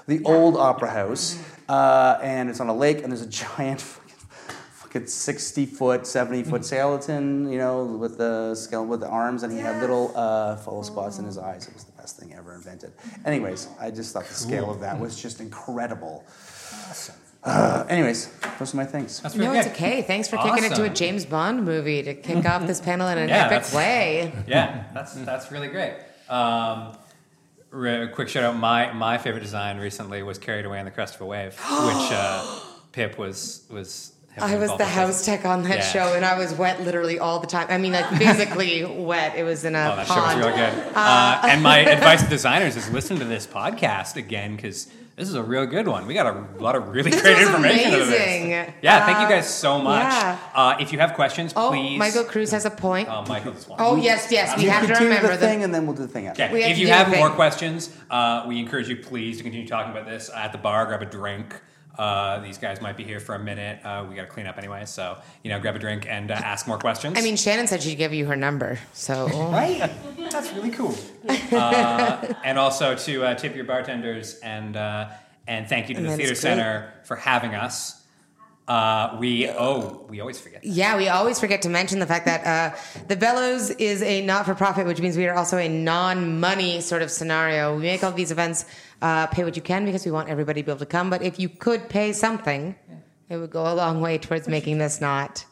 [0.08, 1.38] the old opera house,
[1.70, 3.82] uh, and it's on a lake, and there's a giant
[4.74, 9.52] fucking 60 foot, 70 foot skeleton, you know, with the skeleton with the arms, and
[9.52, 11.68] he had little uh, follow spots in his eyes.
[11.68, 12.94] It was the best thing ever invented.
[13.26, 16.24] Anyways, I just thought the scale of that was just incredible.
[17.44, 18.28] Uh, anyways,
[18.60, 19.20] those are my things.
[19.20, 20.04] That's No, it's okay.
[20.04, 23.18] Thanks for kicking it to a James Bond movie to kick off this panel in
[23.18, 24.32] an Yeah, epic way.
[24.48, 25.96] Yeah, that's that's really great.
[26.30, 26.96] Um,
[27.72, 28.56] re- quick shout out.
[28.58, 32.12] My my favorite design recently was carried away on the crest of a wave, which
[32.12, 32.60] uh,
[32.92, 34.14] Pip was was.
[34.40, 35.84] I was the house tech on that Yeah.
[35.84, 37.68] show, and I was wet literally all the time.
[37.70, 39.36] I mean, like physically wet.
[39.36, 40.40] It was in a Oh, that show was pond.
[40.46, 40.74] real good.
[40.96, 45.36] Uh, and my advice to designers is listen to this podcast again because this is
[45.36, 46.08] a real good one.
[46.08, 47.94] We got a lot of really This great was information.
[47.94, 48.18] out of this.
[48.18, 48.50] amazing.
[48.82, 50.04] Yeah, thank you Uh, guys so much.
[50.12, 50.38] yeah.
[50.56, 51.98] Uh, if you have questions, Oh, please.
[52.00, 53.08] Michael Cruz has a point.
[53.12, 53.80] Oh, Michael, this one.
[53.82, 54.58] Oh, yes, yes.
[54.58, 55.46] We You have to continue remember the that.
[55.50, 56.44] thing, and then we'll do the thing after.
[56.44, 56.72] Okay.
[56.72, 60.30] If you have more questions, uh, we encourage you please to continue talking about this
[60.36, 60.86] at the bar.
[60.88, 61.56] Grab a drink.
[61.98, 63.80] Uh, these guys might be here for a minute.
[63.84, 66.36] Uh, we got to clean up anyway, so you know, grab a drink and uh,
[66.36, 67.18] ask more questions.
[67.18, 69.92] I mean, Shannon said she'd give you her number, so right?
[70.32, 70.96] That's really cool.
[71.52, 75.10] uh, and also to uh, tip your bartenders and uh,
[75.48, 77.98] and thank you to And the theater center for having us.
[78.68, 80.64] Uh, we oh we always forget.
[80.64, 84.86] Yeah, we always forget to mention the fact that uh, the Bellows is a not-for-profit,
[84.88, 87.76] which means we are also a non-money sort of scenario.
[87.76, 88.66] We make all these events
[89.02, 91.10] uh, pay what you can because we want everybody to be able to come.
[91.10, 92.76] But if you could pay something,
[93.30, 95.46] it would go a long way towards making this not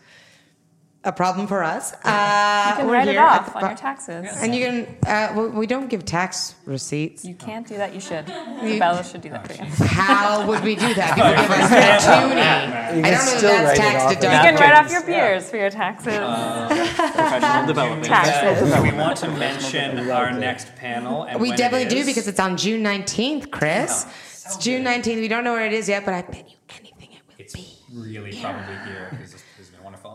[1.06, 1.94] a problem for us.
[2.04, 4.28] Uh, You can write it off the on your taxes.
[4.42, 4.98] and you can.
[5.08, 7.24] Uh, well, we don't give tax receipts.
[7.26, 7.94] You can't do that.
[7.94, 8.26] You should.
[8.28, 9.88] The Bella should do that for you.
[9.88, 11.16] How would we do that?
[11.16, 12.42] People give us gratuity.
[12.42, 16.14] I don't know if that's tax You can write off your beers for your taxes.
[16.96, 18.06] Professional development.
[18.06, 18.82] Taxes.
[18.84, 21.24] we want to mention our next panel.
[21.24, 24.06] And We definitely do because it's on June 19th, Chris.
[24.46, 25.16] it's June 19th.
[25.20, 28.10] We don't know where it is yet, but I bet you anything it will be.
[28.10, 29.18] really probably here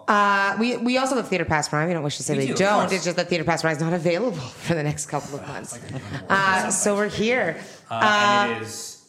[0.07, 0.79] because this has been wonderful.
[0.79, 1.89] Uh, we, we also have Theater Passe Muraille.
[1.89, 2.93] We don't wish to say We we do, don't.
[2.93, 4.37] It's just that Theater Passe Muraille is not available
[4.67, 5.79] for the next couple of months.
[6.29, 7.57] Uh, so we're here.
[7.91, 9.03] Uh, Uh, and it is.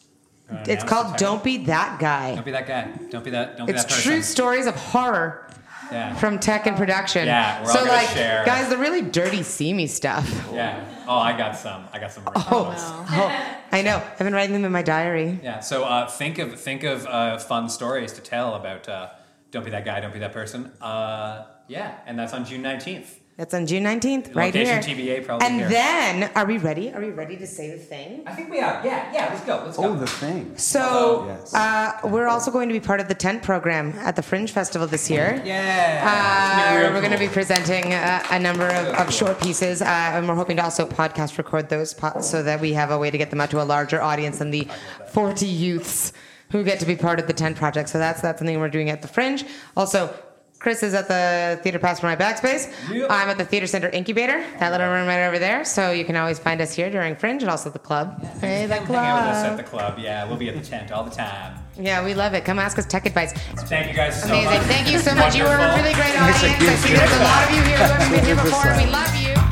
[0.50, 1.16] uh, it's called.
[1.16, 2.34] Don't Be That Guy.
[2.34, 2.88] Don't be that guy.
[3.10, 3.56] Don't be that.
[3.56, 4.12] Don't be It's that person.
[4.12, 5.42] true stories of horror
[5.90, 6.14] Yeah.
[6.14, 7.26] from tech and production.
[7.26, 8.44] Yeah, we're all so gonna like, share.
[8.44, 10.26] guys, the really dirty, seamy stuff.
[10.52, 10.84] Yeah.
[11.08, 11.84] Oh, I got some.
[11.92, 12.24] I got some.
[12.34, 12.74] Oh,
[13.10, 13.96] oh, I know.
[13.98, 15.38] I've been writing them in my diary.
[15.42, 15.60] Yeah.
[15.60, 18.88] So uh, think of think of uh, fun stories to tell about.
[18.88, 19.08] Uh,
[19.56, 20.00] don't be that guy.
[20.00, 20.70] Don't be that person.
[20.80, 23.20] Uh, yeah, and that's on June nineteenth.
[23.38, 25.16] That's on June 19th, right Location here.
[25.20, 25.68] TBA probably and here.
[25.68, 26.90] then, are we ready?
[26.94, 28.22] Are we ready to say the thing?
[28.26, 28.80] I think we are.
[28.82, 29.12] Yeah.
[29.12, 29.28] Yeah.
[29.30, 29.60] Let's go.
[29.62, 29.84] Let's go.
[29.84, 30.56] Oh, the thing.
[30.56, 31.52] So, Yes.
[31.52, 34.86] uh, we're also going to be part of the tent program at the Fringe Festival
[34.86, 35.28] this year.
[35.44, 36.86] Yeah.
[36.88, 40.26] Uh, we're going to be presenting uh, a number of, of short pieces, uh, and
[40.26, 43.18] we're hoping to also podcast record those po- so that we have a way to
[43.18, 44.66] get them out to a larger audience than the
[45.12, 46.14] 40 youths
[46.50, 47.88] who get to be part of the tent project.
[47.88, 49.44] So that's that's something we're doing at the Fringe.
[49.76, 50.14] Also.
[50.58, 52.72] Chris is at the Theater Passe Muraille backspace.
[53.10, 55.66] I'm at the Theater Center Incubator, that little room right over there.
[55.66, 58.24] So you can always find us here during Fringe and also the club.
[58.40, 59.98] Hey, the Hang out with us at the club.
[59.98, 61.58] Yeah, we'll be at the tent all the time.
[61.78, 62.46] Yeah, we love it.
[62.46, 63.34] Come ask us tech advice.
[63.34, 64.50] Thank you guys so Amazing.
[64.50, 64.62] much.
[64.62, 65.36] Thank you so much.
[65.36, 66.42] You were a really great audience.
[66.42, 68.76] I see there's a lot of you here who haven't been here before.
[68.76, 69.45] We love you.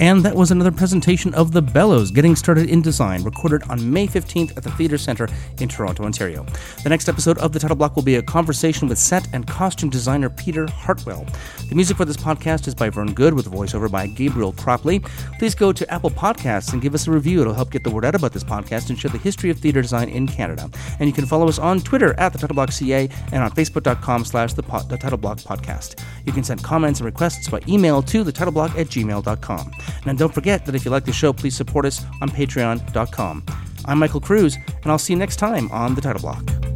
[0.00, 4.06] And that was another presentation of The Bellows, Getting Started in Design, recorded on May
[4.06, 5.28] 15th at the Theatre Centre
[5.60, 6.46] in Toronto, Ontario.
[6.84, 9.90] The next episode of The Title Block will be a conversation with set and costume
[9.90, 11.26] designer Peter Hartwell.
[11.68, 15.02] The music for this podcast is by Vern Good with voiceover by Gabriel Cropley.
[15.38, 17.40] Please go to Apple Podcasts and give us a review.
[17.40, 19.82] It'll help get the word out about this podcast and share the history of theatre
[19.82, 20.70] design in Canada.
[21.00, 24.24] And you can follow us on Twitter at The Title Block CA and on Facebook.com
[24.24, 26.00] slash The The Title Block Podcast.
[26.24, 29.72] You can send comments and requests by email to thetitleblock at gmail.com.
[30.06, 33.44] And don't forget that if you like the show, please support us on patreon.com.
[33.84, 36.67] I'm Michael Cruz, and I'll see you next time on The Title Block.